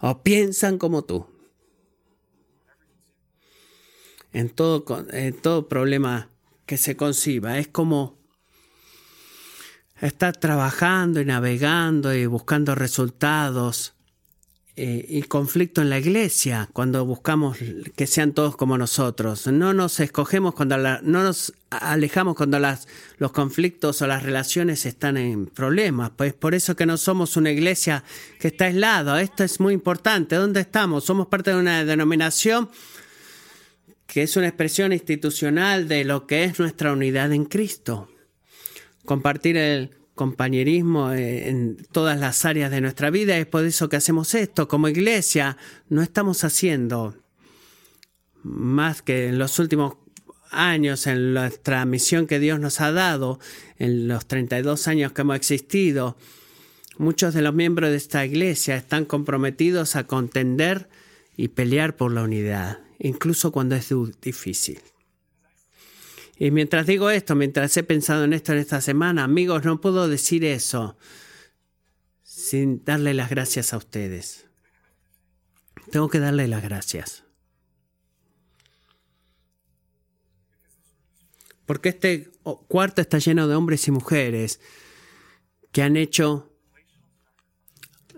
O 0.00 0.22
piensan 0.22 0.78
como 0.78 1.04
tú. 1.04 1.26
En 4.32 4.50
todo, 4.50 4.84
en 5.10 5.34
todo 5.34 5.68
problema 5.68 6.30
que 6.66 6.76
se 6.76 6.96
conciba. 6.96 7.58
Es 7.58 7.68
como 7.68 8.15
estar 10.00 10.36
trabajando 10.36 11.20
y 11.20 11.24
navegando 11.24 12.14
y 12.14 12.26
buscando 12.26 12.74
resultados 12.74 13.94
eh, 14.78 15.06
y 15.08 15.22
conflicto 15.22 15.80
en 15.80 15.88
la 15.88 15.98
iglesia 15.98 16.68
cuando 16.74 17.06
buscamos 17.06 17.56
que 17.96 18.06
sean 18.06 18.32
todos 18.32 18.56
como 18.56 18.76
nosotros. 18.76 19.46
No 19.46 19.72
nos 19.72 20.00
escogemos 20.00 20.54
cuando 20.54 20.76
no 20.76 21.22
nos 21.22 21.54
alejamos 21.70 22.36
cuando 22.36 22.58
las, 22.58 22.86
los 23.16 23.32
conflictos 23.32 24.02
o 24.02 24.06
las 24.06 24.22
relaciones 24.22 24.84
están 24.84 25.16
en 25.16 25.46
problemas. 25.46 26.10
Pues 26.14 26.34
por 26.34 26.54
eso 26.54 26.76
que 26.76 26.84
no 26.84 26.98
somos 26.98 27.38
una 27.38 27.50
iglesia 27.50 28.04
que 28.38 28.48
está 28.48 28.66
aislada. 28.66 29.22
Esto 29.22 29.44
es 29.44 29.60
muy 29.60 29.72
importante. 29.72 30.36
¿Dónde 30.36 30.60
estamos? 30.60 31.04
Somos 31.04 31.28
parte 31.28 31.52
de 31.52 31.56
una 31.56 31.82
denominación 31.82 32.68
que 34.06 34.24
es 34.24 34.36
una 34.36 34.48
expresión 34.48 34.92
institucional 34.92 35.88
de 35.88 36.04
lo 36.04 36.26
que 36.26 36.44
es 36.44 36.58
nuestra 36.58 36.92
unidad 36.92 37.32
en 37.32 37.46
Cristo. 37.46 38.10
Compartir 39.06 39.56
el 39.56 39.90
compañerismo 40.14 41.12
eh, 41.12 41.48
en 41.48 41.76
todas 41.92 42.18
las 42.18 42.44
áreas 42.44 42.70
de 42.70 42.80
nuestra 42.80 43.10
vida. 43.10 43.38
Es 43.38 43.46
por 43.46 43.64
eso 43.64 43.88
que 43.88 43.96
hacemos 43.96 44.34
esto. 44.34 44.66
Como 44.66 44.88
iglesia 44.88 45.56
no 45.88 46.02
estamos 46.02 46.42
haciendo 46.42 47.14
más 48.42 49.02
que 49.02 49.28
en 49.28 49.38
los 49.38 49.58
últimos 49.58 49.94
años, 50.50 51.06
en 51.06 51.34
nuestra 51.34 51.84
misión 51.84 52.26
que 52.26 52.38
Dios 52.38 52.58
nos 52.60 52.80
ha 52.80 52.92
dado, 52.92 53.38
en 53.78 54.08
los 54.08 54.26
32 54.26 54.88
años 54.88 55.12
que 55.12 55.22
hemos 55.22 55.36
existido. 55.36 56.16
Muchos 56.98 57.34
de 57.34 57.42
los 57.42 57.54
miembros 57.54 57.90
de 57.90 57.96
esta 57.96 58.24
iglesia 58.24 58.76
están 58.76 59.04
comprometidos 59.04 59.96
a 59.96 60.04
contender 60.04 60.88
y 61.36 61.48
pelear 61.48 61.94
por 61.96 62.12
la 62.12 62.22
unidad, 62.22 62.78
incluso 62.98 63.52
cuando 63.52 63.74
es 63.74 63.92
difícil. 64.22 64.80
Y 66.38 66.50
mientras 66.50 66.86
digo 66.86 67.10
esto, 67.10 67.34
mientras 67.34 67.76
he 67.76 67.82
pensado 67.82 68.24
en 68.24 68.32
esto 68.32 68.52
en 68.52 68.58
esta 68.58 68.80
semana, 68.80 69.24
amigos, 69.24 69.64
no 69.64 69.80
puedo 69.80 70.08
decir 70.08 70.44
eso 70.44 70.96
sin 72.22 72.84
darle 72.84 73.14
las 73.14 73.30
gracias 73.30 73.72
a 73.72 73.78
ustedes. 73.78 74.46
Tengo 75.90 76.08
que 76.08 76.18
darle 76.18 76.48
las 76.48 76.62
gracias. 76.62 77.24
Porque 81.64 81.88
este 81.88 82.30
cuarto 82.68 83.00
está 83.00 83.18
lleno 83.18 83.48
de 83.48 83.54
hombres 83.54 83.88
y 83.88 83.90
mujeres 83.90 84.60
que 85.72 85.82
han 85.82 85.96
hecho 85.96 86.52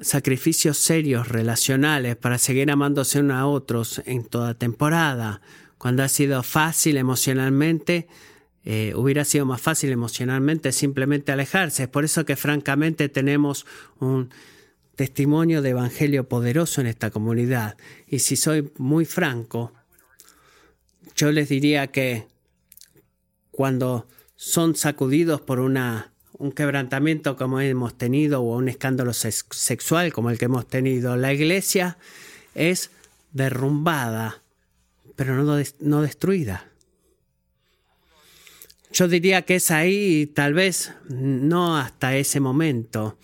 sacrificios 0.01 0.79
serios 0.79 1.29
relacionales 1.29 2.17
para 2.17 2.39
seguir 2.39 2.71
amándose 2.71 3.21
unos 3.21 3.37
a 3.37 3.47
otros 3.47 4.03
en 4.05 4.25
toda 4.25 4.55
temporada, 4.55 5.41
cuando 5.79 6.03
ha 6.03 6.09
sido 6.09 6.43
fácil 6.43 6.97
emocionalmente, 6.97 8.09
eh, 8.65 8.93
hubiera 8.97 9.25
sido 9.25 9.47
más 9.47 9.61
fácil 9.61 9.91
emocionalmente 9.91 10.73
simplemente 10.73 11.33
alejarse. 11.33 11.85
Es 11.85 11.89
por 11.89 12.05
eso 12.05 12.25
que 12.25 12.37
francamente 12.37 13.09
tenemos 13.09 13.65
un 14.01 14.31
testimonio 14.97 15.63
de 15.63 15.71
evangelio 15.71 16.29
poderoso 16.29 16.81
en 16.81 16.89
esta 16.89 17.11
comunidad. 17.11 17.77
Y 18.09 18.19
si 18.19 18.37
soy 18.37 18.73
muy 18.77 19.05
franco, 19.05 19.73
yo 21.15 21.31
les 21.31 21.49
diría 21.49 21.87
que 21.87 22.27
cuando 23.53 24.09
son 24.35 24.75
sacudidos 24.75 25.41
por 25.41 25.61
una, 25.61 26.13
un 26.33 26.53
quebrantamiento 26.53 27.37
como 27.37 27.61
hemos 27.61 27.97
tenido 27.97 28.43
o 28.43 28.57
un 28.57 28.69
escándalo 28.69 29.13
sexual 29.13 30.13
como 30.13 30.31
el 30.31 30.39
que 30.39 30.47
hemos 30.47 30.67
tenido, 30.67 31.17
la 31.17 31.33
iglesia 31.33 31.97
es 32.55 32.91
derrumbada 33.33 34.43
pero 35.19 35.43
no, 35.43 35.61
no 35.81 36.03
destruida. 36.03 36.71
Yo 38.93 39.09
diría 39.09 39.43
que 39.43 39.57
es 39.57 39.73
ahí, 39.73 40.29
tal 40.29 40.55
vez 40.55 40.93
no 41.09 41.77
hasta 41.77 42.15
ese 42.15 42.39
momento, 42.39 43.19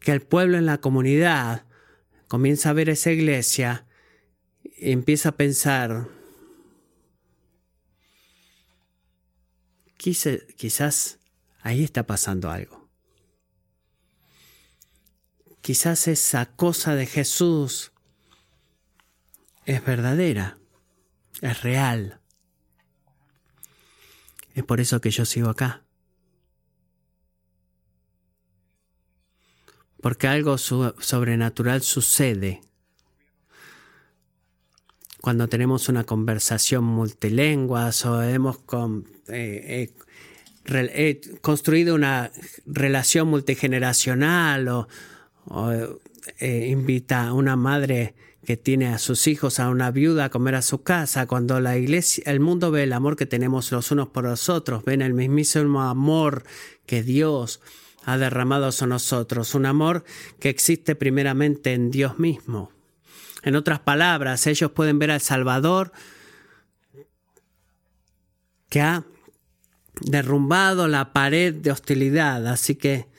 que 0.00 0.10
el 0.10 0.22
pueblo 0.22 0.58
en 0.58 0.66
la 0.66 0.78
comunidad 0.78 1.66
comienza 2.26 2.70
a 2.70 2.72
ver 2.72 2.88
esa 2.88 3.12
iglesia 3.12 3.86
y 4.64 4.90
empieza 4.90 5.28
a 5.28 5.36
pensar, 5.36 6.08
quizás 9.96 11.20
ahí 11.62 11.84
está 11.84 12.08
pasando 12.08 12.50
algo. 12.50 12.88
Quizás 15.60 16.08
esa 16.08 16.46
cosa 16.56 16.96
de 16.96 17.06
Jesús 17.06 17.92
es 19.64 19.84
verdadera 19.84 20.59
es 21.40 21.62
real. 21.62 22.20
Es 24.54 24.64
por 24.64 24.80
eso 24.80 25.00
que 25.00 25.10
yo 25.10 25.24
sigo 25.24 25.48
acá. 25.48 25.82
Porque 30.00 30.28
algo 30.28 30.56
sobrenatural 30.58 31.82
sucede 31.82 32.62
cuando 35.20 35.48
tenemos 35.48 35.88
una 35.88 36.04
conversación 36.04 36.84
multilingüe 36.84 37.90
o 38.04 38.22
hemos 38.22 38.58
eh, 39.28 39.92
eh, 40.66 41.20
construido 41.42 41.94
una 41.94 42.30
relación 42.64 43.28
multigeneracional 43.28 44.68
o, 44.68 44.88
eh, 46.38 46.68
invita 46.70 47.28
a 47.28 47.32
una 47.34 47.56
madre 47.56 48.14
que 48.44 48.56
tiene 48.56 48.88
a 48.88 48.98
sus 48.98 49.26
hijos, 49.26 49.60
a 49.60 49.68
una 49.68 49.90
viuda 49.90 50.26
a 50.26 50.30
comer 50.30 50.54
a 50.54 50.62
su 50.62 50.82
casa, 50.82 51.26
cuando 51.26 51.60
la 51.60 51.76
iglesia, 51.76 52.24
el 52.26 52.40
mundo 52.40 52.70
ve 52.70 52.84
el 52.84 52.92
amor 52.92 53.16
que 53.16 53.26
tenemos 53.26 53.70
los 53.70 53.90
unos 53.90 54.08
por 54.08 54.24
los 54.24 54.48
otros, 54.48 54.84
ven 54.84 55.02
el 55.02 55.12
mismísimo 55.12 55.82
amor 55.82 56.44
que 56.86 57.02
Dios 57.02 57.60
ha 58.04 58.16
derramado 58.16 58.70
a 58.78 58.86
nosotros, 58.86 59.54
un 59.54 59.66
amor 59.66 60.04
que 60.38 60.48
existe 60.48 60.94
primeramente 60.94 61.74
en 61.74 61.90
Dios 61.90 62.18
mismo. 62.18 62.72
En 63.42 63.56
otras 63.56 63.80
palabras, 63.80 64.46
ellos 64.46 64.72
pueden 64.72 64.98
ver 64.98 65.10
al 65.10 65.20
Salvador 65.20 65.92
que 68.68 68.80
ha 68.80 69.04
derrumbado 70.00 70.88
la 70.88 71.12
pared 71.12 71.54
de 71.54 71.72
hostilidad, 71.72 72.46
así 72.46 72.74
que 72.74 73.09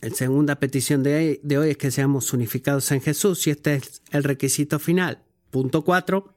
la 0.00 0.10
segunda 0.10 0.56
petición 0.56 1.02
de, 1.02 1.40
hoy 1.58 1.70
es 1.70 1.76
que 1.76 1.90
seamos 1.90 2.32
unificados 2.32 2.90
en 2.92 3.00
Jesús 3.00 3.46
y 3.46 3.50
este 3.50 3.74
es 3.74 4.02
el 4.10 4.22
requisito 4.22 4.78
final. 4.78 5.22
Punto 5.50 5.82
4. 5.82 6.34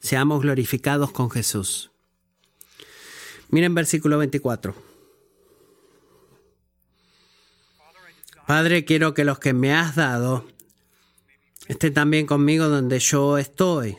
Seamos 0.00 0.42
glorificados 0.42 1.10
con 1.10 1.30
Jesús. 1.30 1.90
Miren 3.48 3.74
versículo 3.74 4.18
24. 4.18 4.74
Padre, 8.46 8.84
quiero 8.84 9.14
que 9.14 9.24
los 9.24 9.38
que 9.38 9.52
me 9.52 9.72
has 9.72 9.96
dado 9.96 10.46
estén 11.66 11.94
también 11.94 12.26
conmigo 12.26 12.68
donde 12.68 12.98
yo 12.98 13.38
estoy. 13.38 13.96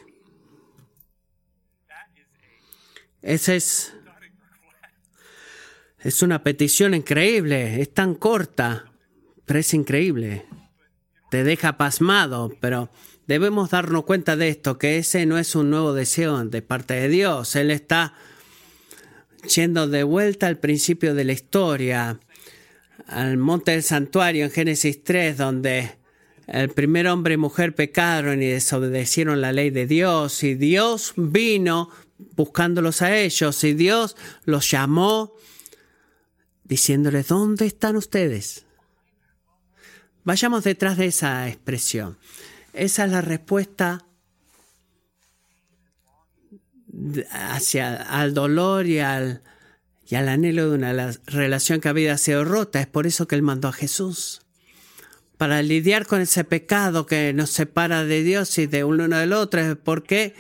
Ese 3.22 3.56
es 3.56 3.94
es 6.04 6.22
una 6.22 6.44
petición 6.44 6.94
increíble, 6.94 7.82
es 7.82 7.94
tan 7.94 8.16
corta, 8.16 8.92
pero 9.46 9.60
es 9.60 9.74
increíble. 9.74 10.46
Te 11.30 11.44
deja 11.44 11.78
pasmado, 11.78 12.52
pero 12.60 12.90
debemos 13.28 13.70
darnos 13.70 14.04
cuenta 14.04 14.36
de 14.36 14.50
esto, 14.50 14.78
que 14.78 14.98
ese 14.98 15.26
no 15.26 15.38
es 15.38 15.56
un 15.56 15.70
nuevo 15.70 15.94
deseo 15.94 16.44
de 16.46 16.62
parte 16.62 16.96
de 16.96 17.08
Dios. 17.08 17.56
Él 17.56 17.72
está 17.72 18.16
yendo 19.54 19.88
de 19.88 20.04
vuelta 20.04 20.48
al 20.48 20.58
principio 20.58 21.14
de 21.14 21.24
la 21.24 21.34
historia, 21.34 22.20
al 23.08 23.38
monte 23.38 23.72
del 23.72 23.84
santuario 23.84 24.46
en 24.46 24.52
Génesis 24.52 25.04
3, 25.04 25.38
donde 25.38 25.98
el 26.48 26.70
primer 26.70 27.08
hombre 27.08 27.36
y 27.36 27.38
mujer 27.38 27.76
pecaron 27.76 28.42
y 28.42 28.48
desobedecieron 28.48 29.40
la 29.40 29.54
ley 29.54 29.70
de 29.70 29.86
Dios, 29.86 30.44
y 30.44 30.56
Dios 30.56 31.14
vino 31.16 31.90
buscándolos 32.36 33.02
a 33.02 33.16
ellos, 33.16 33.64
y 33.64 33.74
Dios 33.74 34.18
los 34.46 34.70
llamó 34.70 35.34
diciéndoles, 36.72 37.28
¿dónde 37.28 37.66
están 37.66 37.98
ustedes? 37.98 38.64
Vayamos 40.24 40.64
detrás 40.64 40.96
de 40.96 41.08
esa 41.08 41.50
expresión. 41.50 42.18
Esa 42.72 43.04
es 43.04 43.12
la 43.12 43.20
respuesta 43.20 44.06
hacia 47.30 47.96
al 47.96 48.34
dolor 48.34 48.88
y 48.88 49.00
al, 49.00 49.44
y 50.08 50.16
al 50.16 50.30
anhelo 50.30 50.70
de 50.70 50.78
una 50.78 51.12
relación 51.26 51.82
que 51.82 51.90
había 51.90 52.18
sido 52.18 52.46
rota. 52.46 52.80
Es 52.80 52.88
por 52.88 53.06
eso 53.06 53.28
que 53.28 53.36
Él 53.36 53.42
mandó 53.42 53.68
a 53.68 53.74
Jesús. 53.74 54.40
Para 55.36 55.62
lidiar 55.64 56.06
con 56.08 56.22
ese 56.22 56.46
pecado 56.46 57.06
que 57.06 57.34
nos 57.34 57.50
separa 57.50 58.06
de 58.06 58.24
Dios 58.24 58.58
y 58.58 58.68
de 58.68 58.86
uno 58.86 59.10
del 59.10 59.34
otro. 59.34 59.60
Es 59.60 59.76
porque 59.76 60.36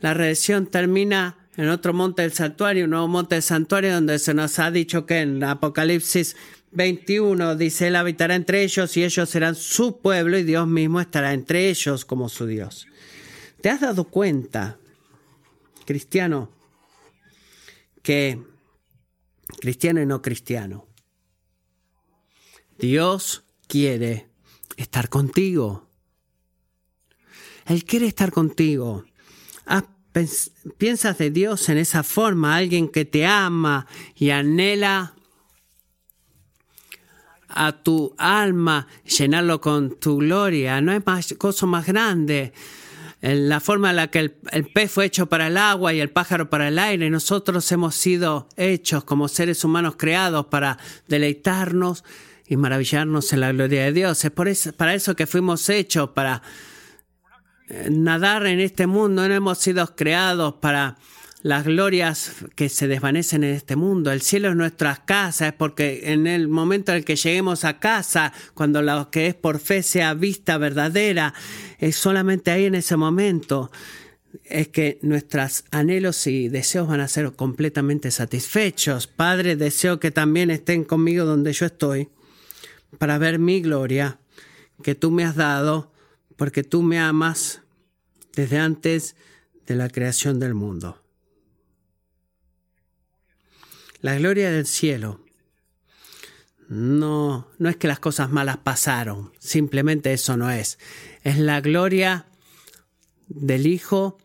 la 0.00 0.14
redención 0.14 0.68
termina 0.68 1.39
en 1.60 1.68
otro 1.68 1.92
monte 1.92 2.22
del 2.22 2.32
santuario, 2.32 2.84
un 2.84 2.90
nuevo 2.90 3.06
monte 3.06 3.34
del 3.34 3.42
santuario 3.42 3.92
donde 3.92 4.18
se 4.18 4.32
nos 4.32 4.58
ha 4.58 4.70
dicho 4.70 5.04
que 5.04 5.20
en 5.20 5.44
Apocalipsis 5.44 6.34
21 6.70 7.54
dice, 7.54 7.88
Él 7.88 7.96
habitará 7.96 8.34
entre 8.34 8.62
ellos 8.62 8.96
y 8.96 9.04
ellos 9.04 9.28
serán 9.28 9.54
su 9.54 10.00
pueblo 10.00 10.38
y 10.38 10.42
Dios 10.42 10.66
mismo 10.66 11.02
estará 11.02 11.34
entre 11.34 11.68
ellos 11.68 12.06
como 12.06 12.30
su 12.30 12.46
Dios. 12.46 12.86
¿Te 13.60 13.68
has 13.68 13.82
dado 13.82 14.04
cuenta, 14.04 14.78
cristiano, 15.84 16.50
que 18.02 18.42
cristiano 19.60 20.00
y 20.00 20.06
no 20.06 20.22
cristiano, 20.22 20.88
Dios 22.78 23.44
quiere 23.66 24.30
estar 24.78 25.10
contigo? 25.10 25.90
Él 27.66 27.84
quiere 27.84 28.06
estar 28.06 28.32
contigo. 28.32 29.04
¿Piensas 30.78 31.18
de 31.18 31.30
Dios 31.30 31.68
en 31.68 31.78
esa 31.78 32.02
forma? 32.02 32.56
Alguien 32.56 32.88
que 32.88 33.04
te 33.04 33.26
ama 33.26 33.86
y 34.16 34.30
anhela 34.30 35.14
a 37.48 37.72
tu 37.82 38.14
alma, 38.18 38.86
llenarlo 39.04 39.60
con 39.60 39.98
tu 39.98 40.18
gloria. 40.18 40.80
No 40.80 40.92
hay 40.92 41.00
cosa 41.38 41.66
más 41.66 41.86
grande. 41.86 42.52
La 43.20 43.60
forma 43.60 43.90
en 43.90 43.96
la 43.96 44.08
que 44.08 44.34
el, 44.50 44.64
pez 44.72 44.90
fue 44.90 45.04
hecho 45.04 45.26
para 45.26 45.48
el 45.48 45.58
agua 45.58 45.92
y 45.92 46.00
el 46.00 46.10
pájaro 46.10 46.48
para 46.48 46.68
el 46.68 46.78
aire, 46.78 47.10
nosotros 47.10 47.70
hemos 47.70 47.94
sido 47.94 48.48
hechos 48.56 49.04
como 49.04 49.28
seres 49.28 49.62
humanos 49.62 49.96
creados 49.98 50.46
para 50.46 50.78
deleitarnos 51.06 52.02
y 52.46 52.56
maravillarnos 52.56 53.32
en 53.34 53.40
la 53.40 53.52
gloria 53.52 53.84
de 53.84 53.92
Dios. 53.92 54.24
Es 54.24 54.30
por 54.30 54.48
eso, 54.48 54.72
para 54.72 54.94
eso 54.94 55.14
que 55.14 55.26
fuimos 55.26 55.68
hechos, 55.68 56.10
para 56.10 56.42
nadar 57.90 58.46
en 58.46 58.60
este 58.60 58.86
mundo. 58.86 59.26
No 59.26 59.34
hemos 59.34 59.58
sido 59.58 59.94
creados 59.96 60.54
para 60.54 60.96
las 61.42 61.64
glorias 61.64 62.32
que 62.54 62.68
se 62.68 62.86
desvanecen 62.86 63.44
en 63.44 63.54
este 63.54 63.76
mundo. 63.76 64.12
El 64.12 64.20
cielo 64.20 64.50
es 64.50 64.56
nuestra 64.56 65.04
casa, 65.04 65.48
es 65.48 65.52
porque 65.54 66.12
en 66.12 66.26
el 66.26 66.48
momento 66.48 66.92
en 66.92 66.98
el 66.98 67.04
que 67.04 67.16
lleguemos 67.16 67.64
a 67.64 67.78
casa, 67.78 68.32
cuando 68.54 68.82
lo 68.82 69.10
que 69.10 69.28
es 69.28 69.34
por 69.34 69.58
fe 69.58 69.82
sea 69.82 70.14
vista 70.14 70.58
verdadera, 70.58 71.32
es 71.78 71.96
solamente 71.96 72.50
ahí 72.50 72.66
en 72.66 72.74
ese 72.74 72.96
momento 72.96 73.70
es 74.44 74.68
que 74.68 74.98
nuestros 75.02 75.64
anhelos 75.70 76.26
y 76.26 76.48
deseos 76.48 76.88
van 76.88 77.00
a 77.00 77.08
ser 77.08 77.32
completamente 77.32 78.10
satisfechos. 78.10 79.06
Padre, 79.06 79.56
deseo 79.56 79.98
que 79.98 80.10
también 80.10 80.50
estén 80.50 80.84
conmigo 80.84 81.24
donde 81.24 81.52
yo 81.52 81.66
estoy 81.66 82.08
para 82.98 83.18
ver 83.18 83.38
mi 83.38 83.60
gloria 83.60 84.18
que 84.82 84.94
tú 84.94 85.10
me 85.10 85.24
has 85.24 85.36
dado, 85.36 85.92
porque 86.40 86.64
tú 86.64 86.80
me 86.80 86.98
amas 86.98 87.60
desde 88.32 88.56
antes 88.56 89.14
de 89.66 89.74
la 89.74 89.90
creación 89.90 90.40
del 90.40 90.54
mundo. 90.54 91.04
La 94.00 94.14
gloria 94.14 94.50
del 94.50 94.64
cielo 94.64 95.22
no, 96.66 97.46
no 97.58 97.68
es 97.68 97.76
que 97.76 97.88
las 97.88 98.00
cosas 98.00 98.30
malas 98.30 98.56
pasaron, 98.56 99.34
simplemente 99.38 100.14
eso 100.14 100.38
no 100.38 100.50
es. 100.50 100.78
Es 101.24 101.36
la 101.36 101.60
gloria 101.60 102.24
del 103.28 103.66
Hijo 103.66 104.16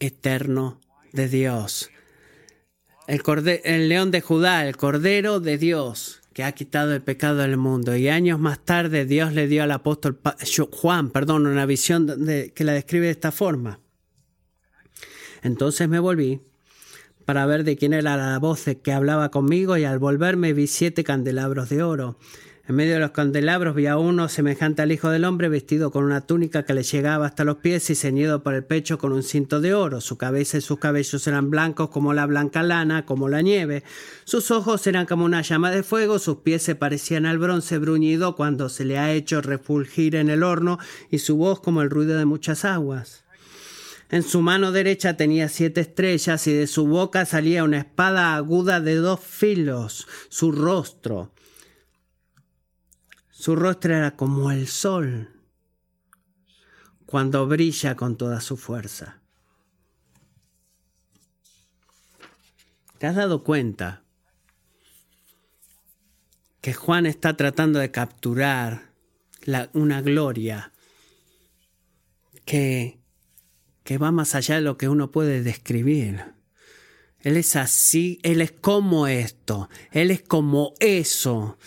eterno 0.00 0.82
de 1.12 1.30
Dios. 1.30 1.90
El, 3.06 3.22
el 3.64 3.88
león 3.88 4.10
de 4.10 4.20
Judá, 4.20 4.68
el 4.68 4.76
Cordero 4.76 5.40
de 5.40 5.56
Dios, 5.56 6.20
que 6.34 6.42
ha 6.42 6.52
quitado 6.52 6.92
el 6.92 7.00
pecado 7.00 7.38
del 7.38 7.56
mundo. 7.56 7.96
Y 7.96 8.08
años 8.08 8.40
más 8.40 8.58
tarde 8.58 9.06
Dios 9.06 9.32
le 9.32 9.46
dio 9.46 9.62
al 9.62 9.70
apóstol 9.70 10.20
Juan, 10.72 11.10
perdón, 11.10 11.46
una 11.46 11.64
visión 11.64 12.06
que 12.54 12.64
la 12.64 12.72
describe 12.72 13.06
de 13.06 13.12
esta 13.12 13.32
forma. 13.32 13.80
Entonces 15.42 15.88
me 15.88 16.00
volví 16.00 16.40
para 17.24 17.46
ver 17.46 17.64
de 17.64 17.76
quién 17.76 17.94
era 17.94 18.16
la 18.16 18.38
voz 18.38 18.64
que 18.82 18.92
hablaba 18.92 19.30
conmigo 19.30 19.76
y 19.76 19.84
al 19.84 19.98
volverme 19.98 20.52
vi 20.52 20.66
siete 20.66 21.04
candelabros 21.04 21.68
de 21.70 21.82
oro. 21.82 22.18
En 22.66 22.76
medio 22.76 22.94
de 22.94 23.00
los 23.00 23.10
candelabros 23.10 23.74
vi 23.74 23.88
a 23.88 23.98
uno 23.98 24.26
semejante 24.30 24.80
al 24.80 24.90
Hijo 24.90 25.10
del 25.10 25.26
Hombre 25.26 25.50
vestido 25.50 25.90
con 25.90 26.02
una 26.02 26.22
túnica 26.22 26.62
que 26.64 26.72
le 26.72 26.82
llegaba 26.82 27.26
hasta 27.26 27.44
los 27.44 27.58
pies 27.58 27.90
y 27.90 27.94
ceñido 27.94 28.42
por 28.42 28.54
el 28.54 28.64
pecho 28.64 28.96
con 28.96 29.12
un 29.12 29.22
cinto 29.22 29.60
de 29.60 29.74
oro. 29.74 30.00
Su 30.00 30.16
cabeza 30.16 30.56
y 30.56 30.62
sus 30.62 30.78
cabellos 30.78 31.26
eran 31.26 31.50
blancos 31.50 31.90
como 31.90 32.14
la 32.14 32.24
blanca 32.24 32.62
lana, 32.62 33.04
como 33.04 33.28
la 33.28 33.42
nieve. 33.42 33.84
Sus 34.24 34.50
ojos 34.50 34.86
eran 34.86 35.04
como 35.04 35.26
una 35.26 35.42
llama 35.42 35.70
de 35.70 35.82
fuego, 35.82 36.18
sus 36.18 36.38
pies 36.38 36.62
se 36.62 36.74
parecían 36.74 37.26
al 37.26 37.38
bronce 37.38 37.76
bruñido 37.76 38.34
cuando 38.34 38.70
se 38.70 38.86
le 38.86 38.98
ha 38.98 39.12
hecho 39.12 39.42
refulgir 39.42 40.16
en 40.16 40.30
el 40.30 40.42
horno 40.42 40.78
y 41.10 41.18
su 41.18 41.36
voz 41.36 41.60
como 41.60 41.82
el 41.82 41.90
ruido 41.90 42.16
de 42.16 42.24
muchas 42.24 42.64
aguas. 42.64 43.24
En 44.08 44.22
su 44.22 44.40
mano 44.40 44.72
derecha 44.72 45.18
tenía 45.18 45.50
siete 45.50 45.82
estrellas 45.82 46.46
y 46.46 46.54
de 46.54 46.66
su 46.66 46.86
boca 46.86 47.26
salía 47.26 47.62
una 47.62 47.78
espada 47.78 48.36
aguda 48.36 48.80
de 48.80 48.94
dos 48.94 49.20
filos. 49.20 50.06
Su 50.30 50.50
rostro 50.50 51.33
su 53.44 53.56
rostro 53.56 53.94
era 53.94 54.16
como 54.16 54.50
el 54.50 54.66
sol 54.66 55.28
cuando 57.04 57.46
brilla 57.46 57.94
con 57.94 58.16
toda 58.16 58.40
su 58.40 58.56
fuerza. 58.56 59.20
¿Te 62.96 63.06
has 63.06 63.14
dado 63.14 63.44
cuenta 63.44 64.02
que 66.62 66.72
Juan 66.72 67.04
está 67.04 67.36
tratando 67.36 67.80
de 67.80 67.90
capturar 67.90 68.94
una 69.74 70.00
gloria 70.00 70.72
que, 72.46 72.98
que 73.82 73.98
va 73.98 74.10
más 74.10 74.34
allá 74.34 74.54
de 74.54 74.62
lo 74.62 74.78
que 74.78 74.88
uno 74.88 75.10
puede 75.10 75.42
describir? 75.42 76.32
Él 77.20 77.36
es 77.36 77.56
así, 77.56 78.20
Él 78.22 78.40
es 78.40 78.52
como 78.52 79.06
esto, 79.06 79.68
Él 79.92 80.10
es 80.10 80.22
como 80.22 80.72
eso. 80.80 81.58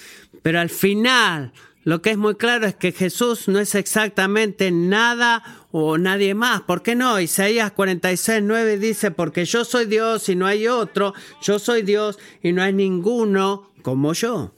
Pero 0.42 0.60
al 0.60 0.70
final 0.70 1.54
lo 1.88 2.02
que 2.02 2.12
es 2.12 2.18
muy 2.18 2.36
claro 2.36 2.68
es 2.68 2.76
que 2.76 2.92
Jesús 2.92 3.48
no 3.48 3.60
es 3.60 3.74
exactamente 3.74 4.72
nada 4.72 5.42
o 5.72 5.98
nadie 5.98 6.34
más. 6.36 6.64
¿Por 6.64 6.84
qué 6.84 6.96
no? 6.96 7.18
Isaías 7.18 7.72
46, 7.72 8.42
9 8.44 8.78
dice, 8.78 9.10
porque 9.10 9.46
yo 9.46 9.64
soy 9.64 9.86
Dios 9.86 10.28
y 10.28 10.36
no 10.36 10.46
hay 10.48 10.68
otro, 10.68 11.14
yo 11.42 11.60
soy 11.60 11.84
Dios 11.84 12.20
y 12.44 12.52
no 12.52 12.62
hay 12.62 12.74
ninguno 12.74 13.72
como 13.84 14.12
yo. 14.12 14.54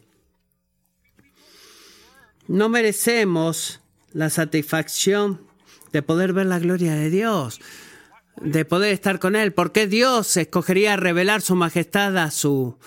No 2.48 2.68
merecemos 2.68 3.80
la 4.12 4.32
satisfacción 4.32 5.40
de 5.92 6.02
poder 6.02 6.34
ver 6.34 6.48
la 6.48 6.58
gloria 6.58 6.96
de 6.96 7.12
Dios, 7.12 7.62
de 8.42 8.66
poder 8.66 8.92
estar 8.92 9.20
con 9.20 9.36
Él. 9.36 9.54
¿Por 9.54 9.72
qué 9.72 9.86
Dios 9.86 10.36
escogería 10.36 10.96
revelar 10.96 11.42
su 11.42 11.54
majestad 11.56 12.18
a 12.18 12.32
su, 12.32 12.80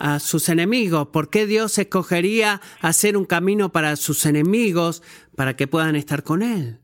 a 0.00 0.18
sus 0.18 0.48
enemigos? 0.48 1.08
¿Por 1.08 1.28
qué 1.28 1.46
Dios 1.46 1.78
escogería 1.78 2.60
hacer 2.80 3.16
un 3.16 3.26
camino 3.26 3.70
para 3.70 3.94
sus 3.96 4.26
enemigos 4.26 5.02
para 5.36 5.54
que 5.56 5.68
puedan 5.68 5.94
estar 5.94 6.24
con 6.24 6.42
Él? 6.42 6.80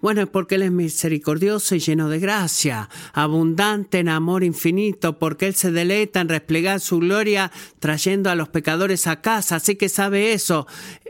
Bueno, 0.00 0.20
es 0.20 0.28
porque 0.28 0.56
Él 0.56 0.62
es 0.62 0.70
misericordioso 0.70 1.74
y 1.74 1.78
lleno 1.78 2.10
de 2.10 2.18
gracia, 2.18 2.90
abundante 3.14 4.00
en 4.00 4.10
amor 4.10 4.44
infinito, 4.44 5.18
porque 5.18 5.46
Él 5.46 5.54
se 5.54 5.70
deleita 5.70 6.20
en 6.20 6.28
replegar 6.28 6.80
su 6.80 6.98
gloria 6.98 7.50
trayendo 7.78 8.28
a 8.28 8.34
los 8.34 8.48
pecadores 8.50 9.06
a 9.06 9.22
casa. 9.22 9.56
Así 9.56 9.76
que 9.76 9.88
sabe 9.88 10.34
eso. 10.34 10.66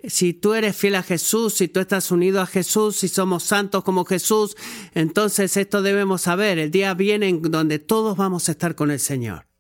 Si 0.07 0.33
tú 0.33 0.55
eres 0.55 0.77
fiel 0.77 0.95
a 0.95 1.03
Jesús, 1.03 1.55
si 1.55 1.67
tú 1.67 1.81
estás 1.81 2.13
unido 2.13 2.41
a 2.41 2.47
Jesús, 2.47 2.97
si 2.97 3.09
somos 3.09 3.43
santos 3.43 3.83
como 3.83 4.05
Jesús, 4.05 4.57
entonces 4.95 5.57
esto 5.57 5.83
debemos 5.83 6.23
saber. 6.23 6.61
El 6.61 6.71
día 6.71 6.95
viene 6.95 7.29
en 7.29 7.43
donde 7.43 7.81
todos 7.81 8.17
vamos 8.17 8.49
a 8.49 8.53
estar 8.53 8.77
con 8.77 8.93
el 8.93 9.01
Señor. 9.01 9.54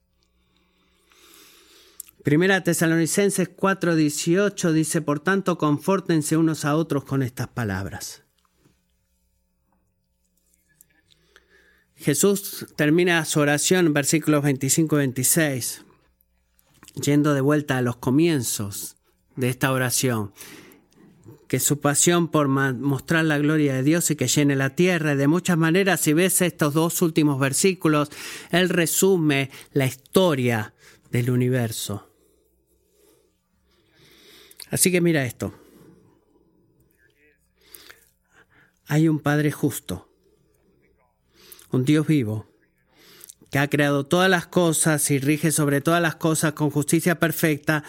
Primera 2.24 2.64
Tesalonicenses 2.64 3.50
4:18 3.54 4.72
dice, 4.72 5.02
por 5.02 5.20
tanto, 5.20 5.58
confórtense 5.58 6.38
unos 6.38 6.64
a 6.64 6.74
otros 6.74 7.04
con 7.04 7.22
estas 7.22 7.48
palabras. 7.48 8.22
Jesús 11.96 12.66
termina 12.76 13.22
su 13.26 13.40
oración 13.40 13.92
versículos 13.92 14.42
25 14.42 14.96
y 14.96 14.98
26, 15.00 15.84
yendo 17.02 17.34
de 17.34 17.42
vuelta 17.42 17.76
a 17.76 17.82
los 17.82 17.96
comienzos 17.96 18.96
de 19.36 19.50
esta 19.50 19.70
oración, 19.70 20.32
que 21.46 21.60
su 21.60 21.80
pasión 21.80 22.28
por 22.28 22.48
mostrar 22.48 23.26
la 23.26 23.36
gloria 23.36 23.74
de 23.74 23.82
Dios 23.82 24.10
y 24.10 24.16
que 24.16 24.28
llene 24.28 24.56
la 24.56 24.70
tierra. 24.70 25.14
De 25.14 25.28
muchas 25.28 25.58
maneras, 25.58 26.00
si 26.00 26.14
ves 26.14 26.40
estos 26.40 26.72
dos 26.72 27.02
últimos 27.02 27.38
versículos, 27.38 28.08
Él 28.50 28.70
resume 28.70 29.50
la 29.74 29.84
historia 29.84 30.72
del 31.10 31.28
universo. 31.28 32.13
Así 34.74 34.90
que 34.90 35.00
mira 35.00 35.24
esto. 35.24 35.54
Hay 38.88 39.08
un 39.08 39.20
Padre 39.20 39.52
justo, 39.52 40.08
un 41.70 41.84
Dios 41.84 42.08
vivo, 42.08 42.48
que 43.52 43.60
ha 43.60 43.70
creado 43.70 44.04
todas 44.04 44.28
las 44.28 44.48
cosas 44.48 45.08
y 45.12 45.20
rige 45.20 45.52
sobre 45.52 45.80
todas 45.80 46.02
las 46.02 46.16
cosas 46.16 46.54
con 46.54 46.70
justicia 46.70 47.20
perfecta. 47.20 47.84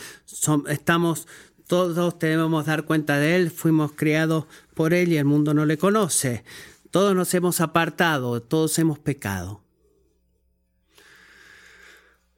estamos 0.67 1.27
todos 1.65 2.19
debemos 2.19 2.67
dar 2.67 2.86
cuenta 2.86 3.17
de 3.17 3.36
Él, 3.36 3.49
fuimos 3.49 3.93
criados 3.93 4.45
por 4.75 4.93
Él 4.93 5.11
y 5.11 5.17
el 5.17 5.25
mundo 5.25 5.55
no 5.55 5.65
le 5.65 5.79
conoce. 5.79 6.43
Todos 6.91 7.15
nos 7.15 7.33
hemos 7.33 7.61
apartado, 7.61 8.43
todos 8.43 8.77
hemos 8.77 8.99
pecado. 8.99 9.63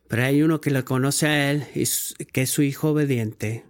Pero 0.07 0.23
hay 0.23 0.41
uno 0.41 0.61
que 0.61 0.71
lo 0.71 0.85
conoce 0.85 1.27
a 1.27 1.51
Él, 1.51 1.67
y 1.75 2.25
que 2.27 2.43
es 2.43 2.49
su 2.49 2.61
Hijo 2.61 2.91
obediente. 2.91 3.65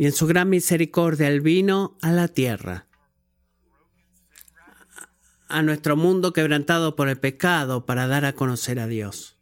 Y 0.00 0.06
en 0.06 0.12
su 0.12 0.26
gran 0.26 0.48
misericordia 0.48 1.28
Él 1.28 1.42
vino 1.42 1.98
a 2.00 2.10
la 2.10 2.26
tierra, 2.26 2.86
a 5.46 5.60
nuestro 5.60 5.94
mundo 5.94 6.32
quebrantado 6.32 6.96
por 6.96 7.10
el 7.10 7.18
pecado, 7.18 7.84
para 7.84 8.06
dar 8.06 8.24
a 8.24 8.32
conocer 8.32 8.80
a 8.80 8.86
Dios. 8.86 9.36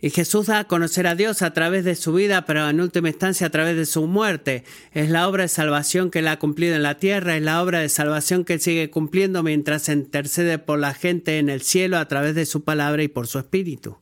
Y 0.00 0.08
Jesús 0.08 0.46
da 0.46 0.60
a 0.60 0.64
conocer 0.64 1.06
a 1.06 1.14
Dios 1.14 1.42
a 1.42 1.52
través 1.52 1.84
de 1.84 1.94
su 1.94 2.14
vida, 2.14 2.46
pero 2.46 2.66
en 2.70 2.80
última 2.80 3.10
instancia 3.10 3.48
a 3.48 3.50
través 3.50 3.76
de 3.76 3.84
su 3.84 4.06
muerte. 4.06 4.64
Es 4.92 5.10
la 5.10 5.28
obra 5.28 5.42
de 5.42 5.48
salvación 5.48 6.10
que 6.10 6.20
Él 6.20 6.28
ha 6.28 6.38
cumplido 6.38 6.74
en 6.74 6.82
la 6.82 6.96
tierra, 6.96 7.36
es 7.36 7.42
la 7.42 7.62
obra 7.62 7.80
de 7.80 7.90
salvación 7.90 8.46
que 8.46 8.58
sigue 8.58 8.88
cumpliendo 8.88 9.42
mientras 9.42 9.90
intercede 9.90 10.58
por 10.58 10.78
la 10.78 10.94
gente 10.94 11.38
en 11.38 11.50
el 11.50 11.60
cielo 11.60 11.98
a 11.98 12.08
través 12.08 12.34
de 12.34 12.46
su 12.46 12.64
palabra 12.64 13.02
y 13.02 13.08
por 13.08 13.26
su 13.26 13.38
espíritu. 13.38 13.98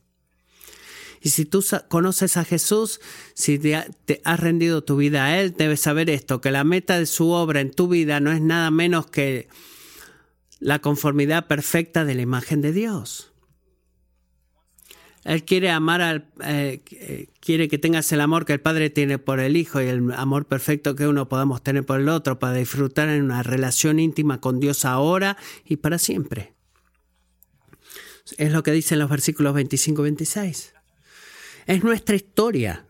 Y 1.25 1.29
si 1.29 1.43
tú 1.45 1.65
conoces 1.87 2.37
a 2.37 2.45
Jesús, 2.45 3.01
si 3.33 3.57
te, 3.57 4.21
has 4.23 4.39
rendido 4.39 4.83
tu 4.83 4.95
vida 4.95 5.25
a 5.25 5.39
Él, 5.41 5.55
debes 5.57 5.79
saber 5.79 6.07
esto, 6.11 6.39
que 6.39 6.51
la 6.51 6.63
meta 6.63 6.99
de 6.99 7.07
su 7.07 7.31
obra 7.31 7.61
en 7.61 7.71
tu 7.71 7.87
vida 7.87 8.19
no 8.19 8.31
es 8.31 8.41
nada 8.41 8.69
menos 8.69 9.07
que 9.07 9.47
la 10.59 10.77
conformidad 10.77 11.47
perfecta 11.47 12.05
de 12.05 12.13
la 12.13 12.21
imagen 12.21 12.61
de 12.61 12.73
Dios. 12.73 13.33
Él 15.23 15.43
quiere 15.45 15.71
amar 15.71 16.03
al, 16.03 16.27
eh, 16.43 16.83
quiere 17.39 17.69
que 17.69 17.79
tengas 17.79 18.11
el 18.11 18.21
amor 18.21 18.45
que 18.45 18.53
el 18.53 18.61
Padre 18.61 18.91
tiene 18.91 19.17
por 19.17 19.39
el 19.39 19.57
Hijo 19.57 19.81
y 19.81 19.87
el 19.87 20.11
amor 20.11 20.45
perfecto 20.45 20.93
que 20.93 21.07
uno 21.07 21.27
podamos 21.27 21.63
tener 21.63 21.87
por 21.87 21.99
el 21.99 22.09
otro 22.09 22.37
para 22.37 22.53
disfrutar 22.53 23.09
en 23.09 23.23
una 23.23 23.41
relación 23.41 23.99
íntima 23.99 24.39
con 24.41 24.59
Dios 24.59 24.85
ahora 24.85 25.37
y 25.65 25.77
para 25.77 25.97
siempre. 25.97 26.53
Es 28.37 28.51
lo 28.51 28.61
que 28.61 28.73
dicen 28.73 28.99
los 28.99 29.09
versículos 29.09 29.55
25 29.55 30.01
y 30.01 30.03
26. 30.03 30.74
Es 31.65 31.83
nuestra 31.83 32.15
historia. 32.15 32.85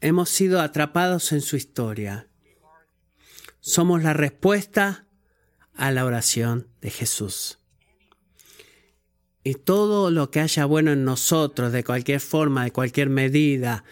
Hemos 0.00 0.30
sido 0.30 0.60
atrapados 0.60 1.32
en 1.32 1.42
su 1.42 1.56
historia. 1.56 2.28
Somos 3.60 4.02
la 4.02 4.14
respuesta 4.14 5.06
a 5.74 5.90
la 5.90 6.06
oración 6.06 6.68
de 6.80 6.90
Jesús. 6.90 7.58
Y 9.44 9.54
todo 9.54 10.10
lo 10.10 10.30
que 10.30 10.40
haya 10.40 10.64
bueno 10.64 10.92
en 10.92 11.04
nosotros, 11.04 11.72
de 11.72 11.84
cualquier 11.84 12.20
forma, 12.20 12.64
de 12.64 12.72
cualquier 12.72 13.10
medida, 13.10 13.84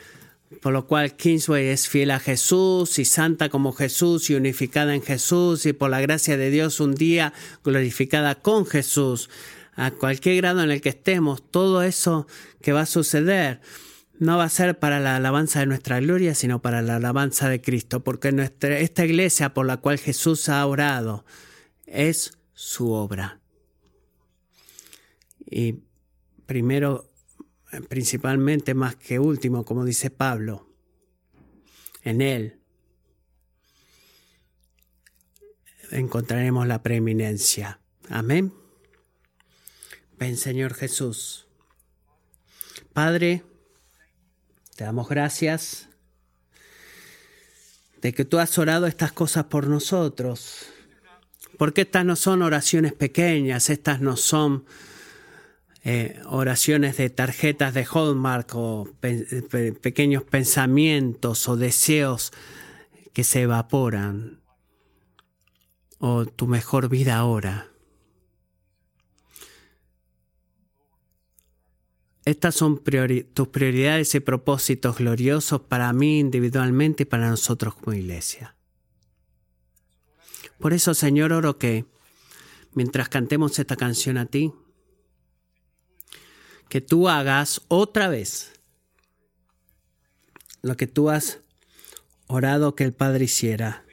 por 0.62 0.72
lo 0.72 0.86
cual 0.86 1.16
Kingsway 1.16 1.66
es 1.66 1.88
fiel 1.88 2.12
a 2.12 2.20
Jesús 2.20 2.98
y 2.98 3.04
santa 3.04 3.48
como 3.50 3.72
Jesús 3.72 4.30
y 4.30 4.34
unificada 4.34 4.94
en 4.94 5.02
Jesús 5.02 5.66
y 5.66 5.72
por 5.74 5.90
la 5.90 6.00
gracia 6.00 6.36
de 6.36 6.50
Dios 6.50 6.80
un 6.80 6.94
día 6.94 7.32
glorificada 7.62 8.36
con 8.36 8.64
Jesús, 8.64 9.28
a 9.76 9.90
cualquier 9.92 10.36
grado 10.36 10.62
en 10.62 10.70
el 10.70 10.80
que 10.80 10.88
estemos, 10.88 11.48
todo 11.50 11.82
eso 11.82 12.26
que 12.62 12.72
va 12.72 12.82
a 12.82 12.86
suceder 12.86 13.60
no 14.18 14.38
va 14.38 14.44
a 14.44 14.48
ser 14.48 14.78
para 14.78 14.98
la 14.98 15.16
alabanza 15.16 15.60
de 15.60 15.66
nuestra 15.66 16.00
gloria, 16.00 16.34
sino 16.34 16.62
para 16.62 16.80
la 16.80 16.96
alabanza 16.96 17.48
de 17.50 17.60
Cristo, 17.60 18.02
porque 18.02 18.32
nuestra, 18.32 18.78
esta 18.78 19.04
iglesia 19.04 19.52
por 19.52 19.66
la 19.66 19.76
cual 19.76 19.98
Jesús 19.98 20.48
ha 20.48 20.66
orado 20.66 21.26
es 21.84 22.38
su 22.54 22.92
obra. 22.92 23.40
Y 25.44 25.80
primero, 26.46 27.12
principalmente 27.88 28.72
más 28.72 28.96
que 28.96 29.18
último, 29.18 29.64
como 29.64 29.84
dice 29.84 30.10
Pablo, 30.10 30.66
en 32.02 32.22
Él 32.22 32.60
encontraremos 35.90 36.66
la 36.66 36.82
preeminencia. 36.82 37.80
Amén. 38.08 38.52
Ven 40.18 40.36
Señor 40.36 40.74
Jesús. 40.74 41.46
Padre, 42.92 43.44
te 44.74 44.84
damos 44.84 45.08
gracias 45.08 45.88
de 48.00 48.14
que 48.14 48.24
tú 48.24 48.38
has 48.38 48.56
orado 48.58 48.86
estas 48.86 49.12
cosas 49.12 49.44
por 49.44 49.66
nosotros. 49.66 50.66
Porque 51.58 51.82
estas 51.82 52.04
no 52.04 52.16
son 52.16 52.42
oraciones 52.42 52.92
pequeñas, 52.92 53.70
estas 53.70 54.00
no 54.00 54.16
son 54.16 54.64
eh, 55.84 56.20
oraciones 56.26 56.96
de 56.96 57.10
tarjetas 57.10 57.74
de 57.74 57.84
Hallmark 57.84 58.54
o 58.54 58.88
pequeños 59.00 60.24
pensamientos 60.24 61.48
o 61.48 61.56
deseos 61.56 62.32
que 63.12 63.24
se 63.24 63.42
evaporan. 63.42 64.40
O 65.98 66.26
tu 66.26 66.46
mejor 66.46 66.88
vida 66.88 67.16
ahora. 67.16 67.68
Estas 72.26 72.56
son 72.56 72.82
tus 73.34 73.48
prioridades 73.48 74.16
y 74.16 74.20
propósitos 74.20 74.98
gloriosos 74.98 75.60
para 75.60 75.92
mí 75.92 76.18
individualmente 76.18 77.04
y 77.04 77.06
para 77.06 77.30
nosotros 77.30 77.76
como 77.76 77.94
iglesia. 77.94 78.56
Por 80.58 80.72
eso, 80.72 80.92
Señor, 80.92 81.32
oro 81.32 81.56
que 81.56 81.84
mientras 82.72 83.08
cantemos 83.08 83.56
esta 83.60 83.76
canción 83.76 84.18
a 84.18 84.26
ti, 84.26 84.52
que 86.68 86.80
tú 86.80 87.08
hagas 87.08 87.62
otra 87.68 88.08
vez 88.08 88.60
lo 90.62 90.76
que 90.76 90.88
tú 90.88 91.10
has 91.10 91.38
orado 92.26 92.74
que 92.74 92.82
el 92.82 92.92
Padre 92.92 93.26
hiciera, 93.26 93.84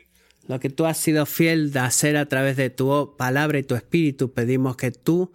lo 0.48 0.60
que 0.60 0.72
tú 0.72 0.88
has 0.88 0.98
sido 0.98 1.28
fiel 1.28 1.72
de 1.72 1.82
hacer 1.82 2.18
a 2.18 2.28
través 2.28 2.58
de 2.58 2.72
tu 2.72 3.16
palabra 3.16 3.60
y 3.60 3.64
tu 3.64 3.76
espíritu, 3.76 4.34
pedimos 4.34 4.76
que 4.76 4.90
tú 4.90 5.32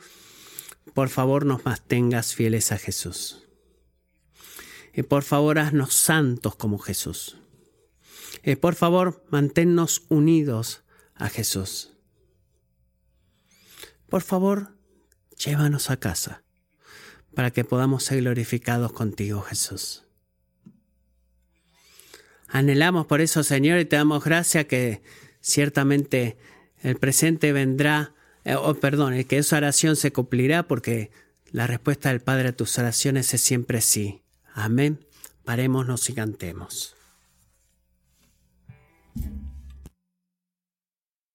por 0.99 1.11
favor 1.11 1.47
nos 1.47 1.65
mantengas 1.65 2.35
fieles 2.35 2.73
a 2.73 2.77
Jesús. 2.77 3.47
Y 4.93 5.05
por 5.05 5.23
favor 5.23 5.61
haznos 5.61 5.95
santos 5.95 6.57
como 6.57 6.77
Jesús. 6.81 7.39
Y 8.43 8.57
por 8.57 8.75
favor 8.75 9.25
manténnos 9.31 10.03
unidos 10.09 10.83
a 11.15 11.29
Jesús. 11.29 11.93
Por 14.09 14.23
favor, 14.23 14.77
llévanos 15.39 15.91
a 15.91 16.01
casa 16.01 16.43
para 17.33 17.53
que 17.53 17.63
podamos 17.63 18.03
ser 18.03 18.19
glorificados 18.21 18.93
contigo, 18.93 19.41
Jesús. 19.43 20.05
Anhelamos 22.49 23.07
por 23.07 23.21
eso, 23.21 23.45
Señor, 23.45 23.79
y 23.79 23.85
te 23.85 23.95
damos 23.95 24.25
gracia 24.25 24.67
que 24.67 25.03
ciertamente 25.41 26.39
el 26.83 26.97
presente 26.97 27.53
vendrá 27.53 28.17
eh, 28.45 28.55
oh, 28.55 28.75
perdón, 28.75 29.23
que 29.25 29.39
esa 29.39 29.57
oración 29.57 29.97
se 29.97 30.13
cumplirá 30.13 30.67
porque 30.67 31.11
la 31.51 31.67
respuesta 31.67 32.11
del 32.11 32.21
Padre 32.21 32.49
a 32.49 32.57
tus 32.57 32.79
oraciones 32.79 33.33
es 33.35 33.41
siempre 33.41 33.81
sí. 33.81 34.23
Amén. 34.55 35.05
Parémonos 35.45 36.09
y 36.11 36.15
cantemos. 36.15 36.95